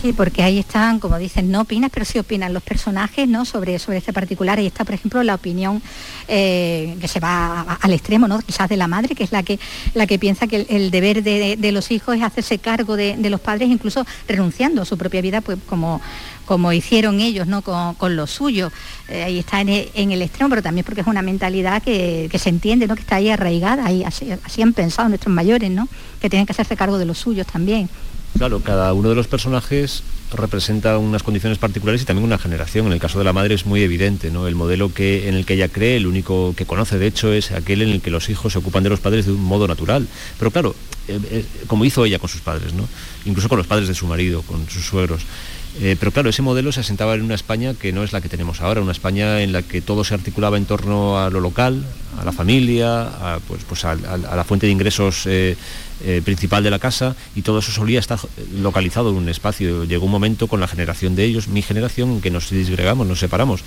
Sí, 0.00 0.12
porque 0.12 0.44
ahí 0.44 0.60
están, 0.60 1.00
como 1.00 1.18
dicen, 1.18 1.50
no 1.50 1.62
opinas, 1.62 1.90
pero 1.92 2.06
sí 2.06 2.20
opinan 2.20 2.54
los 2.54 2.62
personajes 2.62 3.28
¿no? 3.28 3.44
sobre, 3.44 3.80
sobre 3.80 3.98
este 3.98 4.12
particular. 4.12 4.56
Ahí 4.58 4.66
está, 4.66 4.84
por 4.84 4.94
ejemplo, 4.94 5.20
la 5.24 5.34
opinión 5.34 5.82
eh, 6.28 6.96
que 7.00 7.08
se 7.08 7.18
va 7.18 7.62
al 7.80 7.92
extremo, 7.92 8.28
¿no? 8.28 8.38
quizás 8.38 8.68
de 8.68 8.76
la 8.76 8.86
madre, 8.86 9.16
que 9.16 9.24
es 9.24 9.32
la 9.32 9.42
que, 9.42 9.58
la 9.94 10.06
que 10.06 10.16
piensa 10.20 10.46
que 10.46 10.66
el, 10.68 10.92
deber 10.92 11.24
de, 11.24 11.72
los 11.72 11.90
hijos 11.90 12.16
es 12.16 12.22
hacerse 12.22 12.58
cargo 12.58 12.96
de, 12.96 13.16
los 13.28 13.40
padres, 13.40 13.70
incluso 13.70 14.06
renunciando 14.28 14.82
a 14.82 14.84
su 14.84 14.96
propia 14.96 15.20
vida, 15.20 15.40
pues 15.40 15.58
como, 15.66 16.00
como 16.48 16.72
hicieron 16.72 17.20
ellos 17.20 17.46
¿no? 17.46 17.60
con, 17.60 18.16
lo 18.16 18.26
suyo. 18.26 18.72
Eh, 19.06 19.22
ahí 19.22 19.38
está 19.38 19.60
en 19.60 19.68
el, 19.68 20.22
extremo, 20.22 20.48
pero 20.48 20.62
también 20.62 20.82
porque 20.82 21.02
es 21.02 21.06
una 21.06 21.20
mentalidad 21.20 21.82
que, 21.82 22.30
se 22.38 22.48
entiende, 22.48 22.86
¿no? 22.86 22.94
que 22.94 23.02
está 23.02 23.16
ahí 23.16 23.28
arraigada, 23.28 23.92
y 23.92 24.02
así, 24.02 24.30
así 24.32 24.62
han 24.62 24.72
pensado 24.72 25.10
nuestros 25.10 25.32
mayores, 25.32 25.70
¿no? 25.70 25.86
que 26.22 26.30
tienen 26.30 26.46
que 26.46 26.52
hacerse 26.52 26.74
cargo 26.74 26.96
de 26.96 27.04
los 27.04 27.18
suyos 27.18 27.46
también. 27.46 27.90
Claro, 28.38 28.60
cada 28.60 28.94
uno 28.94 29.10
de 29.10 29.14
los 29.14 29.26
personajes 29.26 30.02
representa 30.34 30.96
unas 30.96 31.22
condiciones 31.22 31.58
particulares 31.58 32.00
y 32.00 32.04
también 32.06 32.24
una 32.24 32.38
generación. 32.38 32.86
En 32.86 32.92
el 32.92 33.00
caso 33.00 33.18
de 33.18 33.24
la 33.24 33.34
madre 33.34 33.54
es 33.54 33.66
muy 33.66 33.82
evidente, 33.82 34.30
¿no? 34.30 34.46
El 34.46 34.54
modelo 34.54 34.92
que, 34.92 35.28
en 35.28 35.34
el 35.34 35.44
que 35.44 35.54
ella 35.54 35.68
cree, 35.68 35.96
el 35.96 36.06
único 36.06 36.54
que 36.56 36.64
conoce 36.64 36.98
de 36.98 37.06
hecho 37.06 37.32
es 37.32 37.50
aquel 37.50 37.82
en 37.82 37.90
el 37.90 38.00
que 38.00 38.10
los 38.10 38.28
hijos 38.30 38.52
se 38.52 38.58
ocupan 38.58 38.84
de 38.84 38.90
los 38.90 39.00
padres 39.00 39.26
de 39.26 39.32
un 39.32 39.42
modo 39.42 39.66
natural. 39.66 40.06
Pero 40.38 40.50
claro, 40.50 40.74
eh, 41.08 41.18
eh, 41.30 41.44
como 41.66 41.84
hizo 41.84 42.04
ella 42.04 42.18
con 42.18 42.28
sus 42.28 42.40
padres, 42.40 42.74
¿no? 42.74 42.88
Incluso 43.24 43.48
con 43.48 43.58
los 43.58 43.66
padres 43.66 43.88
de 43.88 43.94
su 43.94 44.06
marido, 44.06 44.42
con 44.42 44.68
sus 44.68 44.84
suegros. 44.84 45.22
Eh, 45.80 45.96
pero 45.98 46.10
claro, 46.10 46.28
ese 46.28 46.42
modelo 46.42 46.72
se 46.72 46.80
asentaba 46.80 47.14
en 47.14 47.22
una 47.22 47.36
España 47.36 47.72
que 47.74 47.92
no 47.92 48.02
es 48.02 48.12
la 48.12 48.20
que 48.20 48.28
tenemos 48.28 48.60
ahora, 48.60 48.80
una 48.80 48.90
España 48.90 49.42
en 49.42 49.52
la 49.52 49.62
que 49.62 49.80
todo 49.80 50.02
se 50.02 50.12
articulaba 50.12 50.56
en 50.56 50.64
torno 50.64 51.20
a 51.20 51.30
lo 51.30 51.38
local, 51.38 51.84
a 52.20 52.24
la 52.24 52.32
familia, 52.32 53.02
a, 53.02 53.38
pues, 53.46 53.62
pues 53.62 53.84
la 53.84 54.44
fuente 54.44 54.66
de 54.66 54.72
ingresos 54.72 55.26
eh, 55.26 55.56
eh, 56.04 56.20
principal 56.24 56.64
de 56.64 56.70
la 56.70 56.80
casa 56.80 57.14
y 57.36 57.42
todo 57.42 57.60
eso 57.60 57.70
solía 57.70 58.00
estar 58.00 58.18
localizado 58.60 59.10
en 59.10 59.16
un 59.16 59.28
espacio. 59.28 59.84
Llegó 59.84 60.06
un 60.06 60.10
momento 60.10 60.48
con 60.48 60.58
la 60.58 60.66
generación 60.66 61.14
de 61.14 61.24
ellos, 61.24 61.46
mi 61.46 61.62
generación, 61.62 62.10
en 62.10 62.20
que 62.20 62.32
nos 62.32 62.50
disgregamos, 62.50 63.06
nos 63.06 63.20
separamos. 63.20 63.62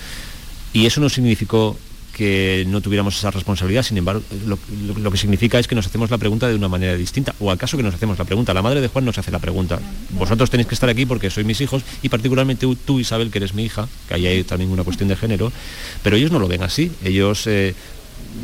Y 0.74 0.84
eso 0.84 1.00
no 1.00 1.08
significó 1.08 1.78
que 2.12 2.64
no 2.68 2.80
tuviéramos 2.80 3.16
esa 3.16 3.30
responsabilidad, 3.30 3.82
sin 3.82 3.96
embargo, 3.96 4.22
lo, 4.46 5.10
que 5.10 5.16
significa 5.16 5.58
es 5.58 5.66
que 5.66 5.74
nos 5.74 5.86
hacemos 5.86 6.10
la 6.10 6.18
pregunta 6.18 6.48
de 6.48 6.54
una 6.54 6.68
manera 6.68 6.94
distinta, 6.94 7.34
o 7.40 7.50
acaso 7.50 7.76
que 7.76 7.82
nos 7.82 7.94
hacemos 7.94 8.18
la 8.18 8.24
pregunta. 8.24 8.52
La 8.52 8.62
madre 8.62 8.80
de 8.80 8.88
Juan 8.88 9.04
nos 9.04 9.18
hace 9.18 9.30
la 9.30 9.38
pregunta, 9.38 9.80
vosotros 10.10 10.50
tenéis 10.50 10.66
que 10.66 10.74
estar 10.74 10.88
aquí 10.88 11.06
porque 11.06 11.30
sois 11.30 11.46
mis 11.46 11.60
hijos, 11.60 11.82
y 12.02 12.08
particularmente 12.08 12.66
tú, 12.84 13.00
Isabel, 13.00 13.30
que 13.30 13.38
eres 13.38 13.54
mi 13.54 13.64
hija, 13.64 13.88
que 14.08 14.14
ahí 14.14 14.26
hay 14.26 14.44
también 14.44 14.70
una 14.70 14.84
cuestión 14.84 15.08
de 15.08 15.16
género, 15.16 15.52
pero 16.02 16.16
ellos 16.16 16.30
no 16.30 16.38
lo 16.38 16.48
ven 16.48 16.62
así, 16.62 16.92
ellos 17.02 17.46
eh, 17.46 17.74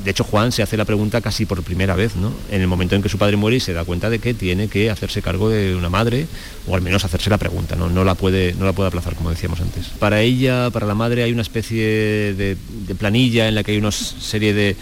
de 0.05 0.11
hecho 0.11 0.25
Juan 0.25 0.53
se 0.53 0.63
hace 0.63 0.77
la 0.77 0.85
pregunta 0.85 1.21
casi 1.21 1.47
por 1.47 1.63
primera 1.63 1.95
vez, 1.95 2.17
¿no? 2.17 2.33
En 2.51 2.61
el 2.61 2.67
momento 2.67 2.95
en 2.95 3.03
que 3.03 3.09
su 3.09 3.19
padre 3.19 3.37
muere 3.37 3.57
y 3.57 3.61
se 3.61 3.73
da 3.73 3.85
cuenta 3.85 4.11
de 4.11 4.19
que 4.19 4.35
tiene 4.35 4.69
que 4.69 4.91
hacerse 4.91 5.23
cargo 5.23 5.49
de 5.49 5.75
una 5.75 5.89
madre, 5.89 6.27
o 6.67 6.75
al 6.75 6.83
menos 6.83 7.05
hacerse 7.05 7.31
la 7.31 7.39
pregunta, 7.39 7.77
¿no? 7.77 7.89
No 7.89 8.05
la 8.05 8.15
puede, 8.15 8.55
no 8.55 8.65
la 8.65 8.73
puede 8.73 8.89
aplazar, 8.89 9.15
como 9.15 9.31
decíamos 9.31 9.61
antes. 9.61 9.89
Para 9.99 10.21
ella, 10.21 10.71
para 10.71 10.87
la 10.87 10.95
madre, 10.95 11.23
hay 11.23 11.33
una 11.33 11.43
especie 11.43 11.85
de, 12.35 12.57
de 12.87 12.95
planilla 12.95 13.49
en 13.49 13.55
la 13.55 13.63
que 13.63 13.73
hay 13.73 13.79
una 13.79 13.93
serie 13.93 14.55
de 14.55 14.77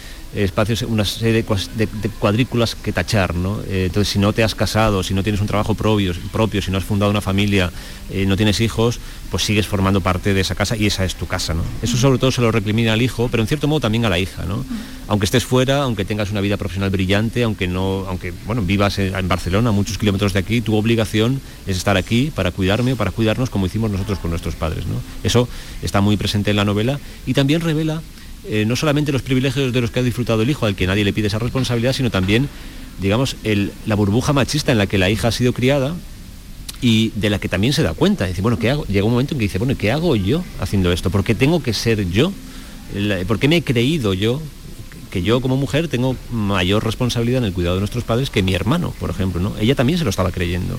espacios, 0.44 0.82
una 0.82 1.04
serie 1.04 1.42
de, 1.42 1.86
cuadrículas 2.18 2.74
que 2.74 2.92
tachar, 2.92 3.34
¿no? 3.34 3.60
Eh, 3.68 3.86
entonces, 3.86 4.12
si 4.12 4.18
no 4.18 4.32
te 4.32 4.42
has 4.42 4.54
casado, 4.54 5.02
si 5.02 5.14
no 5.14 5.22
tienes 5.22 5.40
un 5.40 5.46
trabajo 5.46 5.74
propio, 5.74 6.12
propio 6.32 6.62
si 6.62 6.70
no 6.70 6.78
has 6.78 6.84
fundado 6.84 7.10
una 7.10 7.20
familia, 7.20 7.70
eh, 8.10 8.26
no 8.26 8.36
tienes 8.36 8.60
hijos, 8.60 9.00
pues 9.30 9.42
sigues 9.42 9.66
formando 9.66 10.00
parte 10.00 10.34
de 10.34 10.40
esa 10.40 10.54
casa 10.54 10.76
y 10.76 10.86
esa 10.86 11.04
es 11.04 11.14
tu 11.14 11.26
casa, 11.26 11.54
¿no? 11.54 11.62
Eso 11.82 11.96
sobre 11.96 12.18
todo 12.18 12.30
se 12.30 12.40
lo 12.40 12.52
recrimina 12.52 12.92
al 12.92 13.02
hijo, 13.02 13.28
pero 13.30 13.42
en 13.42 13.46
cierto 13.46 13.68
modo 13.68 13.80
también 13.80 14.04
a 14.04 14.08
la 14.08 14.18
hija, 14.18 14.44
¿no? 14.44 14.64
Aunque 15.08 15.24
estés 15.24 15.44
fuera, 15.44 15.82
aunque 15.82 16.04
tengas 16.04 16.30
una 16.30 16.40
vida 16.40 16.56
profesional 16.56 16.90
brillante, 16.90 17.42
aunque 17.42 17.66
no, 17.66 18.04
aunque 18.08 18.32
bueno, 18.46 18.62
vivas 18.62 18.98
en 18.98 19.28
Barcelona, 19.28 19.72
muchos 19.72 19.98
kilómetros 19.98 20.32
de 20.32 20.40
aquí, 20.40 20.60
tu 20.60 20.76
obligación 20.76 21.40
es 21.66 21.76
estar 21.76 21.96
aquí 21.96 22.30
para 22.34 22.50
cuidarme 22.50 22.92
o 22.92 22.96
para 22.96 23.10
cuidarnos 23.10 23.50
como 23.50 23.66
hicimos 23.66 23.90
nosotros 23.90 24.18
con 24.18 24.30
nuestros 24.30 24.54
padres, 24.54 24.86
¿no? 24.86 25.00
Eso 25.22 25.48
está 25.82 26.00
muy 26.00 26.16
presente 26.16 26.50
en 26.50 26.56
la 26.56 26.64
novela 26.64 27.00
y 27.26 27.34
también 27.34 27.60
revela 27.60 28.02
eh, 28.48 28.64
no 28.66 28.76
solamente 28.76 29.12
los 29.12 29.22
privilegios 29.22 29.72
de 29.72 29.80
los 29.80 29.90
que 29.90 30.00
ha 30.00 30.02
disfrutado 30.02 30.42
el 30.42 30.50
hijo, 30.50 30.66
al 30.66 30.74
que 30.74 30.86
nadie 30.86 31.04
le 31.04 31.12
pide 31.12 31.28
esa 31.28 31.38
responsabilidad, 31.38 31.92
sino 31.92 32.10
también, 32.10 32.48
digamos, 33.00 33.36
la 33.86 33.94
burbuja 33.94 34.32
machista 34.32 34.72
en 34.72 34.78
la 34.78 34.86
que 34.86 34.98
la 34.98 35.10
hija 35.10 35.28
ha 35.28 35.32
sido 35.32 35.52
criada 35.52 35.94
y 36.80 37.12
de 37.16 37.30
la 37.30 37.38
que 37.38 37.48
también 37.48 37.72
se 37.72 37.82
da 37.82 37.94
cuenta. 37.94 38.26
Dice, 38.26 38.42
bueno, 38.42 38.58
¿qué 38.58 38.70
hago? 38.70 38.84
Llega 38.86 39.04
un 39.04 39.12
momento 39.12 39.34
en 39.34 39.38
que 39.38 39.44
dice, 39.44 39.58
bueno, 39.58 39.74
¿qué 39.76 39.90
hago 39.90 40.16
yo 40.16 40.44
haciendo 40.60 40.92
esto? 40.92 41.10
¿Por 41.10 41.24
qué 41.24 41.34
tengo 41.34 41.62
que 41.62 41.72
ser 41.72 42.08
yo? 42.10 42.32
¿Por 43.26 43.38
qué 43.38 43.48
me 43.48 43.56
he 43.56 43.62
creído 43.62 44.14
yo 44.14 44.40
que 45.10 45.22
yo 45.22 45.40
como 45.40 45.56
mujer 45.56 45.88
tengo 45.88 46.16
mayor 46.30 46.84
responsabilidad 46.84 47.38
en 47.38 47.46
el 47.46 47.52
cuidado 47.52 47.76
de 47.76 47.80
nuestros 47.80 48.04
padres 48.04 48.30
que 48.30 48.42
mi 48.42 48.54
hermano, 48.54 48.92
por 49.00 49.10
ejemplo? 49.10 49.40
¿no? 49.40 49.54
Ella 49.58 49.74
también 49.74 49.98
se 49.98 50.04
lo 50.04 50.10
estaba 50.10 50.30
creyendo. 50.30 50.78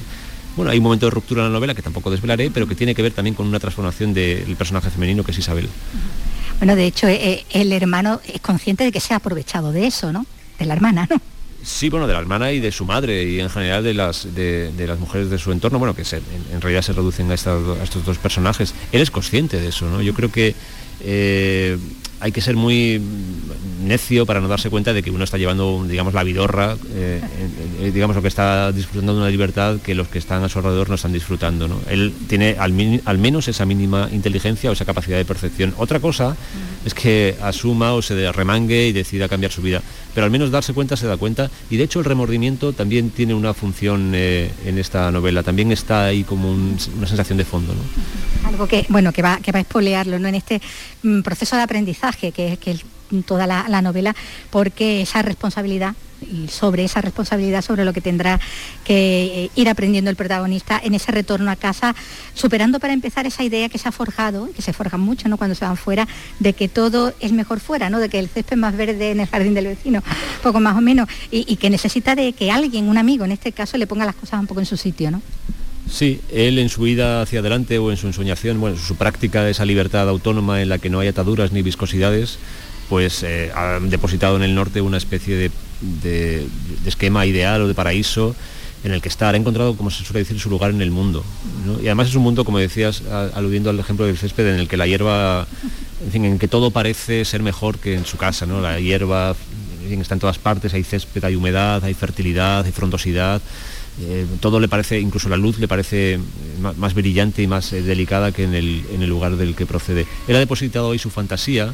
Bueno, 0.55 0.71
hay 0.71 0.79
un 0.79 0.83
momento 0.83 1.05
de 1.05 1.11
ruptura 1.11 1.43
en 1.43 1.49
la 1.49 1.53
novela 1.53 1.75
que 1.75 1.83
tampoco 1.83 2.09
desvelaré, 2.09 2.49
pero 2.49 2.67
que 2.67 2.73
tiene 2.73 2.95
que 2.95 3.03
ver 3.03 3.11
también 3.11 3.35
con 3.35 3.47
una 3.47 3.59
transformación 3.59 4.13
del 4.13 4.55
personaje 4.55 4.89
femenino 4.89 5.23
que 5.23 5.31
es 5.31 5.37
Isabel. 5.37 5.69
Bueno, 6.59 6.75
de 6.75 6.85
hecho, 6.85 7.07
eh, 7.07 7.19
eh, 7.21 7.45
el 7.51 7.71
hermano 7.71 8.19
es 8.25 8.41
consciente 8.41 8.83
de 8.83 8.91
que 8.91 8.99
se 8.99 9.13
ha 9.13 9.17
aprovechado 9.17 9.71
de 9.71 9.87
eso, 9.87 10.11
¿no? 10.11 10.25
De 10.57 10.65
la 10.65 10.73
hermana, 10.73 11.07
¿no? 11.09 11.21
Sí, 11.63 11.89
bueno, 11.89 12.07
de 12.07 12.13
la 12.13 12.19
hermana 12.19 12.51
y 12.51 12.59
de 12.59 12.71
su 12.71 12.85
madre 12.85 13.23
y 13.25 13.39
en 13.39 13.49
general 13.49 13.83
de 13.83 13.93
las, 13.93 14.33
de, 14.33 14.71
las 14.77 14.99
mujeres 14.99 15.29
de 15.29 15.37
su 15.37 15.51
entorno, 15.51 15.79
bueno, 15.79 15.93
que 15.93 16.03
en, 16.03 16.61
realidad 16.61 16.81
se 16.81 16.93
reducen 16.93 17.29
a, 17.29 17.33
estos 17.33 18.05
dos 18.05 18.17
personajes. 18.19 18.73
Él 18.91 19.01
es 19.01 19.11
consciente 19.11 19.59
de 19.59 19.67
eso, 19.67 19.85
¿no? 19.87 20.01
Yo 20.01 20.13
creo 20.13 20.31
que 20.31 20.55
eh, 21.01 21.77
hay 22.19 22.31
que 22.31 22.41
ser 22.41 22.55
muy 22.55 23.01
necio 23.83 24.25
para 24.25 24.41
no 24.41 24.47
darse 24.47 24.69
cuenta 24.69 24.91
de 24.91 25.03
que 25.03 25.11
uno 25.11 25.23
está 25.23 25.37
llevando, 25.37 25.85
digamos, 25.87 26.13
la 26.13 26.23
vidorra, 26.23 26.75
eh, 26.93 27.21
eh, 27.79 27.91
digamos, 27.93 28.15
lo 28.15 28.21
que 28.21 28.27
está 28.27 28.71
disfrutando 28.71 29.13
de 29.13 29.19
una 29.19 29.29
libertad 29.29 29.77
que 29.79 29.95
los 29.95 30.07
que 30.07 30.19
están 30.19 30.43
a 30.43 30.49
su 30.49 30.59
alrededor 30.59 30.89
no 30.89 30.95
están 30.95 31.13
disfrutando. 31.13 31.81
Él 31.89 32.13
tiene 32.27 32.55
al, 32.59 32.73
menos 32.73 33.47
esa 33.47 33.65
mínima 33.65 34.09
inteligencia 34.11 34.69
o 34.69 34.73
esa 34.73 34.85
capacidad 34.85 35.17
de 35.17 35.25
percepción. 35.25 35.73
Otra 35.77 35.99
cosa 35.99 36.35
es 36.85 36.93
que 36.93 37.35
asuma 37.41 37.93
o 37.93 38.01
se 38.01 38.31
remangue 38.31 38.87
y 38.87 38.93
decida 38.93 39.29
cambiar 39.29 39.51
su 39.51 39.61
vida. 39.61 39.81
Pero 40.13 40.25
al 40.25 40.31
menos 40.31 40.49
darse 40.49 40.73
cuenta 40.73 40.97
se 40.97 41.05
da 41.05 41.17
cuenta 41.17 41.51
y 41.69 41.77
de 41.77 41.83
hecho 41.83 41.99
el 41.99 42.05
remordimiento 42.05 42.73
también 42.73 43.11
tiene 43.11 43.35
una 43.35 43.53
función 43.53 44.11
eh, 44.15 44.49
en 44.65 44.79
esta 44.79 45.11
novela, 45.11 45.43
también 45.43 45.71
está 45.71 46.05
ahí 46.05 46.23
como 46.23 46.51
una 46.51 47.07
sensación 47.07 47.37
de 47.37 47.45
fondo. 47.45 47.73
Algo 48.43 48.67
que, 48.67 48.85
bueno, 48.89 49.13
que 49.13 49.21
va 49.21 49.39
a 49.45 49.59
espolearlo 49.59 50.17
¿no? 50.17 50.27
en 50.27 50.35
este 50.35 50.61
mm, 51.03 51.21
proceso 51.21 51.55
de 51.55 51.61
aprendizaje 51.61 52.06
que 52.15 52.31
que 52.31 52.79
toda 53.25 53.47
la 53.47 53.81
novela, 53.81 54.15
porque 54.49 55.01
esa 55.01 55.21
responsabilidad 55.21 55.95
y 56.21 56.47
sobre 56.47 56.83
esa 56.83 57.01
responsabilidad, 57.01 57.61
sobre 57.61 57.85
lo 57.85 57.93
que 57.93 58.01
tendrá 58.01 58.39
que 58.83 59.45
eh, 59.45 59.51
ir 59.55 59.69
aprendiendo 59.69 60.09
el 60.09 60.15
protagonista 60.15 60.79
en 60.83 60.93
ese 60.93 61.11
retorno 61.11 61.51
a 61.51 61.55
casa, 61.55 61.95
superando 62.33 62.79
para 62.79 62.93
empezar 62.93 63.25
esa 63.25 63.43
idea 63.43 63.69
que 63.69 63.77
se 63.77 63.87
ha 63.87 63.91
forjado, 63.91 64.49
que 64.55 64.61
se 64.61 64.73
forja 64.73 64.97
mucho 64.97 65.29
¿no? 65.29 65.37
cuando 65.37 65.55
se 65.55 65.65
van 65.65 65.77
fuera, 65.77 66.07
de 66.39 66.53
que 66.53 66.67
todo 66.67 67.13
es 67.19 67.31
mejor 67.31 67.59
fuera, 67.59 67.89
¿no? 67.89 67.99
de 67.99 68.09
que 68.09 68.19
el 68.19 68.29
césped 68.29 68.57
más 68.57 68.75
verde 68.75 69.11
en 69.11 69.19
el 69.19 69.27
jardín 69.27 69.53
del 69.53 69.67
vecino, 69.67 70.03
poco 70.43 70.59
más 70.59 70.75
o 70.75 70.81
menos, 70.81 71.07
y, 71.31 71.57
que 71.57 71.69
necesita 71.69 72.15
de 72.15 72.33
que 72.33 72.51
alguien, 72.51 72.87
un 72.87 72.97
amigo 72.97 73.25
en 73.25 73.31
este 73.31 73.51
caso, 73.51 73.77
le 73.77 73.87
ponga 73.87 74.05
las 74.05 74.15
cosas 74.15 74.39
un 74.39 74.47
poco 74.47 74.59
en 74.59 74.65
su 74.65 74.77
sitio. 74.77 75.11
¿no? 75.11 75.21
Sí, 75.89 76.21
él 76.31 76.59
en 76.59 76.69
su 76.69 76.81
vida 76.81 77.21
hacia 77.21 77.39
adelante 77.39 77.77
o 77.79 77.91
en 77.91 77.97
su 77.97 78.07
ensoñación, 78.07 78.59
bueno, 78.59 78.77
su 78.77 78.95
práctica 78.95 79.43
de 79.43 79.51
esa 79.51 79.65
libertad 79.65 80.07
autónoma 80.09 80.61
en 80.61 80.69
la 80.69 80.79
que 80.79 80.89
no 80.89 80.99
hay 80.99 81.07
ataduras 81.07 81.51
ni 81.51 81.61
viscosidades, 81.61 82.39
pues 82.89 83.23
eh, 83.23 83.51
ha 83.55 83.79
depositado 83.81 84.35
en 84.35 84.43
el 84.43 84.55
norte 84.55 84.81
una 84.81 84.97
especie 84.97 85.51
de, 86.03 86.47
esquema 86.85 87.25
ideal 87.25 87.61
o 87.61 87.67
de 87.67 87.73
paraíso 87.73 88.35
en 88.83 88.93
el 88.93 89.01
que 89.01 89.09
está, 89.09 89.29
ha 89.29 89.35
encontrado, 89.35 89.75
como 89.75 89.91
se 89.91 90.03
suele 90.03 90.19
decir, 90.19 90.39
su 90.39 90.49
lugar 90.49 90.71
en 90.71 90.81
el 90.81 90.91
mundo. 90.91 91.23
Y 91.81 91.87
además 91.87 92.09
es 92.09 92.15
un 92.15 92.23
mundo, 92.23 92.45
como 92.45 92.59
decías, 92.59 93.03
aludiendo 93.33 93.69
al 93.69 93.79
ejemplo 93.79 94.05
del 94.05 94.17
césped, 94.17 94.47
en 94.47 94.59
el 94.59 94.67
que 94.67 94.77
la 94.77 94.87
hierba, 94.87 95.47
en 96.05 96.11
fin, 96.11 96.25
en 96.25 96.39
que 96.39 96.47
todo 96.47 96.71
parece 96.71 97.25
ser 97.25 97.41
mejor 97.41 97.79
que 97.79 97.95
en 97.95 98.05
su 98.05 98.17
casa, 98.17 98.45
¿no? 98.45 98.61
La 98.61 98.79
hierba 98.79 99.35
está 99.95 100.13
en 100.13 100.19
todas 100.19 100.37
partes, 100.37 100.73
hay 100.73 100.83
césped, 100.83 101.23
hay 101.23 101.35
humedad, 101.35 101.83
hay 101.83 101.93
fertilidad, 101.93 102.65
hay 102.65 102.71
frondosidad. 102.71 103.41
Eh, 104.01 104.25
todo 104.39 104.59
le 104.59 104.67
parece, 104.67 104.99
incluso 104.99 105.27
la 105.27 105.37
luz 105.37 105.57
le 105.57 105.67
parece 105.67 106.13
eh, 106.13 106.19
más, 106.77 106.93
brillante 106.93 107.41
y 107.41 107.47
más 107.47 107.71
delicada 107.71 108.31
que 108.31 108.43
en 108.43 108.53
el, 108.53 108.83
en 108.93 109.01
el 109.01 109.09
lugar 109.09 109.37
del 109.37 109.55
que 109.55 109.65
procede. 109.65 110.05
Él 110.27 110.35
ha 110.35 110.39
depositado 110.39 110.89
hoy 110.89 110.99
su 110.99 111.09
fantasía 111.09 111.73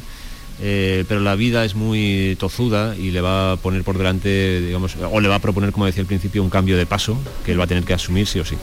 eh, 0.60 1.04
pero 1.08 1.20
la 1.20 1.34
vida 1.34 1.64
es 1.64 1.74
muy 1.74 2.36
tozuda 2.38 2.96
y 2.96 3.10
le 3.10 3.20
va 3.20 3.52
a 3.52 3.56
poner 3.56 3.82
por 3.82 3.98
delante, 3.98 4.60
digamos, 4.60 4.96
o 5.10 5.20
le 5.20 5.28
va 5.28 5.36
a 5.36 5.40
proponer, 5.40 5.72
como 5.72 5.86
decía 5.86 6.02
al 6.02 6.06
principio, 6.06 6.42
un 6.42 6.50
cambio 6.50 6.76
de 6.76 6.86
paso 6.86 7.18
que 7.44 7.52
él 7.52 7.60
va 7.60 7.64
a 7.64 7.66
tener 7.66 7.84
que 7.84 7.94
asumir 7.94 8.26
sí 8.26 8.38
o 8.38 8.44
sí. 8.44 8.56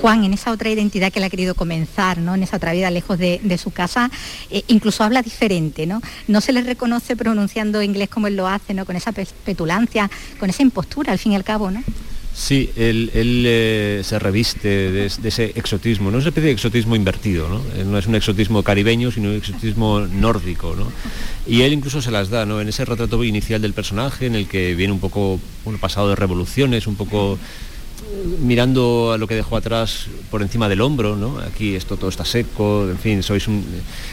Juan, 0.00 0.24
en 0.24 0.32
esa 0.32 0.52
otra 0.52 0.70
identidad 0.70 1.12
que 1.12 1.18
él 1.18 1.24
ha 1.24 1.30
querido 1.30 1.54
comenzar, 1.54 2.18
¿no? 2.18 2.34
en 2.34 2.42
esa 2.42 2.56
otra 2.56 2.72
vida 2.72 2.90
lejos 2.90 3.18
de, 3.18 3.58
su 3.58 3.70
casa, 3.70 4.10
eh, 4.50 4.62
incluso 4.68 5.02
habla 5.02 5.22
diferente, 5.22 5.86
¿no? 5.86 6.00
No 6.28 6.40
se 6.40 6.52
le 6.52 6.62
reconoce 6.62 7.16
pronunciando 7.16 7.82
inglés 7.82 8.08
como 8.08 8.28
él 8.28 8.36
lo 8.36 8.46
hace, 8.46 8.74
¿no? 8.74 8.84
Con 8.84 8.94
esa 8.94 9.12
petulancia, 9.12 10.08
con 10.38 10.50
esa 10.50 10.62
impostura, 10.62 11.12
al 11.12 11.18
fin 11.18 11.32
y 11.32 11.36
al 11.36 11.42
cabo, 11.42 11.70
¿no? 11.70 11.82
Sí, 12.38 12.70
él, 12.76 13.10
eh, 13.14 14.02
se 14.04 14.18
reviste 14.20 14.68
de, 14.68 15.06
ese 15.06 15.52
exotismo, 15.56 16.12
no 16.12 16.18
es 16.18 16.24
una 16.24 16.28
especie 16.28 16.46
de 16.46 16.52
exotismo 16.52 16.94
invertido, 16.94 17.48
¿no? 17.48 17.60
Eh, 17.74 17.84
no 17.84 17.98
es 17.98 18.06
un 18.06 18.14
exotismo 18.14 18.62
caribeño, 18.62 19.10
sino 19.10 19.30
un 19.30 19.36
exotismo 19.36 20.00
nórdico, 20.00 20.76
¿no? 20.76 20.86
Y 21.48 21.62
él 21.62 21.72
incluso 21.72 22.00
se 22.00 22.12
las 22.12 22.30
da, 22.30 22.46
¿no? 22.46 22.60
En 22.60 22.68
ese 22.68 22.84
retrato 22.84 23.24
inicial 23.24 23.60
del 23.60 23.72
personaje, 23.72 24.26
en 24.26 24.36
el 24.36 24.46
que 24.46 24.76
viene 24.76 24.92
un 24.92 25.00
poco 25.00 25.40
un 25.64 25.78
pasado 25.78 26.10
de 26.10 26.14
revoluciones, 26.14 26.86
un 26.86 26.94
poco 26.94 27.40
mirando 28.40 29.12
a 29.12 29.18
lo 29.18 29.26
que 29.26 29.34
dejó 29.34 29.56
atrás 29.56 30.06
por 30.30 30.42
encima 30.42 30.68
del 30.68 30.80
hombro, 30.80 31.16
¿no? 31.16 31.38
Aquí 31.38 31.74
esto 31.74 31.96
todo 31.96 32.10
está 32.10 32.24
seco, 32.24 32.88
en 32.88 32.98
fin, 32.98 33.22
sois 33.22 33.46
un, 33.48 33.64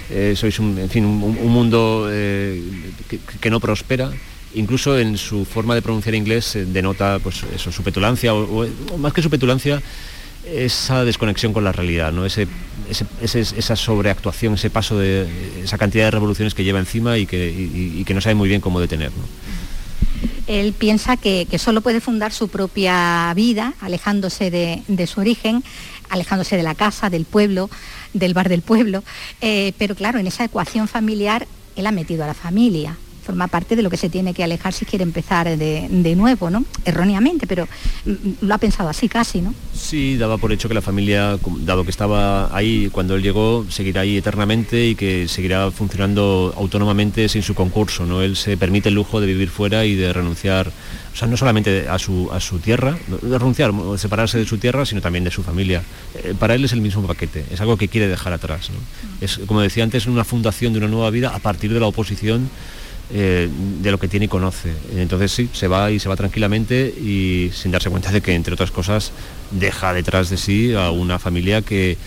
eh, 0.09 0.33
sois 0.35 0.59
un, 0.59 0.77
en 0.77 0.89
fin, 0.89 1.05
un, 1.05 1.51
mundo 1.51 2.07
eh, 2.11 2.61
que, 3.39 3.49
no 3.49 3.59
prospera. 3.59 4.11
Incluso 4.55 4.97
en 4.97 5.17
su 5.17 5.43
forma 5.45 5.75
de 5.75 5.81
pronunciar 5.81 6.15
inglés 6.15 6.57
denota 6.67 7.19
pues 7.21 7.43
eso, 7.53 7.71
su 7.71 7.83
petulancia, 7.83 8.33
o, 8.33 8.65
más 8.97 9.13
que 9.13 9.21
su 9.21 9.29
petulancia, 9.29 9.81
esa 10.45 11.03
desconexión 11.03 11.53
con 11.53 11.63
la 11.63 11.71
realidad, 11.71 12.11
¿no? 12.11 12.25
Ese, 12.25 12.47
esa 13.21 13.75
sobreactuación, 13.75 14.53
ese 14.53 14.69
paso 14.69 14.97
de 14.97 15.27
esa 15.63 15.77
cantidad 15.77 16.05
de 16.05 16.11
revoluciones 16.11 16.53
que 16.53 16.63
lleva 16.63 16.79
encima 16.79 17.17
y 17.17 17.25
que 17.25 18.13
no 18.13 18.21
sabe 18.21 18.35
muy 18.35 18.47
bien 18.47 18.61
cómo 18.61 18.79
detener 18.79 19.11
él 20.47 20.73
piensa 20.73 21.17
que, 21.17 21.47
solo 21.57 21.81
puede 21.81 22.01
fundar 22.01 22.31
su 22.31 22.47
propia 22.47 23.33
vida, 23.35 23.73
alejándose 23.81 24.51
de, 24.51 25.07
su 25.07 25.19
origen, 25.19 25.63
alejándose 26.09 26.57
de 26.57 26.63
la 26.63 26.75
casa, 26.75 27.09
del 27.09 27.25
pueblo, 27.25 27.69
del 28.13 28.33
bar 28.33 28.49
del 28.49 28.61
pueblo, 28.61 29.03
eh, 29.41 29.73
pero 29.77 29.95
claro, 29.95 30.19
en 30.19 30.27
esa 30.27 30.43
ecuación 30.43 30.87
familiar 30.87 31.47
él 31.75 31.87
ha 31.87 31.91
metido 31.91 32.23
a 32.23 32.27
la 32.27 32.33
familia 32.33 32.97
forma 33.25 33.47
parte 33.47 33.75
de 33.75 33.81
lo 33.81 33.89
que 33.89 33.97
se 33.97 34.09
tiene 34.09 34.33
que 34.33 34.43
alejar 34.43 34.71
si 34.71 34.85
quiere 34.85 35.03
empezar 35.03 35.57
de, 35.57 36.15
nuevo, 36.15 36.49
¿no? 36.49 36.63
Erróneamente, 36.85 37.47
pero 37.47 37.67
mm, 38.05 38.45
lo 38.45 38.53
ha 38.53 38.57
pensado 38.57 38.87
así 38.87 39.09
casi, 39.09 39.41
¿no? 39.41 39.53
Sí, 39.73 40.17
daba 40.17 40.37
por 40.37 40.53
hecho 40.53 40.69
que 40.69 40.75
la 40.75 40.81
familia, 40.81 41.37
dado 41.59 41.83
que 41.83 41.89
estaba 41.89 42.55
ahí 42.55 42.89
cuando 42.91 43.15
él 43.15 43.23
llegó, 43.23 43.65
seguirá 43.69 44.01
ahí 44.01 44.17
eternamente 44.17 44.87
y 44.87 44.95
que 44.95 45.27
seguirá 45.27 45.71
funcionando 45.71 46.53
autónomamente 46.55 47.27
sin 47.27 47.41
su 47.41 47.55
concurso, 47.55 48.05
¿no? 48.05 48.21
Él 48.21 48.35
se 48.35 48.55
permite 48.55 48.89
el 48.89 48.95
lujo 48.95 49.19
de 49.19 49.27
vivir 49.27 49.49
fuera 49.49 49.85
y 49.85 49.95
de 49.95 50.13
renunciar, 50.13 50.71
o 51.13 51.17
sea, 51.17 51.27
no 51.27 51.35
solamente 51.35 51.89
a 51.89 51.97
su, 51.97 52.29
a 52.31 52.39
su 52.39 52.59
tierra, 52.59 52.97
de 53.21 53.37
renunciar, 53.37 53.73
separarse 53.97 54.37
de 54.37 54.45
su 54.45 54.57
tierra, 54.57 54.85
sino 54.85 55.01
también 55.01 55.23
de 55.23 55.31
su 55.31 55.43
familia. 55.43 55.83
Eh, 56.23 56.33
para 56.37 56.55
él 56.55 56.63
es 56.63 56.73
el 56.73 56.81
mismo 56.81 57.05
paquete, 57.07 57.45
es 57.51 57.59
algo 57.59 57.77
que 57.77 57.87
quiere 57.87 58.07
dejar 58.07 58.33
atrás, 58.33 58.69
Es, 59.19 59.39
como 59.47 59.61
decía 59.61 59.83
antes, 59.83 60.05
una 60.05 60.23
fundación 60.23 60.73
de 60.73 60.79
una 60.79 60.87
nueva 60.87 61.09
vida 61.09 61.29
a 61.35 61.39
partir 61.39 61.73
de 61.73 61.79
la 61.79 61.87
oposición 61.87 62.49
eh, 63.13 63.49
de 63.81 63.91
lo 63.91 63.99
que 63.99 64.07
tiene 64.07 64.25
y 64.25 64.29
conoce. 64.29 64.73
Entonces 64.95 65.31
sí, 65.31 65.49
se 65.53 65.67
va 65.67 65.91
y 65.91 65.99
se 65.99 66.09
va 66.09 66.15
tranquilamente 66.15 66.87
y 66.87 67.51
sin 67.53 67.71
darse 67.71 67.89
cuenta 67.89 68.11
de 68.11 68.21
que, 68.21 68.33
entre 68.33 68.53
otras 68.53 68.71
cosas, 68.71 69.11
deja 69.51 69.93
detrás 69.93 70.29
de 70.29 70.37
sí 70.37 70.73
a 70.73 70.89
una 70.91 71.19
familia 71.19 71.61
que 71.61 71.97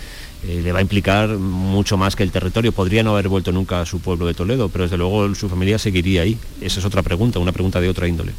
eh, 0.46 0.60
le 0.62 0.72
va 0.72 0.78
a 0.78 0.82
implicar 0.82 1.30
mucho 1.30 1.96
más 1.96 2.16
que 2.16 2.22
el 2.22 2.30
territorio. 2.30 2.72
Podría 2.72 3.02
no 3.02 3.12
haber 3.12 3.28
vuelto 3.28 3.52
nunca 3.52 3.80
a 3.80 3.86
su 3.86 4.00
pueblo 4.00 4.26
de 4.26 4.34
Toledo, 4.34 4.68
pero 4.68 4.84
desde 4.84 4.96
luego 4.96 5.34
su 5.34 5.48
familia 5.48 5.78
seguiría 5.78 6.22
ahí. 6.22 6.38
Esa 6.60 6.80
es 6.80 6.84
otra 6.84 7.02
pregunta, 7.02 7.38
una 7.38 7.52
pregunta 7.52 7.80
de 7.80 7.88
otra 7.88 8.06
índole. 8.06 8.32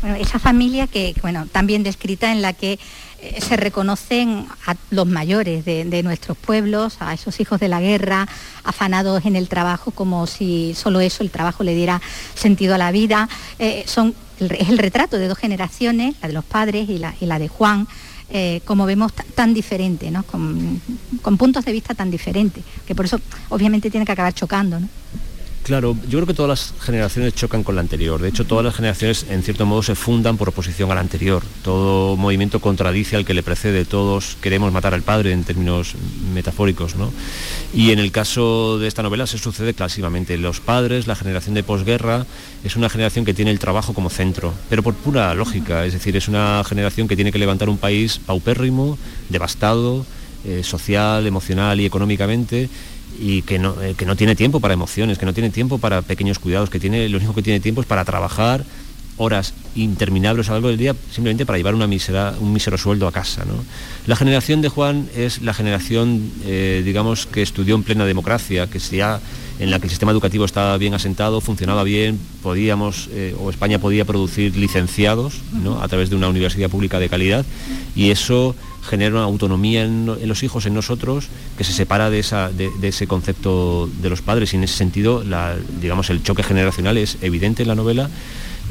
Bueno, 0.00 0.16
esa 0.16 0.38
familia 0.38 0.86
que, 0.86 1.14
bueno, 1.22 1.46
también 1.50 1.82
descrita 1.82 2.32
en 2.32 2.42
la 2.42 2.52
que 2.52 2.78
eh, 3.20 3.40
se 3.40 3.56
reconocen 3.56 4.46
a 4.66 4.76
los 4.90 5.06
mayores 5.06 5.64
de, 5.64 6.02
nuestros 6.02 6.36
pueblos, 6.36 6.98
a 7.00 7.14
esos 7.14 7.40
hijos 7.40 7.58
de 7.58 7.68
la 7.68 7.80
guerra, 7.80 8.28
afanados 8.62 9.24
en 9.24 9.36
el 9.36 9.48
trabajo 9.48 9.90
como 9.90 10.26
si 10.26 10.74
solo 10.74 11.00
eso, 11.00 11.22
el 11.22 11.30
trabajo 11.30 11.64
le 11.64 11.74
diera 11.74 12.00
sentido 12.34 12.74
a 12.74 12.78
la 12.78 12.92
vida. 12.92 13.28
Eh, 13.58 13.84
son, 13.86 14.14
es 14.38 14.68
el 14.68 14.78
retrato 14.78 15.18
de 15.18 15.28
dos 15.28 15.38
generaciones, 15.38 16.14
la 16.20 16.28
de 16.28 16.34
los 16.34 16.44
padres 16.44 16.88
y 16.90 16.98
la, 16.98 17.38
de 17.38 17.48
Juan, 17.48 17.88
eh, 18.30 18.60
como 18.64 18.86
vemos, 18.86 19.12
tan 19.34 19.54
diferente, 19.54 20.12
con, 20.30 20.80
con, 21.22 21.38
puntos 21.38 21.64
de 21.64 21.72
vista 21.72 21.94
tan 21.94 22.10
diferentes, 22.10 22.64
que 22.86 22.94
por 22.94 23.06
eso 23.06 23.20
obviamente 23.48 23.90
tiene 23.90 24.04
que 24.04 24.12
acabar 24.12 24.34
chocando. 24.34 24.78
¿no? 24.78 24.88
Claro, 25.66 25.96
yo 26.08 26.18
creo 26.18 26.26
que 26.26 26.34
todas 26.34 26.48
las 26.48 26.80
generaciones 26.80 27.34
chocan 27.34 27.64
con 27.64 27.74
la 27.74 27.80
anterior. 27.80 28.22
De 28.22 28.28
hecho, 28.28 28.44
todas 28.44 28.64
las 28.64 28.76
generaciones 28.76 29.26
en 29.28 29.42
cierto 29.42 29.66
modo 29.66 29.82
se 29.82 29.96
fundan 29.96 30.36
por 30.36 30.50
oposición 30.50 30.92
a 30.92 30.94
la 30.94 31.00
anterior. 31.00 31.42
Todo 31.64 32.16
movimiento 32.16 32.60
contradice 32.60 33.16
al 33.16 33.24
que 33.24 33.34
le 33.34 33.42
precede. 33.42 33.84
Todos 33.84 34.36
queremos 34.40 34.72
matar 34.72 34.94
al 34.94 35.02
padre 35.02 35.32
en 35.32 35.42
términos 35.42 35.96
metafóricos. 36.32 36.94
¿no? 36.94 37.12
Y 37.74 37.90
en 37.90 37.98
el 37.98 38.12
caso 38.12 38.78
de 38.78 38.86
esta 38.86 39.02
novela 39.02 39.26
se 39.26 39.38
sucede 39.38 39.74
clásicamente. 39.74 40.38
Los 40.38 40.60
padres, 40.60 41.08
la 41.08 41.16
generación 41.16 41.56
de 41.56 41.64
posguerra, 41.64 42.26
es 42.62 42.76
una 42.76 42.88
generación 42.88 43.24
que 43.24 43.34
tiene 43.34 43.50
el 43.50 43.58
trabajo 43.58 43.92
como 43.92 44.08
centro, 44.08 44.54
pero 44.70 44.84
por 44.84 44.94
pura 44.94 45.34
lógica. 45.34 45.84
Es 45.84 45.94
decir, 45.94 46.16
es 46.16 46.28
una 46.28 46.62
generación 46.64 47.08
que 47.08 47.16
tiene 47.16 47.32
que 47.32 47.40
levantar 47.40 47.68
un 47.68 47.78
país 47.78 48.20
paupérrimo, 48.24 48.98
devastado, 49.30 50.06
eh, 50.44 50.62
social, 50.62 51.26
emocional 51.26 51.80
y 51.80 51.86
económicamente 51.86 52.68
y 53.18 53.42
que 53.42 53.58
no, 53.58 53.80
eh, 53.82 53.94
que 53.94 54.06
no 54.06 54.16
tiene 54.16 54.36
tiempo 54.36 54.60
para 54.60 54.74
emociones, 54.74 55.18
que 55.18 55.26
no 55.26 55.34
tiene 55.34 55.50
tiempo 55.50 55.78
para 55.78 56.02
pequeños 56.02 56.38
cuidados, 56.38 56.70
que 56.70 56.80
tiene, 56.80 57.08
lo 57.08 57.18
único 57.18 57.34
que 57.34 57.42
tiene 57.42 57.60
tiempo 57.60 57.80
es 57.80 57.86
para 57.86 58.04
trabajar 58.04 58.64
horas 59.18 59.54
interminables 59.74 60.48
a 60.48 60.52
lo 60.52 60.56
largo 60.56 60.68
del 60.68 60.78
día 60.78 60.94
simplemente 61.10 61.46
para 61.46 61.58
llevar 61.58 61.74
una 61.74 61.86
misera, 61.86 62.34
un 62.40 62.52
mísero 62.52 62.78
sueldo 62.78 63.06
a 63.06 63.12
casa. 63.12 63.44
La 64.06 64.16
generación 64.16 64.62
de 64.62 64.68
Juan 64.68 65.08
es 65.16 65.42
la 65.42 65.54
generación, 65.54 66.30
eh, 66.44 66.82
digamos, 66.84 67.26
que 67.26 67.42
estudió 67.42 67.74
en 67.74 67.82
plena 67.82 68.04
democracia, 68.04 68.66
que 68.66 68.78
ya 68.78 69.20
en 69.58 69.70
la 69.70 69.78
que 69.78 69.84
el 69.84 69.90
sistema 69.90 70.12
educativo 70.12 70.44
estaba 70.44 70.76
bien 70.76 70.94
asentado, 70.94 71.40
funcionaba 71.40 71.82
bien, 71.82 72.18
podíamos, 72.42 73.08
eh, 73.12 73.34
o 73.38 73.48
España 73.50 73.78
podía 73.78 74.04
producir 74.04 74.56
licenciados 74.56 75.40
a 75.80 75.88
través 75.88 76.10
de 76.10 76.16
una 76.16 76.28
universidad 76.28 76.68
pública 76.68 76.98
de 76.98 77.08
calidad 77.08 77.44
y 77.94 78.10
eso 78.10 78.54
genera 78.86 79.14
una 79.16 79.24
autonomía 79.24 79.84
en, 79.84 80.06
los 80.06 80.42
hijos, 80.42 80.64
en 80.66 80.74
nosotros, 80.74 81.28
que 81.58 81.64
se 81.64 81.72
separa 81.72 82.08
de, 82.08 82.20
ese 82.82 83.06
concepto 83.06 83.90
de 84.00 84.10
los 84.10 84.22
padres. 84.22 84.52
Y 84.52 84.56
en 84.56 84.64
ese 84.64 84.76
sentido, 84.76 85.24
digamos, 85.80 86.08
el 86.10 86.22
choque 86.22 86.42
generacional 86.42 86.96
es 86.96 87.18
evidente 87.20 87.62
en 87.62 87.68
la 87.68 87.74
novela 87.74 88.08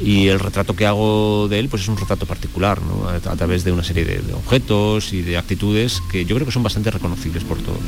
y 0.00 0.28
el 0.28 0.40
retrato 0.40 0.76
que 0.76 0.86
hago 0.86 1.48
de 1.48 1.58
él 1.58 1.68
pues 1.68 1.82
es 1.82 1.88
un 1.88 1.96
retrato 1.96 2.26
particular, 2.26 2.78
a, 3.06 3.36
través 3.36 3.64
de 3.64 3.72
una 3.72 3.82
serie 3.82 4.04
de, 4.04 4.34
objetos 4.34 5.12
y 5.12 5.22
de 5.22 5.36
actitudes 5.36 6.02
que 6.10 6.24
yo 6.24 6.36
creo 6.36 6.46
que 6.46 6.52
son 6.52 6.62
bastante 6.62 6.90
reconocibles 6.90 7.44
por 7.44 7.58
todos. 7.58 7.80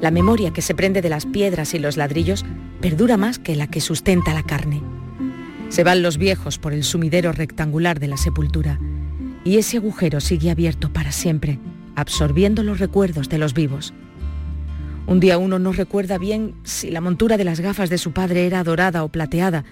La 0.00 0.10
memoria 0.10 0.52
que 0.52 0.62
se 0.62 0.74
prende 0.74 1.02
de 1.02 1.10
las 1.10 1.26
piedras 1.26 1.74
y 1.74 1.78
los 1.78 1.96
ladrillos 1.96 2.44
perdura 2.80 3.16
más 3.16 3.38
que 3.38 3.54
la 3.54 3.66
que 3.66 3.82
sustenta 3.82 4.32
la 4.32 4.42
carne. 4.42 4.82
Se 5.68 5.84
van 5.84 6.02
los 6.02 6.16
viejos 6.16 6.58
por 6.58 6.72
el 6.72 6.84
sumidero 6.84 7.32
rectangular 7.32 8.00
de 8.00 8.08
la 8.08 8.16
sepultura 8.16 8.80
y 9.44 9.58
ese 9.58 9.76
agujero 9.76 10.20
sigue 10.20 10.50
abierto 10.50 10.92
para 10.92 11.12
siempre, 11.12 11.58
absorbiendo 12.00 12.62
los 12.62 12.78
recuerdos 12.78 13.28
de 13.28 13.38
los 13.38 13.54
vivos. 13.54 13.94
Un 15.06 15.20
día 15.20 15.38
uno 15.38 15.58
no 15.58 15.72
recuerda 15.72 16.18
bien 16.18 16.54
si 16.62 16.90
la 16.90 17.00
montura 17.00 17.36
de 17.36 17.44
las 17.44 17.60
gafas 17.60 17.90
de 17.90 17.98
su 17.98 18.12
padre 18.12 18.46
era 18.46 18.62
dorada 18.62 19.02
o 19.02 19.08
plateada, 19.08 19.64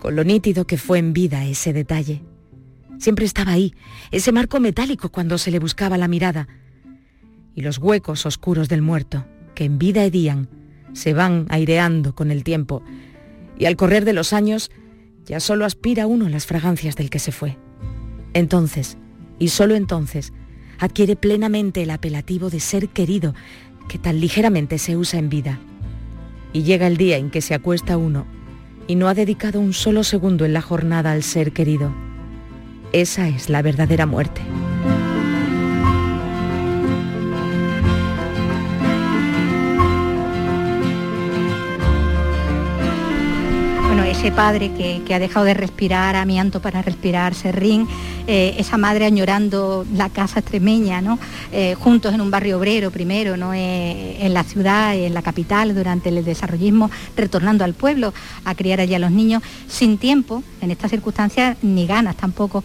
con 0.00 0.16
lo 0.16 0.24
nítido 0.24 0.66
que 0.66 0.76
fue 0.76 0.98
en 0.98 1.12
vida 1.12 1.44
ese 1.44 1.72
detalle. 1.72 2.22
Siempre 2.98 3.24
estaba 3.24 3.52
ahí, 3.52 3.74
ese 4.10 4.32
marco 4.32 4.60
metálico 4.60 5.10
cuando 5.10 5.38
se 5.38 5.50
le 5.50 5.58
buscaba 5.58 5.98
la 5.98 6.08
mirada, 6.08 6.48
y 7.54 7.62
los 7.62 7.78
huecos 7.78 8.26
oscuros 8.26 8.68
del 8.68 8.82
muerto, 8.82 9.24
que 9.54 9.64
en 9.64 9.78
vida 9.78 10.04
hedían, 10.04 10.48
se 10.92 11.14
van 11.14 11.46
aireando 11.48 12.14
con 12.14 12.30
el 12.30 12.44
tiempo, 12.44 12.82
y 13.58 13.64
al 13.64 13.76
correr 13.76 14.04
de 14.04 14.12
los 14.12 14.32
años 14.32 14.70
ya 15.24 15.40
solo 15.40 15.64
aspira 15.64 16.06
uno 16.06 16.28
las 16.28 16.46
fragancias 16.46 16.96
del 16.96 17.10
que 17.10 17.18
se 17.18 17.32
fue. 17.32 17.56
Entonces, 18.34 18.98
y 19.38 19.48
solo 19.48 19.74
entonces, 19.74 20.32
adquiere 20.78 21.16
plenamente 21.16 21.82
el 21.82 21.90
apelativo 21.90 22.50
de 22.50 22.60
ser 22.60 22.88
querido 22.88 23.34
que 23.88 23.98
tan 23.98 24.20
ligeramente 24.20 24.78
se 24.78 24.96
usa 24.96 25.18
en 25.18 25.28
vida. 25.28 25.58
Y 26.52 26.62
llega 26.62 26.86
el 26.86 26.96
día 26.96 27.16
en 27.16 27.30
que 27.30 27.40
se 27.40 27.54
acuesta 27.54 27.96
uno 27.96 28.26
y 28.86 28.94
no 28.94 29.08
ha 29.08 29.14
dedicado 29.14 29.60
un 29.60 29.72
solo 29.72 30.04
segundo 30.04 30.44
en 30.44 30.52
la 30.52 30.62
jornada 30.62 31.12
al 31.12 31.22
ser 31.22 31.52
querido. 31.52 31.92
Esa 32.92 33.28
es 33.28 33.48
la 33.48 33.62
verdadera 33.62 34.06
muerte. 34.06 34.40
Ese 44.26 44.34
padre 44.34 44.72
que, 44.72 45.14
ha 45.14 45.20
dejado 45.20 45.46
de 45.46 45.54
respirar 45.54 46.16
amianto 46.16 46.60
para 46.60 46.82
respirar 46.82 47.32
serrín, 47.36 47.86
eh, 48.26 48.56
esa 48.58 48.76
madre 48.76 49.04
añorando 49.04 49.86
la 49.94 50.08
casa 50.08 50.40
extremeña, 50.40 51.00
¿no? 51.00 51.20
Eh, 51.52 51.76
juntos 51.78 52.12
en 52.12 52.20
un 52.20 52.28
barrio 52.28 52.58
obrero 52.58 52.90
primero, 52.90 53.36
¿no? 53.36 53.54
Eh, 53.54 54.16
en 54.18 54.34
la 54.34 54.42
ciudad, 54.42 54.96
en 54.96 55.14
la 55.14 55.22
capital, 55.22 55.76
durante 55.76 56.08
el 56.08 56.24
desarrollismo, 56.24 56.90
retornando 57.16 57.62
al 57.62 57.74
pueblo 57.74 58.12
a 58.44 58.56
criar 58.56 58.80
allí 58.80 58.96
a 58.96 58.98
los 58.98 59.12
niños, 59.12 59.44
sin 59.68 59.96
tiempo, 59.96 60.42
en 60.60 60.72
estas 60.72 60.90
circunstancias, 60.90 61.56
ni 61.62 61.86
ganas 61.86 62.16
tampoco 62.16 62.64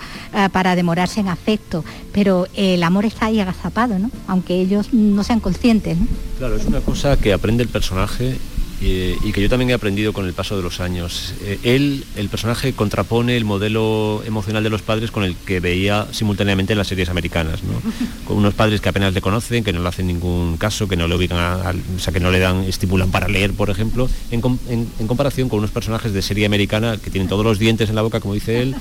para 0.52 0.76
demorarse 0.76 1.20
en 1.20 1.28
afecto, 1.28 1.86
pero 2.12 2.48
el 2.56 2.82
amor 2.82 3.06
está 3.06 3.28
ahí 3.28 3.40
agazapado, 3.40 4.00
¿no? 4.00 4.10
aunque 4.26 4.56
ellos 4.56 4.94
no 4.94 5.24
sean 5.24 5.40
conscientes. 5.40 5.96
Claro, 6.40 6.56
es 6.56 6.66
una 6.66 6.80
cosa 6.82 7.18
que 7.18 7.34
aprende 7.34 7.62
el 7.62 7.70
personaje 7.70 8.40
y, 8.82 9.32
que 9.32 9.42
yo 9.42 9.50
también 9.50 9.70
he 9.70 9.74
aprendido 9.74 10.12
con 10.12 10.26
el 10.26 10.34
paso 10.34 10.58
de 10.58 10.64
los 10.64 10.80
años. 10.80 11.36
Eh, 11.42 11.60
él, 11.64 12.04
el 12.16 12.30
personaje, 12.30 12.74
contrapone 12.74 13.38
el 13.38 13.46
modelo 13.46 14.24
emocional 14.26 14.64
de 14.64 14.70
los 14.70 14.82
padres 14.82 15.12
con 15.12 15.24
el 15.24 15.36
que 15.36 15.60
veía 15.60 16.08
simultáneamente 16.12 16.74
en 16.74 16.80
las 16.80 16.88
series 16.88 17.10
americanas, 17.10 17.60
con 18.26 18.38
unos 18.38 18.56
padres 18.56 18.82
que 18.82 18.90
apenas 18.90 19.14
le 19.14 19.22
conocen, 19.22 19.64
que 19.64 19.72
no 19.72 19.82
le 19.82 19.88
hacen 19.88 20.08
ningún 20.08 20.58
caso, 20.58 20.88
que 20.88 20.96
no 20.96 21.08
le 21.08 21.14
obligan 21.14 21.40
a, 21.40 21.74
o 21.96 22.00
sea, 22.00 22.12
que 22.12 22.20
no 22.20 22.32
le 22.32 22.40
dan, 22.40 22.64
estimulan 22.64 23.12
para 23.12 23.28
leer, 23.28 23.54
por 23.54 23.70
ejemplo, 23.70 24.10
en, 24.32 24.42
en 24.68 25.08
comparación 25.08 25.48
con 25.48 25.60
unos 25.60 25.72
personajes 25.72 26.12
de 26.12 26.22
serie 26.22 26.46
americana 26.46 26.98
que 26.98 27.12
tienen 27.12 27.30
todos 27.30 27.46
los 27.46 27.60
dientes 27.60 27.90
en 27.90 27.96
la 27.96 28.02
boca, 28.02 28.20
como 28.20 28.34
dice 28.34 28.62
él, 28.62 28.76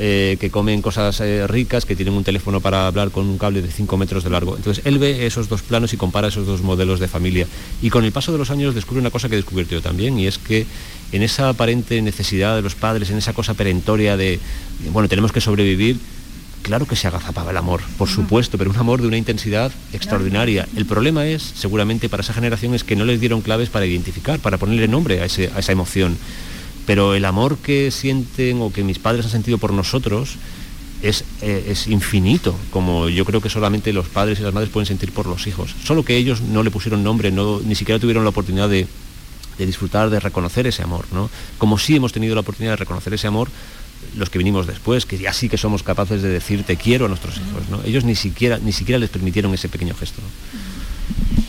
eh, 0.00 0.36
que 0.38 0.48
comen 0.48 0.80
cosas 0.80 1.18
eh, 1.20 1.44
ricas, 1.48 1.84
que 1.84 1.96
tienen 1.96 2.14
un 2.14 2.22
teléfono 2.22 2.60
para 2.60 2.86
hablar 2.86 3.10
con 3.10 3.26
un 3.26 3.36
cable 3.36 3.62
de 3.62 3.68
5 3.68 3.96
metros 3.96 4.22
de 4.22 4.30
largo. 4.30 4.56
Entonces 4.56 4.86
él 4.86 5.00
ve 5.00 5.26
esos 5.26 5.48
dos 5.48 5.62
planos 5.62 5.92
y 5.92 5.96
compara 5.96 6.28
esos 6.28 6.46
dos 6.46 6.62
modelos 6.62 7.00
de 7.00 7.08
familia. 7.08 7.48
Y 7.82 7.90
con 7.90 8.04
el 8.04 8.12
paso 8.12 8.30
de 8.30 8.38
los 8.38 8.50
años 8.52 8.76
descubre 8.76 9.00
una 9.00 9.10
cosa 9.10 9.28
que 9.28 9.34
he 9.34 9.38
descubierto 9.38 9.74
yo 9.74 9.82
también, 9.82 10.16
y 10.16 10.28
es 10.28 10.38
que 10.38 10.66
en 11.10 11.22
esa 11.22 11.48
aparente 11.48 12.00
necesidad 12.00 12.54
de 12.54 12.62
los 12.62 12.76
padres, 12.76 13.10
en 13.10 13.18
esa 13.18 13.32
cosa 13.32 13.54
perentoria 13.54 14.16
de, 14.16 14.38
bueno, 14.92 15.08
tenemos 15.08 15.32
que 15.32 15.40
sobrevivir, 15.40 15.98
claro 16.62 16.86
que 16.86 16.94
se 16.94 17.08
agazapaba 17.08 17.50
el 17.50 17.56
amor, 17.56 17.80
por 17.96 18.08
supuesto, 18.08 18.56
pero 18.56 18.70
un 18.70 18.76
amor 18.76 19.00
de 19.00 19.08
una 19.08 19.16
intensidad 19.16 19.72
extraordinaria. 19.92 20.68
El 20.76 20.86
problema 20.86 21.26
es, 21.26 21.42
seguramente 21.42 22.08
para 22.08 22.22
esa 22.22 22.34
generación, 22.34 22.74
es 22.74 22.84
que 22.84 22.94
no 22.94 23.04
les 23.04 23.18
dieron 23.18 23.40
claves 23.40 23.68
para 23.68 23.86
identificar, 23.86 24.38
para 24.38 24.58
ponerle 24.58 24.86
nombre 24.86 25.20
a, 25.20 25.24
a 25.24 25.26
esa 25.26 25.72
emoción 25.72 26.16
pero 26.88 27.14
el 27.14 27.26
amor 27.26 27.58
que 27.58 27.90
sienten 27.90 28.62
o 28.62 28.72
que 28.72 28.82
mis 28.82 28.98
padres 28.98 29.26
han 29.26 29.30
sentido 29.30 29.58
por 29.58 29.74
nosotros 29.74 30.36
es, 31.02 31.22
eh, 31.42 31.66
es, 31.68 31.86
infinito, 31.86 32.56
como 32.70 33.10
yo 33.10 33.26
creo 33.26 33.42
que 33.42 33.50
solamente 33.50 33.92
los 33.92 34.08
padres 34.08 34.40
y 34.40 34.42
las 34.42 34.54
madres 34.54 34.70
pueden 34.70 34.86
sentir 34.86 35.12
por 35.12 35.26
los 35.26 35.46
hijos. 35.46 35.74
Solo 35.84 36.02
que 36.02 36.16
ellos 36.16 36.40
no 36.40 36.62
le 36.62 36.70
pusieron 36.70 37.04
nombre, 37.04 37.30
no, 37.30 37.60
ni 37.60 37.74
siquiera 37.74 38.00
tuvieron 38.00 38.24
la 38.24 38.30
oportunidad 38.30 38.70
de, 38.70 38.86
disfrutar, 39.58 40.08
de 40.08 40.18
reconocer 40.18 40.66
ese 40.66 40.82
amor. 40.82 41.04
¿no? 41.12 41.28
Como 41.58 41.76
sí 41.76 41.94
hemos 41.94 42.14
tenido 42.14 42.34
la 42.34 42.40
oportunidad 42.40 42.72
de 42.72 42.76
reconocer 42.76 43.12
ese 43.12 43.26
amor, 43.26 43.50
los 44.16 44.30
que 44.30 44.38
vinimos 44.38 44.66
después, 44.66 45.04
que 45.04 45.18
ya 45.18 45.34
sí 45.34 45.50
que 45.50 45.58
somos 45.58 45.82
capaces 45.82 46.22
de 46.22 46.30
decir 46.30 46.64
te 46.64 46.78
quiero 46.78 47.04
a 47.04 47.08
nuestros 47.08 47.36
hijos. 47.36 47.68
¿no? 47.68 47.82
Ellos 47.84 48.04
ni 48.04 48.14
siquiera, 48.14 48.58
ni 48.64 48.72
siquiera 48.72 48.98
les 48.98 49.10
permitieron 49.10 49.52
ese 49.52 49.68
pequeño 49.68 49.94
gesto. 49.94 50.22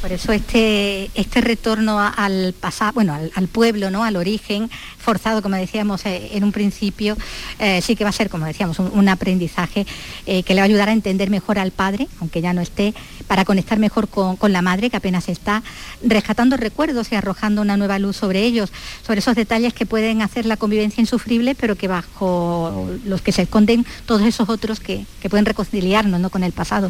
Por 0.02 0.14
eso 0.14 0.32
este, 0.32 1.12
este 1.14 1.42
retorno 1.42 2.00
al 2.00 2.54
pasado, 2.54 2.94
bueno, 2.94 3.14
al, 3.14 3.48
pueblo, 3.50 3.92
¿no? 3.92 4.06
al 4.06 4.16
origen, 4.16 4.70
forzado, 4.98 5.42
como 5.42 5.58
decíamos 5.58 6.06
eh, 6.06 6.30
en 6.34 6.46
un 6.46 6.54
principio, 6.54 7.18
eh, 7.60 7.82
sí 7.82 7.98
que 7.98 8.06
va 8.06 8.12
a 8.12 8.14
ser, 8.14 8.30
como 8.30 8.46
decíamos, 8.46 8.80
un, 8.80 9.10
aprendizaje 9.10 9.86
eh, 10.26 10.44
que 10.44 10.54
le 10.54 10.62
va 10.62 10.64
a 10.64 10.66
ayudar 10.66 10.88
a 10.88 10.94
entender 10.94 11.30
mejor 11.30 11.60
al 11.60 11.72
padre, 11.72 12.08
aunque 12.22 12.40
ya 12.40 12.54
no 12.54 12.62
esté, 12.62 12.94
para 13.28 13.44
conectar 13.44 13.78
mejor 13.78 14.08
con, 14.08 14.38
con, 14.38 14.54
la 14.54 14.62
madre, 14.62 14.90
que 14.90 14.96
apenas 14.96 15.28
está, 15.28 15.64
rescatando 16.02 16.56
recuerdos 16.56 17.12
y 17.12 17.16
arrojando 17.16 17.62
una 17.62 17.76
nueva 17.76 18.00
luz 18.00 18.16
sobre 18.16 18.44
ellos, 18.44 18.72
sobre 19.06 19.20
esos 19.20 19.36
detalles 19.36 19.74
que 19.74 19.86
pueden 19.86 20.22
hacer 20.22 20.46
la 20.46 20.56
convivencia 20.56 21.02
insufrible, 21.02 21.56
pero 21.56 21.76
que 21.76 21.90
bajo 21.90 22.88
los 23.04 23.22
que 23.22 23.34
se 23.34 23.42
esconden 23.42 23.86
todos 24.06 24.22
esos 24.22 24.48
otros 24.48 24.80
que, 24.80 25.06
que 25.22 25.30
pueden 25.30 25.46
reconciliarnos 25.46 26.22
¿no? 26.22 26.30
con 26.30 26.44
el 26.44 26.54
pasado. 26.54 26.90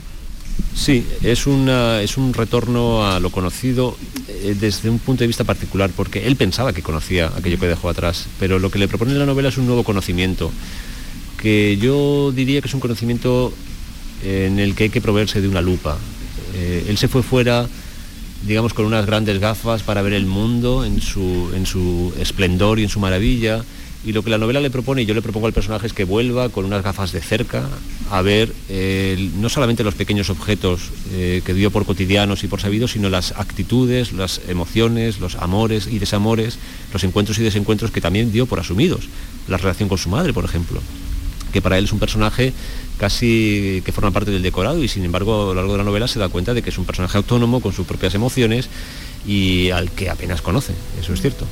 Sí, 0.76 1.06
es, 1.24 1.46
es 1.46 2.18
un 2.18 2.34
retorno 2.34 3.06
a 3.06 3.20
lo 3.20 3.30
conocido 3.32 3.98
eh, 4.28 4.56
desde 4.58 4.90
un 4.90 5.00
punto 5.00 5.24
de 5.24 5.28
vista 5.28 5.44
particular, 5.44 5.90
porque 5.96 6.26
él 6.28 6.36
pensaba 6.36 6.72
que 6.72 6.82
conocía 6.82 7.32
aquello 7.36 7.60
que 7.60 7.68
dejó 7.68 7.90
atrás, 7.90 8.28
pero 8.40 8.60
lo 8.60 8.72
que 8.72 8.80
le 8.80 8.88
propone 8.88 9.14
la 9.16 9.26
novela 9.26 9.50
es 9.50 9.58
un 9.58 9.66
nuevo 9.66 9.84
conocimiento, 9.84 10.52
que 11.38 11.78
yo 11.78 12.32
diría 12.34 12.62
que 12.62 12.68
es 12.68 12.74
un 12.74 12.80
conocimiento 12.80 13.54
en 14.24 14.60
el 14.60 14.76
que 14.76 14.86
hay 14.86 14.90
que 14.90 15.02
proveerse 15.02 15.42
de 15.42 15.48
una 15.48 15.62
lupa. 15.62 15.98
Eh, 16.56 16.86
él 16.88 16.98
se 16.98 17.08
fue 17.08 17.24
fuera, 17.24 17.68
digamos, 18.46 18.74
con 18.74 18.86
unas 18.86 19.06
grandes 19.06 19.40
gafas 19.40 19.84
para 19.84 20.02
ver 20.02 20.14
el 20.14 20.26
mundo 20.26 20.86
en 20.86 21.02
su, 21.02 21.52
en 21.56 21.66
su 21.66 22.14
esplendor 22.20 22.80
y 22.80 22.84
en 22.84 22.90
su 22.90 23.00
maravilla, 23.00 23.64
y 24.06 24.14
lo 24.14 24.24
que 24.24 24.30
la 24.30 24.38
novela 24.38 24.62
le 24.62 24.70
propone, 24.70 25.02
y 25.02 25.06
yo 25.06 25.14
le 25.14 25.22
propongo 25.22 25.48
al 25.48 25.54
personaje, 25.54 25.88
es 25.88 25.94
que 25.94 26.06
vuelva 26.06 26.50
con 26.50 26.66
unas 26.66 26.84
gafas 26.84 27.12
de 27.12 27.22
cerca 27.22 27.68
a 28.10 28.22
ver 28.22 28.54
eh, 28.70 29.30
no 29.36 29.50
solamente 29.50 29.84
los 29.84 29.94
pequeños 29.94 30.30
objetos 30.30 30.90
eh, 31.12 31.42
que 31.46 31.54
dio 31.54 31.70
por 31.70 31.86
cotidianos 31.86 32.44
y 32.44 32.48
por 32.48 32.62
sabidos, 32.62 32.92
sino 32.92 33.10
las 33.10 33.34
actitudes, 33.34 34.14
las 34.14 34.42
emociones, 34.48 35.20
los 35.20 35.36
amores 35.36 35.88
y 35.88 36.00
desamores, 36.00 36.60
los 36.94 37.04
encuentros 37.04 37.38
y 37.40 37.44
desencuentros 37.44 37.92
que 37.92 38.00
también 38.00 38.32
dio 38.32 38.46
por 38.46 38.60
asumidos. 38.60 39.10
La 39.48 39.58
relación 39.58 39.90
con 39.90 39.98
su 39.98 40.10
madre, 40.10 40.32
por 40.32 40.46
ejemplo, 40.46 40.82
que 41.52 41.62
para 41.62 41.78
él 41.78 41.86
es 41.86 41.92
un 41.92 42.00
personaje 42.00 42.54
casi 42.98 43.82
que 43.84 43.92
forma 43.92 44.12
parte 44.12 44.32
del 44.32 44.44
decorado 44.44 44.84
y 44.84 44.88
sin 44.88 45.04
embargo 45.04 45.44
a 45.44 45.46
lo 45.48 45.54
largo 45.56 45.72
de 45.74 45.78
la 45.80 45.84
novela 45.84 46.08
se 46.08 46.20
da 46.20 46.30
cuenta 46.30 46.54
de 46.54 46.62
que 46.62 46.70
es 46.70 46.78
un 46.78 46.86
personaje 46.86 47.18
autónomo 47.18 47.60
con 47.60 47.74
sus 47.74 47.88
propias 47.88 48.14
emociones 48.14 48.70
y 49.26 49.70
al 49.72 49.92
que 49.92 50.10
apenas 50.10 50.42
conoce, 50.42 50.74
eso 51.00 51.14
es 51.14 51.22
cierto. 51.22 51.46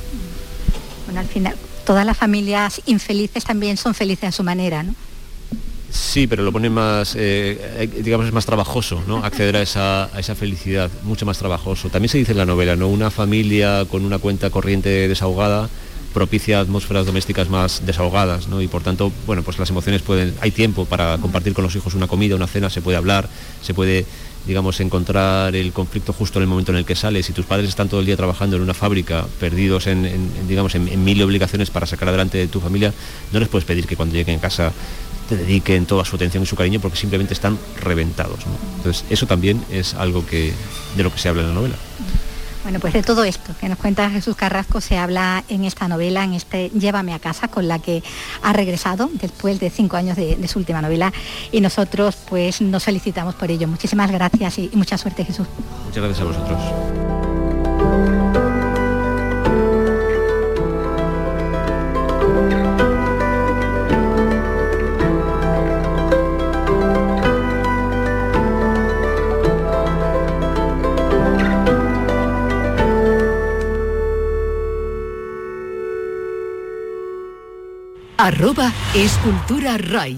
Bueno, 1.06 1.20
al 1.20 1.26
final, 1.26 1.56
todas 1.88 2.04
las 2.04 2.18
familias 2.18 2.82
infelices 2.84 3.46
también 3.46 3.78
son 3.78 3.94
felices 3.94 4.28
a 4.28 4.32
su 4.32 4.44
manera, 4.44 4.82
¿no? 4.82 4.94
Sí, 5.90 6.26
pero 6.26 6.42
lo 6.42 6.52
pone 6.52 6.68
más, 6.68 7.14
eh, 7.16 7.88
digamos, 8.04 8.26
es 8.26 8.32
más 8.34 8.44
trabajoso, 8.44 9.02
¿no? 9.06 9.24
Acceder 9.24 9.56
a 9.56 9.62
esa, 9.62 10.04
a 10.14 10.20
esa 10.20 10.34
felicidad, 10.34 10.90
mucho 11.04 11.24
más 11.24 11.38
trabajoso. 11.38 11.88
También 11.88 12.10
se 12.10 12.18
dice 12.18 12.32
en 12.32 12.38
la 12.38 12.44
novela, 12.44 12.76
¿no? 12.76 12.88
Una 12.88 13.10
familia 13.10 13.86
con 13.90 14.04
una 14.04 14.18
cuenta 14.18 14.50
corriente 14.50 15.08
desahogada 15.08 15.70
propicia 16.12 16.60
atmósferas 16.60 17.06
domésticas 17.06 17.48
más 17.48 17.86
desahogadas, 17.86 18.48
¿no? 18.48 18.60
Y 18.60 18.68
por 18.68 18.82
tanto, 18.82 19.10
bueno, 19.26 19.42
pues 19.42 19.58
las 19.58 19.70
emociones 19.70 20.02
pueden, 20.02 20.34
hay 20.42 20.50
tiempo 20.50 20.84
para 20.84 21.16
compartir 21.16 21.54
con 21.54 21.64
los 21.64 21.74
hijos 21.74 21.94
una 21.94 22.06
comida, 22.06 22.36
una 22.36 22.46
cena, 22.46 22.68
se 22.68 22.82
puede 22.82 22.98
hablar, 22.98 23.30
se 23.62 23.72
puede 23.72 24.04
digamos, 24.46 24.80
encontrar 24.80 25.54
el 25.54 25.72
conflicto 25.72 26.12
justo 26.12 26.38
en 26.38 26.44
el 26.44 26.48
momento 26.48 26.72
en 26.72 26.78
el 26.78 26.84
que 26.84 26.94
sales. 26.94 27.26
Si 27.26 27.32
tus 27.32 27.46
padres 27.46 27.68
están 27.68 27.88
todo 27.88 28.00
el 28.00 28.06
día 28.06 28.16
trabajando 28.16 28.56
en 28.56 28.62
una 28.62 28.74
fábrica, 28.74 29.26
perdidos 29.38 29.86
en, 29.86 30.30
digamos, 30.48 30.74
en, 30.74 31.04
mil 31.04 31.22
obligaciones 31.22 31.70
para 31.70 31.86
sacar 31.86 32.08
adelante 32.08 32.46
tu 32.48 32.60
familia, 32.60 32.92
no 33.32 33.40
les 33.40 33.48
puedes 33.48 33.64
pedir 33.64 33.86
que 33.86 33.96
cuando 33.96 34.14
lleguen 34.14 34.38
a 34.38 34.40
casa 34.40 34.72
te 35.28 35.36
dediquen 35.36 35.84
toda 35.84 36.04
su 36.04 36.16
atención 36.16 36.42
y 36.42 36.46
su 36.46 36.56
cariño 36.56 36.80
porque 36.80 36.96
simplemente 36.96 37.34
están 37.34 37.58
reventados. 37.80 38.40
Entonces, 38.76 39.04
eso 39.10 39.26
también 39.26 39.62
es 39.70 39.94
algo 39.94 40.24
que, 40.24 40.52
de 40.96 41.02
lo 41.02 41.12
que 41.12 41.18
se 41.18 41.28
habla 41.28 41.42
en 41.42 41.48
la 41.48 41.54
novela. 41.54 41.76
Bueno, 42.68 42.80
pues 42.80 42.92
de 42.92 43.02
todo 43.02 43.24
esto 43.24 43.54
que 43.58 43.66
nos 43.66 43.78
cuenta 43.78 44.10
Jesús 44.10 44.36
Carrasco 44.36 44.82
se 44.82 44.98
habla 44.98 45.42
en 45.48 45.64
esta 45.64 45.88
novela, 45.88 46.22
en 46.22 46.34
este 46.34 46.68
Llévame 46.68 47.14
a 47.14 47.18
casa, 47.18 47.48
con 47.48 47.66
la 47.66 47.78
que 47.78 48.02
ha 48.42 48.52
regresado 48.52 49.08
después 49.14 49.58
de 49.58 49.70
cinco 49.70 49.96
años 49.96 50.18
de, 50.18 50.46
su 50.48 50.58
última 50.58 50.82
novela 50.82 51.10
y 51.50 51.62
nosotros 51.62 52.18
pues 52.28 52.60
nos 52.60 52.84
felicitamos 52.84 53.36
por 53.36 53.50
ello. 53.50 53.68
Muchísimas 53.68 54.10
gracias 54.10 54.58
y 54.58 54.70
mucha 54.74 54.98
suerte 54.98 55.24
Jesús. 55.24 55.46
Muchas 55.86 56.02
gracias 56.04 56.20
a 56.20 56.24
vosotros. 56.24 57.27
Arroba 78.20 78.72
Escultura 78.96 79.78
RAI. 79.78 80.16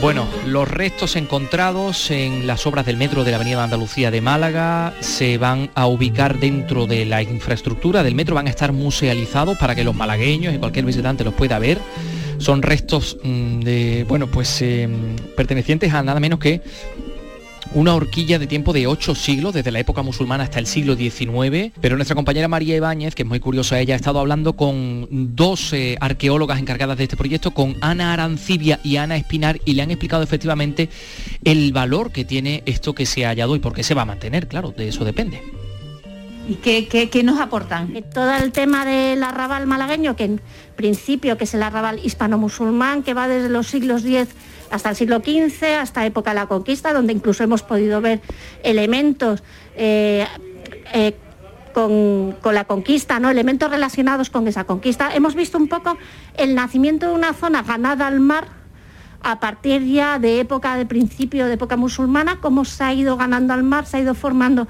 Bueno, 0.00 0.26
los 0.46 0.66
restos 0.66 1.16
encontrados 1.16 2.10
en 2.10 2.46
las 2.46 2.66
obras 2.66 2.86
del 2.86 2.96
metro 2.96 3.24
de 3.24 3.32
la 3.32 3.36
Avenida 3.36 3.62
Andalucía 3.62 4.10
de 4.10 4.22
Málaga 4.22 4.94
se 5.00 5.36
van 5.36 5.68
a 5.74 5.86
ubicar 5.86 6.38
dentro 6.38 6.86
de 6.86 7.04
la 7.04 7.20
infraestructura 7.20 8.02
del 8.02 8.14
metro, 8.14 8.34
van 8.34 8.46
a 8.46 8.50
estar 8.50 8.72
musealizados 8.72 9.58
para 9.58 9.74
que 9.74 9.84
los 9.84 9.94
malagueños 9.94 10.54
y 10.54 10.58
cualquier 10.58 10.86
visitante 10.86 11.24
los 11.24 11.34
pueda 11.34 11.58
ver. 11.58 11.78
Son 12.38 12.62
restos 12.62 13.18
mm, 13.22 13.60
de, 13.60 14.06
bueno, 14.08 14.28
pues 14.28 14.62
em, 14.62 15.16
pertenecientes 15.36 15.92
a 15.92 16.02
nada 16.02 16.20
menos 16.20 16.38
que 16.38 16.62
una 17.76 17.94
horquilla 17.94 18.38
de 18.38 18.46
tiempo 18.46 18.72
de 18.72 18.86
ocho 18.86 19.14
siglos, 19.14 19.52
desde 19.52 19.70
la 19.70 19.78
época 19.78 20.00
musulmana 20.00 20.44
hasta 20.44 20.58
el 20.58 20.66
siglo 20.66 20.96
XIX, 20.96 21.74
pero 21.78 21.96
nuestra 21.96 22.14
compañera 22.14 22.48
María 22.48 22.74
Ibáñez, 22.74 23.14
que 23.14 23.22
es 23.22 23.28
muy 23.28 23.38
curiosa, 23.38 23.78
ella 23.78 23.92
ha 23.92 23.96
estado 23.96 24.18
hablando 24.18 24.54
con 24.54 25.06
dos 25.10 25.74
eh, 25.74 25.98
arqueólogas 26.00 26.58
encargadas 26.58 26.96
de 26.96 27.04
este 27.04 27.18
proyecto, 27.18 27.50
con 27.50 27.76
Ana 27.82 28.14
Arancibia 28.14 28.80
y 28.82 28.96
Ana 28.96 29.16
Espinar, 29.16 29.60
y 29.66 29.74
le 29.74 29.82
han 29.82 29.90
explicado 29.90 30.22
efectivamente 30.22 30.88
el 31.44 31.74
valor 31.74 32.12
que 32.12 32.24
tiene 32.24 32.62
esto 32.64 32.94
que 32.94 33.04
se 33.04 33.26
ha 33.26 33.28
hallado 33.28 33.54
y 33.54 33.58
por 33.58 33.74
qué 33.74 33.82
se 33.82 33.92
va 33.92 34.02
a 34.02 34.06
mantener, 34.06 34.48
claro, 34.48 34.72
de 34.74 34.88
eso 34.88 35.04
depende. 35.04 35.42
¿Y 36.48 36.54
qué, 36.54 37.22
nos 37.24 37.40
aportan? 37.40 37.92
Todo 38.14 38.32
el 38.36 38.52
tema 38.52 38.86
del 38.86 39.22
arrabal 39.22 39.66
malagueño, 39.66 40.16
que 40.16 40.24
en 40.24 40.40
principio 40.76 41.36
que 41.36 41.44
es 41.44 41.52
el 41.52 41.62
arrabal 41.62 42.00
hispano-musulmán, 42.02 43.02
que 43.02 43.12
va 43.12 43.28
desde 43.28 43.50
los 43.50 43.66
siglos 43.66 44.02
X 44.02 44.28
hasta 44.70 44.90
el 44.90 44.96
siglo 44.96 45.18
XV, 45.18 45.78
hasta 45.80 46.06
época 46.06 46.30
de 46.30 46.36
la 46.36 46.46
conquista, 46.46 46.92
donde 46.92 47.12
incluso 47.12 47.44
hemos 47.44 47.62
podido 47.62 48.00
ver 48.00 48.20
elementos 48.62 49.42
eh, 49.76 50.26
eh, 50.92 51.14
con, 51.72 52.36
la 52.54 52.64
conquista, 52.64 53.20
¿no? 53.20 53.28
elementos 53.28 53.70
relacionados 53.70 54.30
con 54.30 54.48
esa 54.48 54.64
conquista. 54.64 55.14
Hemos 55.14 55.34
visto 55.34 55.58
un 55.58 55.68
poco 55.68 55.98
el 56.36 56.54
nacimiento 56.54 57.08
de 57.08 57.12
una 57.12 57.34
zona 57.34 57.62
ganada 57.62 58.06
al 58.06 58.20
mar 58.20 58.48
a 59.22 59.40
partir 59.40 59.84
ya 59.84 60.18
de 60.18 60.40
época 60.40 60.76
de 60.76 60.86
principio 60.86 61.46
de 61.46 61.54
época 61.54 61.76
musulmana, 61.76 62.38
cómo 62.40 62.64
se 62.64 62.84
ha 62.84 62.94
ido 62.94 63.16
ganando 63.16 63.52
al 63.52 63.62
mar, 63.62 63.86
se 63.86 63.96
ha 63.96 64.00
ido 64.00 64.14
formando 64.14 64.68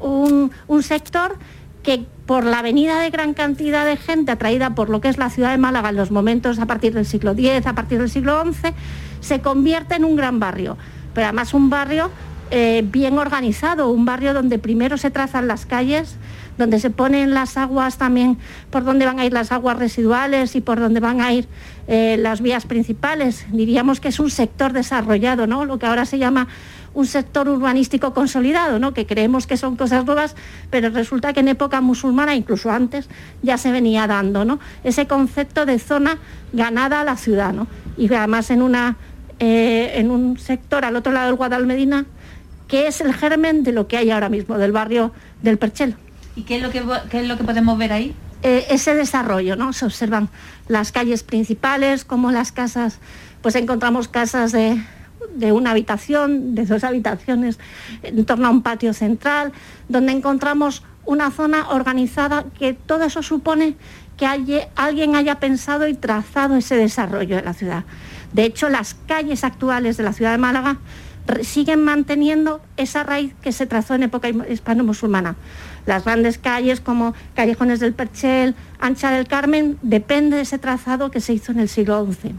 un, 0.00 0.50
un 0.66 0.82
sector 0.82 1.36
que 1.82 2.06
por 2.26 2.44
la 2.44 2.62
venida 2.62 3.00
de 3.00 3.10
gran 3.10 3.34
cantidad 3.34 3.84
de 3.84 3.96
gente 3.96 4.32
atraída 4.32 4.74
por 4.74 4.90
lo 4.90 5.00
que 5.00 5.08
es 5.08 5.18
la 5.18 5.30
ciudad 5.30 5.50
de 5.50 5.58
Málaga 5.58 5.90
en 5.90 5.96
los 5.96 6.10
momentos 6.10 6.58
a 6.58 6.66
partir 6.66 6.94
del 6.94 7.06
siglo 7.06 7.32
X, 7.32 7.66
a 7.66 7.74
partir 7.74 7.98
del 7.98 8.10
siglo 8.10 8.42
XI, 8.44 8.72
se 9.20 9.40
convierte 9.40 9.94
en 9.94 10.04
un 10.04 10.16
gran 10.16 10.40
barrio, 10.40 10.76
pero 11.14 11.26
además 11.26 11.54
un 11.54 11.70
barrio 11.70 12.10
eh, 12.50 12.82
bien 12.84 13.16
organizado, 13.18 13.90
un 13.90 14.04
barrio 14.04 14.34
donde 14.34 14.58
primero 14.58 14.96
se 14.96 15.10
trazan 15.10 15.46
las 15.46 15.66
calles, 15.66 16.16
donde 16.58 16.80
se 16.80 16.90
ponen 16.90 17.32
las 17.32 17.56
aguas 17.56 17.96
también, 17.96 18.38
por 18.70 18.84
donde 18.84 19.06
van 19.06 19.20
a 19.20 19.24
ir 19.24 19.32
las 19.32 19.52
aguas 19.52 19.78
residuales 19.78 20.56
y 20.56 20.60
por 20.60 20.80
donde 20.80 21.00
van 21.00 21.20
a 21.20 21.32
ir 21.32 21.46
eh, 21.86 22.16
las 22.18 22.40
vías 22.40 22.66
principales. 22.66 23.46
Diríamos 23.52 24.00
que 24.00 24.08
es 24.08 24.18
un 24.18 24.30
sector 24.30 24.72
desarrollado, 24.72 25.46
¿no? 25.46 25.64
Lo 25.64 25.78
que 25.78 25.86
ahora 25.86 26.04
se 26.04 26.18
llama 26.18 26.48
un 26.92 27.06
sector 27.06 27.48
urbanístico 27.48 28.12
consolidado, 28.12 28.78
¿no? 28.78 28.92
que 28.92 29.06
creemos 29.06 29.46
que 29.46 29.56
son 29.56 29.76
cosas 29.76 30.04
nuevas, 30.04 30.34
pero 30.70 30.90
resulta 30.90 31.32
que 31.32 31.40
en 31.40 31.48
época 31.48 31.80
musulmana, 31.80 32.34
incluso 32.34 32.70
antes, 32.70 33.08
ya 33.42 33.58
se 33.58 33.70
venía 33.70 34.06
dando 34.06 34.44
¿no? 34.44 34.58
ese 34.82 35.06
concepto 35.06 35.66
de 35.66 35.78
zona 35.78 36.18
ganada 36.52 37.00
a 37.00 37.04
la 37.04 37.16
ciudad. 37.16 37.52
¿no? 37.52 37.68
Y 37.96 38.12
además 38.12 38.50
en 38.50 38.62
una 38.62 38.96
eh, 39.40 39.92
en 39.94 40.10
un 40.10 40.38
sector 40.38 40.84
al 40.84 40.96
otro 40.96 41.12
lado 41.12 41.26
del 41.26 41.34
Guadalmedina, 41.34 42.04
que 42.68 42.86
es 42.86 43.00
el 43.00 43.12
germen 43.14 43.64
de 43.64 43.72
lo 43.72 43.88
que 43.88 43.96
hay 43.96 44.10
ahora 44.10 44.28
mismo, 44.28 44.58
del 44.58 44.70
barrio 44.70 45.12
del 45.42 45.58
Perchel. 45.58 45.96
¿Y 46.36 46.42
qué 46.42 46.56
es 46.56 46.62
lo 46.62 46.70
que, 46.70 46.78
es 47.18 47.26
lo 47.26 47.36
que 47.36 47.44
podemos 47.44 47.76
ver 47.78 47.92
ahí? 47.92 48.14
Eh, 48.42 48.66
ese 48.70 48.94
desarrollo, 48.94 49.56
¿no? 49.56 49.72
Se 49.72 49.86
observan 49.86 50.28
las 50.68 50.92
calles 50.92 51.22
principales, 51.22 52.04
como 52.04 52.30
las 52.30 52.52
casas, 52.52 52.98
pues 53.42 53.56
encontramos 53.56 54.08
casas 54.08 54.52
de, 54.52 54.80
de 55.34 55.52
una 55.52 55.70
habitación, 55.70 56.54
de 56.54 56.66
dos 56.66 56.84
habitaciones, 56.84 57.58
en 58.02 58.24
torno 58.26 58.46
a 58.46 58.50
un 58.50 58.62
patio 58.62 58.92
central, 58.92 59.52
donde 59.88 60.12
encontramos 60.12 60.82
una 61.06 61.30
zona 61.30 61.70
organizada 61.70 62.44
que 62.58 62.74
todo 62.74 63.04
eso 63.04 63.22
supone 63.22 63.74
que 64.16 64.26
alguien 64.26 65.16
haya 65.16 65.40
pensado 65.40 65.88
y 65.88 65.94
trazado 65.94 66.56
ese 66.56 66.76
desarrollo 66.76 67.36
de 67.36 67.42
la 67.42 67.54
ciudad. 67.54 67.84
De 68.32 68.44
hecho, 68.44 68.68
las 68.68 68.94
calles 69.06 69.44
actuales 69.44 69.96
de 69.96 70.04
la 70.04 70.12
ciudad 70.12 70.32
de 70.32 70.38
Málaga 70.38 70.78
siguen 71.42 71.84
manteniendo 71.84 72.60
esa 72.76 73.02
raíz 73.02 73.34
que 73.42 73.52
se 73.52 73.66
trazó 73.66 73.94
en 73.94 74.04
época 74.04 74.28
hispano-musulmana. 74.28 75.36
Las 75.86 76.04
grandes 76.04 76.38
calles 76.38 76.80
como 76.80 77.14
Callejones 77.34 77.80
del 77.80 77.92
Perchel, 77.92 78.54
Ancha 78.80 79.10
del 79.10 79.26
Carmen, 79.26 79.78
depende 79.82 80.36
de 80.36 80.42
ese 80.42 80.58
trazado 80.58 81.10
que 81.10 81.20
se 81.20 81.32
hizo 81.32 81.52
en 81.52 81.60
el 81.60 81.68
siglo 81.68 82.06
XI. 82.10 82.34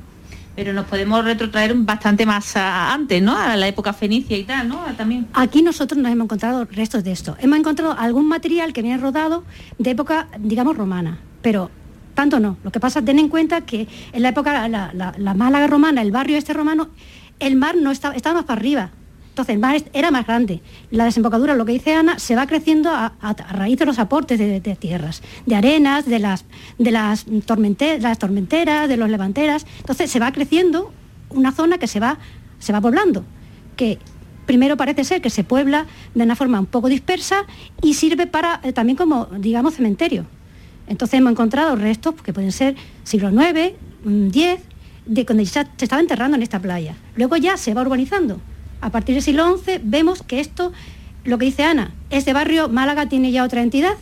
Pero 0.56 0.74
nos 0.74 0.86
podemos 0.86 1.24
retrotraer 1.24 1.74
bastante 1.76 2.26
más 2.26 2.56
antes, 2.58 3.22
¿no? 3.22 3.38
A 3.38 3.56
la 3.56 3.68
época 3.68 3.94
fenicia 3.94 4.38
y 4.38 4.44
tal, 4.44 4.68
¿no? 4.68 4.84
También. 4.98 5.28
Aquí 5.34 5.62
nosotros 5.62 5.98
no 5.98 6.10
hemos 6.10 6.26
encontrado 6.26 6.66
restos 6.66 7.06
de 7.06 7.14
esto. 7.14 7.38
Hemos 7.40 7.58
encontrado 7.58 7.96
algún 7.98 8.28
material 8.28 8.74
que 8.74 8.82
viene 8.82 8.98
rodado 8.98 9.46
de 9.78 9.92
época, 9.92 10.28
digamos, 10.38 10.76
romana. 10.76 11.20
Pero 11.42 11.72
tanto 12.14 12.40
no. 12.40 12.58
Lo 12.64 12.72
que 12.72 12.80
pasa, 12.80 13.02
ten 13.02 13.20
en 13.20 13.30
cuenta 13.30 13.62
que 13.62 13.88
en 14.14 14.22
la 14.22 14.30
época, 14.30 14.68
la, 14.68 15.34
Málaga 15.36 15.68
romana, 15.68 16.02
el 16.02 16.12
barrio 16.12 16.38
este 16.38 16.54
romano, 16.54 16.90
el 17.40 17.56
mar 17.56 17.76
no 17.76 17.92
estaba, 17.92 18.16
estaba 18.16 18.36
más 18.36 18.46
para 18.46 18.60
arriba. 18.60 18.92
Entonces 19.32 19.54
el 19.54 19.60
mar 19.60 19.82
era 19.94 20.12
más 20.12 20.28
grande. 20.28 20.62
La 20.90 21.06
desembocadura, 21.06 21.56
lo 21.56 21.66
que 21.66 21.72
dice 21.72 21.94
Ana, 21.94 22.20
se 22.20 22.36
va 22.36 22.48
creciendo 22.48 22.90
a, 22.92 23.14
raíz 23.52 23.80
de 23.80 23.86
los 23.86 23.98
aportes 23.98 24.38
de, 24.38 24.60
tierras, 24.76 25.24
de 25.46 25.56
arenas, 25.56 26.06
de 26.06 26.20
las, 26.20 26.46
de 26.78 26.92
las, 26.92 27.26
tormenteras, 27.46 28.02
las 28.02 28.20
tormenteras, 28.20 28.90
de 28.90 28.98
los 28.98 29.10
levanteras. 29.10 29.66
Entonces 29.80 30.12
se 30.12 30.20
va 30.20 30.34
creciendo 30.34 30.92
una 31.30 31.54
zona 31.54 31.78
que 31.78 31.88
se 31.88 32.02
va, 32.02 32.18
se 32.60 32.74
va 32.74 32.82
poblando, 32.82 33.24
que 33.78 34.00
primero 34.46 34.76
parece 34.76 35.06
ser 35.06 35.22
que 35.22 35.30
se 35.30 35.46
puebla 35.46 35.86
de 36.14 36.24
una 36.24 36.36
forma 36.36 36.60
un 36.60 36.66
poco 36.66 36.90
dispersa 36.90 37.46
y 37.82 37.94
sirve 37.94 38.28
para 38.28 38.60
eh, 38.64 38.74
también 38.74 38.98
como, 38.98 39.28
digamos, 39.38 39.76
cementerio. 39.76 40.26
Entonces 40.88 41.20
hemos 41.20 41.32
encontrado 41.32 41.76
restos 41.76 42.16
que 42.16 42.34
pueden 42.34 42.52
ser 42.52 42.76
siglo 43.04 43.30
IX, 43.30 43.74
X, 44.06 44.60
de 45.06 45.26
cuando 45.26 45.44
ya 45.44 45.70
se 45.78 45.86
estaba 45.86 46.02
enterrando 46.02 46.38
en 46.38 46.44
esta 46.44 46.60
playa. 46.60 46.96
Luego 47.16 47.38
ya 47.38 47.58
se 47.58 47.74
va 47.74 47.82
urbanizando. 47.82 48.40
A 48.82 48.90
partir 48.90 49.16
del 49.16 49.24
siglo 49.24 49.58
XI 49.58 49.80
vemos 49.84 50.24
que 50.24 50.40
esto, 50.40 50.72
lo 51.24 51.38
que 51.38 51.46
dice 51.46 51.64
Ana, 51.64 51.92
este 52.10 52.34
barrio 52.34 52.70
Málaga 52.70 53.08
tiene 53.08 53.32
ya 53.32 53.44
otra 53.44 53.62
entidad. 53.62 53.96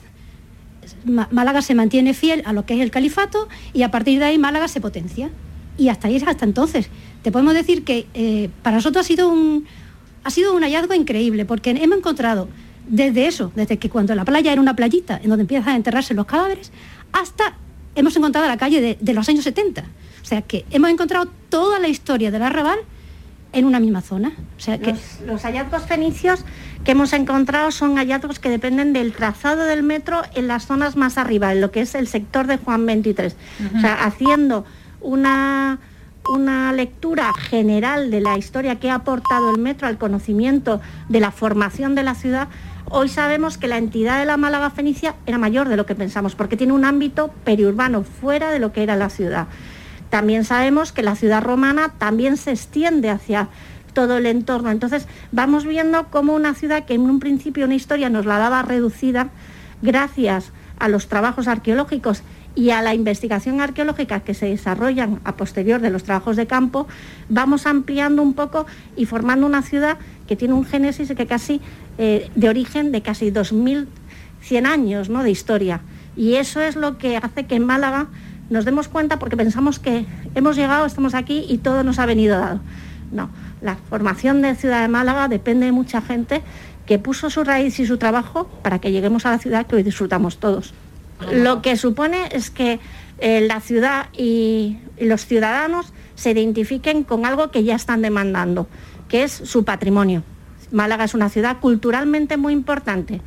Málaga 1.05 1.61
se 1.61 1.75
mantiene 1.75 2.13
fiel 2.13 2.41
a 2.45 2.53
lo 2.53 2.65
que 2.65 2.73
es 2.75 2.81
el 2.81 2.91
califato 2.91 3.47
y 3.73 3.83
a 3.83 3.91
partir 3.91 4.19
de 4.19 4.25
ahí 4.25 4.37
Málaga 4.37 4.67
se 4.67 4.81
potencia. 4.81 5.29
Y 5.77 5.89
hasta 5.89 6.07
ahí 6.07 6.15
es 6.15 6.23
hasta 6.23 6.45
entonces. 6.45 6.89
Te 7.21 7.31
podemos 7.31 7.53
decir 7.53 7.83
que 7.83 8.07
eh, 8.13 8.49
para 8.63 8.77
nosotros 8.77 9.05
ha 9.05 9.07
sido, 9.07 9.29
un, 9.29 9.65
ha 10.23 10.31
sido 10.31 10.53
un 10.53 10.63
hallazgo 10.63 10.93
increíble 10.93 11.45
porque 11.45 11.71
hemos 11.71 11.97
encontrado 11.97 12.47
desde 12.89 13.27
eso, 13.27 13.51
desde 13.55 13.77
que 13.77 13.89
cuando 13.89 14.13
la 14.15 14.25
playa 14.25 14.51
era 14.51 14.59
una 14.59 14.75
playita 14.75 15.19
en 15.21 15.29
donde 15.29 15.43
empiezan 15.43 15.73
a 15.73 15.75
enterrarse 15.75 16.13
los 16.13 16.25
cadáveres, 16.25 16.71
hasta 17.13 17.55
hemos 17.95 18.15
encontrado 18.15 18.47
la 18.47 18.57
calle 18.57 18.97
de, 18.99 19.13
los 19.13 19.29
años 19.29 19.43
70. 19.43 19.83
O 20.21 20.25
sea 20.25 20.41
que 20.41 20.65
hemos 20.71 20.89
encontrado 20.89 21.29
toda 21.49 21.79
la 21.79 21.87
historia 21.87 22.31
del 22.31 22.41
arrabal 22.41 22.79
en 23.53 23.65
una 23.65 23.79
misma 23.79 24.01
zona. 24.01 24.31
O 24.57 24.59
sea 24.59 24.77
que... 24.79 24.95
los, 25.25 25.43
hallazgos 25.43 25.83
fenicios 25.83 26.45
que 26.83 26.91
hemos 26.91 27.13
encontrado 27.13 27.71
son 27.71 27.95
hallazgos 27.97 28.39
que 28.39 28.49
dependen 28.49 28.93
del 28.93 29.13
trazado 29.13 29.65
del 29.65 29.83
metro 29.83 30.21
en 30.35 30.47
las 30.47 30.65
zonas 30.65 30.95
más 30.95 31.17
arriba, 31.17 31.51
en 31.51 31.61
lo 31.61 31.71
que 31.71 31.81
es 31.81 31.95
el 31.95 32.07
sector 32.07 32.47
de 32.47 32.57
Juan 32.57 32.85
23. 32.85 33.35
O 33.75 33.79
sea, 33.81 34.03
haciendo 34.03 34.65
una, 35.01 35.79
una 36.29 36.73
lectura 36.73 37.33
general 37.33 38.11
de 38.11 38.21
la 38.21 38.37
historia 38.37 38.75
que 38.75 38.89
ha 38.89 38.95
aportado 38.95 39.51
el 39.51 39.59
metro 39.59 39.87
al 39.87 39.97
conocimiento 39.97 40.79
de 41.07 41.19
la 41.19 41.31
formación 41.31 41.95
de 41.95 42.03
la 42.03 42.15
ciudad, 42.15 42.49
hoy 42.89 43.09
sabemos 43.09 43.57
que 43.57 43.67
la 43.67 43.77
entidad 43.77 44.19
de 44.19 44.25
la 44.25 44.37
Málaga 44.37 44.69
Fenicia 44.69 45.15
era 45.25 45.37
mayor 45.37 45.69
de 45.69 45.77
lo 45.77 45.85
que 45.85 45.95
pensamos, 45.95 46.35
porque 46.35 46.57
tiene 46.57 46.73
un 46.73 46.85
ámbito 46.85 47.33
periurbano 47.43 48.03
fuera 48.03 48.51
de 48.51 48.59
lo 48.59 48.71
que 48.73 48.83
era 48.83 48.95
la 48.95 49.09
ciudad. 49.09 49.47
También 50.09 50.43
sabemos 50.43 50.91
que 50.91 51.03
la 51.03 51.15
ciudad 51.15 51.43
romana 51.43 51.93
también 51.97 52.37
se 52.37 52.51
extiende 52.51 53.09
hacia 53.09 53.49
todo 53.93 54.17
el 54.17 54.25
entorno. 54.25 54.71
Entonces 54.71 55.07
vamos 55.31 55.65
viendo 55.65 56.07
cómo 56.09 56.33
una 56.33 56.53
ciudad 56.55 56.85
que 56.85 56.95
en 56.95 57.01
un 57.01 57.19
principio 57.19 57.65
una 57.65 57.75
historia 57.75 58.09
nos 58.09 58.25
la 58.25 58.37
daba 58.37 58.61
reducida, 58.63 59.29
gracias 59.81 60.51
a 60.79 60.87
los 60.87 61.07
trabajos 61.07 61.47
arqueológicos 61.47 62.23
y 62.59 62.71
a 62.71 62.81
la 62.81 62.93
investigación 62.93 63.61
arqueológica 63.61 64.19
que 64.19 64.33
se 64.33 64.47
desarrollan 64.47 65.21
a 65.23 65.37
posterior 65.37 65.79
de 65.79 65.89
los 65.89 66.03
trabajos 66.03 66.35
de 66.35 66.45
campo, 66.45 66.87
vamos 67.29 67.65
ampliando 67.65 68.21
un 68.21 68.33
poco 68.33 68.65
y 68.97 69.05
formando 69.05 69.47
una 69.47 69.61
ciudad 69.61 69.97
que 70.27 70.35
tiene 70.35 70.55
un 70.55 70.65
génesis 70.65 71.13
que 71.15 71.25
casi 71.25 71.61
eh, 71.97 72.29
de 72.35 72.49
origen 72.49 72.91
de 72.91 73.01
casi 73.01 73.31
2.100 73.31 74.65
años 74.65 75.09
¿no? 75.09 75.23
de 75.23 75.31
historia. 75.31 75.79
Y 76.17 76.33
eso 76.33 76.59
es 76.59 76.75
lo 76.75 76.97
que 76.97 77.15
hace 77.15 77.45
que 77.45 77.55
en 77.55 77.65
Málaga 77.65 78.07
nos 78.49 78.65
demos 78.65 78.89
cuenta 78.89 79.19
porque 79.19 79.37
pensamos 79.37 79.79
que 79.79 80.05
hemos 80.35 80.57
llegado, 80.57 80.85
estamos 80.85 81.13
aquí 81.13 81.45
y 81.47 81.59
todo 81.59 81.85
nos 81.85 81.97
ha 81.97 82.05
venido 82.05 82.37
dado. 82.37 82.59
No, 83.13 83.29
la 83.61 83.77
formación 83.89 84.41
de 84.41 84.55
Ciudad 84.55 84.81
de 84.81 84.89
Málaga 84.89 85.29
depende 85.29 85.65
de 85.65 85.71
mucha 85.71 86.01
gente 86.01 86.41
que 86.85 86.99
puso 86.99 87.29
su 87.29 87.45
raíz 87.45 87.79
y 87.79 87.85
su 87.85 87.97
trabajo 87.97 88.49
para 88.63 88.79
que 88.79 88.91
lleguemos 88.91 89.25
a 89.25 89.31
la 89.31 89.37
ciudad 89.37 89.65
que 89.65 89.77
hoy 89.77 89.83
disfrutamos 89.83 90.39
todos. 90.39 90.73
Lo 91.31 91.61
que 91.61 91.77
supone 91.77 92.29
es 92.31 92.49
que 92.49 92.79
eh, 93.19 93.41
la 93.41 93.59
ciudad 93.59 94.07
y, 94.13 94.79
los 94.99 95.25
ciudadanos 95.25 95.93
se 96.15 96.31
identifiquen 96.31 97.03
con 97.03 97.25
algo 97.25 97.51
que 97.51 97.63
ya 97.63 97.75
están 97.75 98.01
demandando, 98.01 98.67
que 99.07 99.23
es 99.23 99.31
su 99.31 99.63
patrimonio. 99.63 100.23
Málaga 100.71 101.05
es 101.05 101.13
una 101.13 101.29
ciudad 101.29 101.59
culturalmente 101.59 102.37
muy 102.37 102.53
importante. 102.53 103.21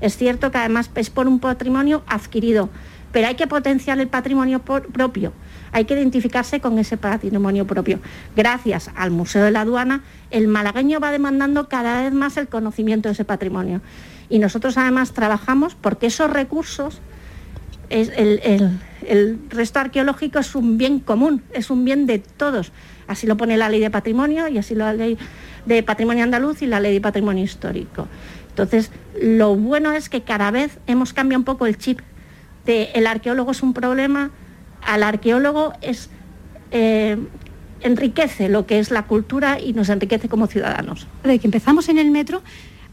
Es 0.00 0.16
cierto 0.16 0.50
que 0.50 0.58
además 0.58 0.90
es 0.94 1.10
por 1.10 1.26
un 1.26 1.38
patrimonio 1.38 2.02
adquirido, 2.06 2.70
pero 3.12 3.28
hay 3.28 3.34
que 3.34 3.46
potenciar 3.46 3.98
el 3.98 4.08
patrimonio 4.08 4.60
propio 4.60 5.32
hay 5.72 5.84
que 5.84 5.94
identificarse 5.94 6.60
con 6.60 6.78
ese 6.78 6.96
patrimonio 6.96 7.66
propio. 7.66 8.00
Gracias 8.36 8.90
al 8.96 9.10
Museo 9.10 9.44
de 9.44 9.50
la 9.50 9.62
Aduana, 9.62 10.02
el 10.30 10.48
malagueño 10.48 11.00
va 11.00 11.10
demandando 11.10 11.68
cada 11.68 12.02
vez 12.02 12.12
más 12.12 12.36
el 12.36 12.48
conocimiento 12.48 13.08
de 13.08 13.14
ese 13.14 13.24
patrimonio. 13.24 13.80
Y 14.28 14.38
nosotros 14.38 14.76
además 14.76 15.12
trabajamos 15.12 15.74
porque 15.74 16.06
esos 16.06 16.30
recursos, 16.30 17.00
el, 17.90 19.38
resto 19.50 19.78
arqueológico 19.78 20.38
es 20.38 20.54
un 20.54 20.78
bien 20.78 21.00
común, 21.00 21.42
es 21.52 21.70
un 21.70 21.84
bien 21.84 22.06
de 22.06 22.18
todos. 22.18 22.72
Así 23.06 23.26
lo 23.26 23.36
pone 23.36 23.56
la 23.56 23.68
ley 23.68 23.80
de 23.80 23.90
patrimonio 23.90 24.48
y 24.48 24.58
así 24.58 24.74
la 24.74 24.92
ley 24.92 25.16
de 25.66 25.82
patrimonio 25.82 26.24
andaluz 26.24 26.62
y 26.62 26.66
la 26.66 26.80
ley 26.80 26.94
de 26.94 27.00
patrimonio 27.00 27.44
histórico. 27.44 28.06
Entonces, 28.50 28.90
lo 29.20 29.54
bueno 29.54 29.92
es 29.92 30.08
que 30.08 30.22
cada 30.22 30.50
vez 30.50 30.78
hemos 30.86 31.12
cambiado 31.12 31.40
un 31.40 31.44
poco 31.44 31.66
el 31.66 31.78
chip 31.78 32.00
de 32.66 32.90
el 32.94 33.06
arqueólogo 33.06 33.52
es 33.52 33.62
un 33.62 33.72
problema, 33.72 34.30
al 34.82 35.02
arqueólogo 35.02 35.72
es, 35.80 36.10
eh, 36.70 37.16
enriquece 37.80 38.48
lo 38.48 38.66
que 38.66 38.78
es 38.78 38.90
la 38.90 39.04
cultura 39.04 39.60
y 39.60 39.72
nos 39.72 39.88
enriquece 39.88 40.28
como 40.28 40.46
ciudadanos. 40.48 41.06
Desde 41.22 41.38
que 41.38 41.46
empezamos 41.46 41.88
en 41.88 41.98
el 41.98 42.10
metro, 42.10 42.42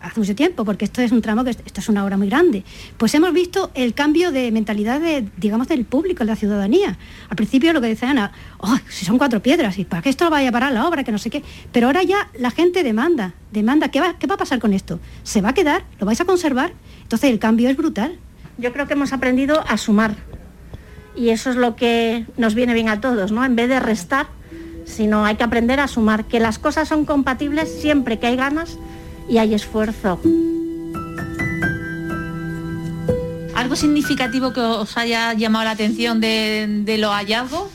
hace 0.02 0.20
mucho 0.20 0.36
tiempo, 0.36 0.66
porque 0.66 0.86
esto 0.86 1.02
es 1.02 1.12
un 1.12 1.22
tramo 1.22 1.44
que 1.44 1.52
esto 1.52 1.80
es 1.80 1.90
una 1.90 2.04
obra 2.06 2.18
muy 2.18 2.28
grande, 2.28 2.64
pues 2.98 3.14
hemos 3.16 3.34
visto 3.34 3.72
el 3.74 3.94
cambio 3.94 4.32
de 4.32 4.52
mentalidad 4.52 5.02
digamos, 5.38 5.68
del 5.68 5.86
público, 5.86 6.20
de 6.20 6.26
la 6.26 6.36
ciudadanía. 6.36 6.98
Al 7.30 7.36
principio 7.36 7.74
lo 7.74 7.82
que 7.82 7.88
decían, 7.88 8.32
oh, 8.60 8.78
si 8.90 9.06
son 9.06 9.18
cuatro 9.18 9.42
piedras, 9.42 9.78
¿y 9.78 9.86
para 9.86 10.02
qué 10.02 10.10
esto 10.10 10.30
vaya 10.30 10.50
a 10.50 10.52
parar 10.52 10.72
la 10.72 10.88
obra? 10.88 11.04
Que 11.04 11.12
no 11.12 11.18
sé 11.18 11.30
qué. 11.30 11.44
Pero 11.72 11.88
ahora 11.88 12.04
ya 12.04 12.30
la 12.38 12.52
gente 12.52 12.84
demanda, 12.84 13.34
demanda, 13.52 13.90
¿qué 13.90 14.00
va, 14.00 14.18
qué 14.20 14.28
va 14.28 14.36
a 14.36 14.38
pasar 14.38 14.60
con 14.60 14.74
esto? 14.74 15.00
¿Se 15.24 15.42
va 15.42 15.50
a 15.50 15.54
quedar? 15.54 15.84
¿Lo 16.00 16.06
vais 16.06 16.22
a 16.22 16.26
conservar? 16.26 16.74
Entonces 17.02 17.32
el 17.32 17.40
cambio 17.40 17.70
es 17.70 17.78
brutal. 17.78 18.18
Yo 18.58 18.72
creo 18.72 18.88
que 18.88 18.94
hemos 18.94 19.12
aprendido 19.12 19.64
a 19.68 19.78
sumar, 19.78 20.16
y 21.16 21.30
eso 21.30 21.50
es 21.50 21.56
lo 21.56 21.76
que 21.76 22.26
nos 22.38 22.56
viene 22.56 22.74
bien 22.74 22.90
a 22.90 23.02
todos, 23.02 23.32
¿no? 23.32 23.44
En 23.44 23.56
vez 23.56 23.70
de 23.70 23.80
restar, 23.80 24.28
sino 24.86 25.26
hay 25.26 25.36
que 25.36 25.44
aprender 25.44 25.80
a 25.80 25.88
sumar, 25.88 26.26
que 26.26 26.40
las 26.40 26.60
cosas 26.60 26.88
son 26.88 27.06
compatibles 27.06 27.70
siempre 27.70 28.20
que 28.20 28.28
hay 28.28 28.36
ganas 28.36 28.78
y 29.28 29.38
hay 29.38 29.54
esfuerzo. 29.54 30.20
¿Algo 33.56 33.76
significativo 33.76 34.54
que 34.54 34.62
os 34.62 34.98
haya 34.98 35.34
llamado 35.34 35.66
la 35.66 35.72
atención 35.72 36.20
de, 36.20 36.84
de 36.86 36.98
los 36.98 37.12
hallazgos? 37.12 37.70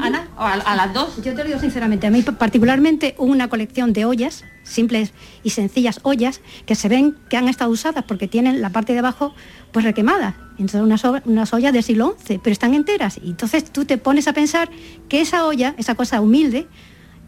Ana, 0.00 0.28
¿O 0.36 0.42
a, 0.42 0.76
las 0.76 0.92
dos. 0.92 1.16
Yo 1.22 1.34
te 1.34 1.42
lo 1.42 1.44
digo 1.44 1.60
sinceramente, 1.60 2.06
a 2.06 2.10
mí 2.10 2.22
particularmente 2.22 3.14
una 3.18 3.48
colección 3.48 3.92
de 3.92 4.04
ollas, 4.04 4.44
simples 4.64 5.12
y 5.44 5.50
sencillas 5.50 6.00
ollas, 6.02 6.40
que 6.66 6.74
se 6.74 6.88
ven 6.88 7.16
que 7.30 7.36
han 7.36 7.48
estado 7.48 7.70
usadas 7.70 8.04
porque 8.04 8.26
tienen 8.26 8.60
la 8.60 8.70
parte 8.70 8.92
de 8.92 8.98
abajo 8.98 9.34
pues 9.72 9.84
requemada. 9.84 10.36
Entonces 10.58 10.80
unas, 10.80 11.04
unas 11.24 11.52
ollas 11.52 11.72
del 11.72 11.82
siglo 11.82 12.16
XI, 12.24 12.38
pero 12.38 12.52
están 12.52 12.74
enteras. 12.74 13.18
Y 13.22 13.30
entonces 13.30 13.70
tú 13.70 13.84
te 13.84 13.96
pones 13.96 14.26
a 14.26 14.32
pensar 14.32 14.70
que 15.08 15.20
esa 15.20 15.46
olla, 15.46 15.74
esa 15.78 15.94
cosa 15.94 16.20
humilde, 16.20 16.66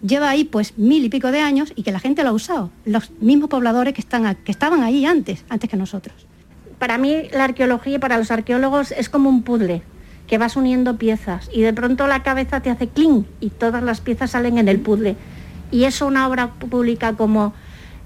lleva 0.02 0.30
ahí 0.30 0.44
pues 0.44 0.76
mil 0.78 1.04
y 1.04 1.08
pico 1.08 1.30
de 1.30 1.40
años 1.40 1.72
y 1.74 1.82
que 1.82 1.92
la 1.92 2.00
gente 2.00 2.22
lo 2.22 2.30
ha 2.30 2.32
usado. 2.32 2.70
Los 2.84 3.10
mismos 3.20 3.48
pobladores 3.48 3.94
que, 3.94 4.00
están, 4.00 4.34
que 4.36 4.52
estaban 4.52 4.82
ahí 4.82 5.06
antes, 5.06 5.44
antes 5.48 5.68
que 5.68 5.76
nosotros. 5.76 6.26
Para 6.78 6.98
mí 6.98 7.22
la 7.32 7.44
arqueología 7.44 7.98
para 7.98 8.18
los 8.18 8.30
arqueólogos 8.30 8.92
es 8.92 9.08
como 9.08 9.28
un 9.28 9.42
puzzle 9.42 9.82
que 10.26 10.38
vas 10.38 10.56
uniendo 10.56 10.98
piezas 10.98 11.50
y 11.52 11.62
de 11.62 11.72
pronto 11.72 12.06
la 12.06 12.22
cabeza 12.22 12.60
te 12.60 12.70
hace 12.70 12.88
clink 12.88 13.26
y 13.40 13.50
todas 13.50 13.82
las 13.82 14.00
piezas 14.00 14.32
salen 14.32 14.58
en 14.58 14.68
el 14.68 14.78
puzzle. 14.78 15.16
Y 15.70 15.84
eso 15.84 16.06
una 16.06 16.28
obra 16.28 16.52
pública 16.52 17.14
como 17.14 17.52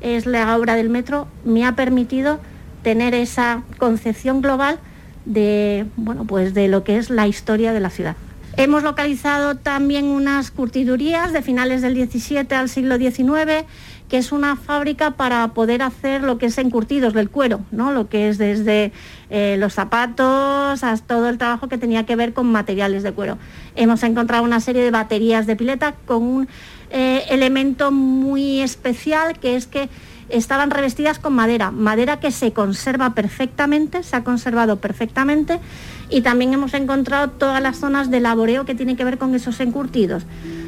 es 0.00 0.26
la 0.26 0.56
obra 0.56 0.74
del 0.74 0.88
metro 0.88 1.28
me 1.44 1.64
ha 1.64 1.76
permitido 1.76 2.40
tener 2.82 3.14
esa 3.14 3.62
concepción 3.78 4.40
global 4.40 4.78
de, 5.24 5.86
bueno, 5.96 6.24
pues 6.24 6.54
de 6.54 6.68
lo 6.68 6.82
que 6.82 6.98
es 6.98 7.10
la 7.10 7.26
historia 7.26 7.72
de 7.72 7.80
la 7.80 7.90
ciudad. 7.90 8.16
Hemos 8.56 8.82
localizado 8.82 9.56
también 9.56 10.04
unas 10.06 10.50
curtidurías 10.50 11.32
de 11.32 11.42
finales 11.42 11.80
del 11.80 11.94
17 11.94 12.54
al 12.54 12.68
siglo 12.68 12.98
XIX 12.98 13.66
que 14.12 14.18
es 14.18 14.30
una 14.30 14.56
fábrica 14.56 15.12
para 15.12 15.54
poder 15.54 15.80
hacer 15.80 16.22
lo 16.22 16.36
que 16.36 16.44
es 16.44 16.58
encurtidos 16.58 17.14
del 17.14 17.30
cuero, 17.30 17.60
¿no? 17.70 17.92
lo 17.92 18.10
que 18.10 18.28
es 18.28 18.36
desde 18.36 18.92
eh, 19.30 19.56
los 19.58 19.72
zapatos 19.72 20.84
hasta 20.84 21.06
todo 21.06 21.30
el 21.30 21.38
trabajo 21.38 21.66
que 21.70 21.78
tenía 21.78 22.04
que 22.04 22.14
ver 22.14 22.34
con 22.34 22.52
materiales 22.52 23.02
de 23.04 23.12
cuero. 23.12 23.38
Hemos 23.74 24.02
encontrado 24.02 24.44
una 24.44 24.60
serie 24.60 24.82
de 24.82 24.90
baterías 24.90 25.46
de 25.46 25.56
pileta 25.56 25.94
con 26.04 26.22
un 26.24 26.48
eh, 26.90 27.24
elemento 27.30 27.90
muy 27.90 28.60
especial 28.60 29.38
que 29.38 29.56
es 29.56 29.66
que 29.66 29.88
estaban 30.28 30.70
revestidas 30.70 31.18
con 31.18 31.34
madera, 31.34 31.70
madera 31.70 32.20
que 32.20 32.30
se 32.30 32.52
conserva 32.52 33.14
perfectamente, 33.14 34.02
se 34.02 34.16
ha 34.16 34.24
conservado 34.24 34.76
perfectamente 34.76 35.60
y 36.08 36.20
también 36.20 36.52
hemos 36.52 36.74
encontrado 36.74 37.30
todas 37.30 37.62
las 37.62 37.78
zonas 37.78 38.10
de 38.10 38.20
laboreo 38.20 38.64
que 38.64 38.74
tienen 38.74 38.96
que 38.96 39.04
ver 39.04 39.18
con 39.18 39.34
esos 39.34 39.60
encurtidos, 39.60 40.24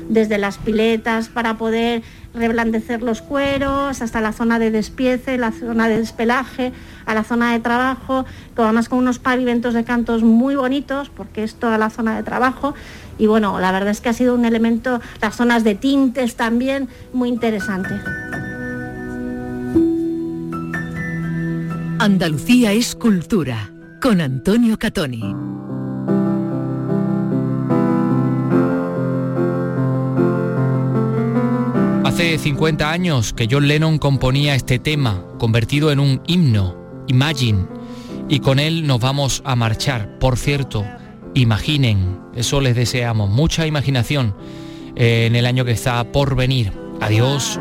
desde 0.08 0.38
las 0.38 0.58
piletas 0.58 1.28
para 1.28 1.56
poder 1.56 2.02
reblandecer 2.34 3.02
los 3.02 3.22
cueros, 3.22 4.02
hasta 4.02 4.20
la 4.20 4.32
zona 4.32 4.58
de 4.58 4.70
despiece, 4.70 5.38
la 5.38 5.52
zona 5.52 5.88
de 5.88 5.98
despelaje, 5.98 6.72
a 7.06 7.14
la 7.14 7.22
zona 7.22 7.52
de 7.52 7.60
trabajo, 7.60 8.24
además 8.56 8.88
con 8.88 8.98
unos 8.98 9.18
pavimentos 9.18 9.72
de 9.72 9.84
cantos 9.84 10.22
muy 10.22 10.56
bonitos, 10.56 11.10
porque 11.10 11.44
es 11.44 11.54
toda 11.54 11.78
la 11.78 11.90
zona 11.90 12.16
de 12.16 12.22
trabajo. 12.22 12.74
Y 13.18 13.26
bueno, 13.28 13.60
la 13.60 13.70
verdad 13.70 13.90
es 13.90 14.00
que 14.00 14.08
ha 14.08 14.14
sido 14.14 14.34
un 14.34 14.44
elemento, 14.44 15.00
las 15.20 15.36
zonas 15.36 15.62
de 15.62 15.76
tintes 15.76 16.34
también, 16.34 16.88
muy 17.12 17.28
interesante. 17.28 17.94
Andalucía 22.04 22.70
es 22.72 22.94
cultura, 22.94 23.72
con 24.02 24.20
Antonio 24.20 24.78
Catoni. 24.78 25.22
Hace 32.04 32.36
50 32.36 32.90
años 32.90 33.32
que 33.32 33.48
John 33.50 33.68
Lennon 33.68 33.96
componía 33.96 34.54
este 34.54 34.78
tema, 34.78 35.24
convertido 35.38 35.90
en 35.92 35.98
un 35.98 36.20
himno, 36.26 36.76
Imagine, 37.06 37.66
y 38.28 38.40
con 38.40 38.58
él 38.58 38.86
nos 38.86 39.00
vamos 39.00 39.40
a 39.46 39.56
marchar. 39.56 40.18
Por 40.18 40.36
cierto, 40.36 40.84
imaginen, 41.32 42.20
eso 42.34 42.60
les 42.60 42.76
deseamos, 42.76 43.30
mucha 43.30 43.66
imaginación 43.66 44.36
en 44.94 45.34
el 45.34 45.46
año 45.46 45.64
que 45.64 45.72
está 45.72 46.04
por 46.12 46.36
venir. 46.36 46.70
Adiós. 47.00 47.58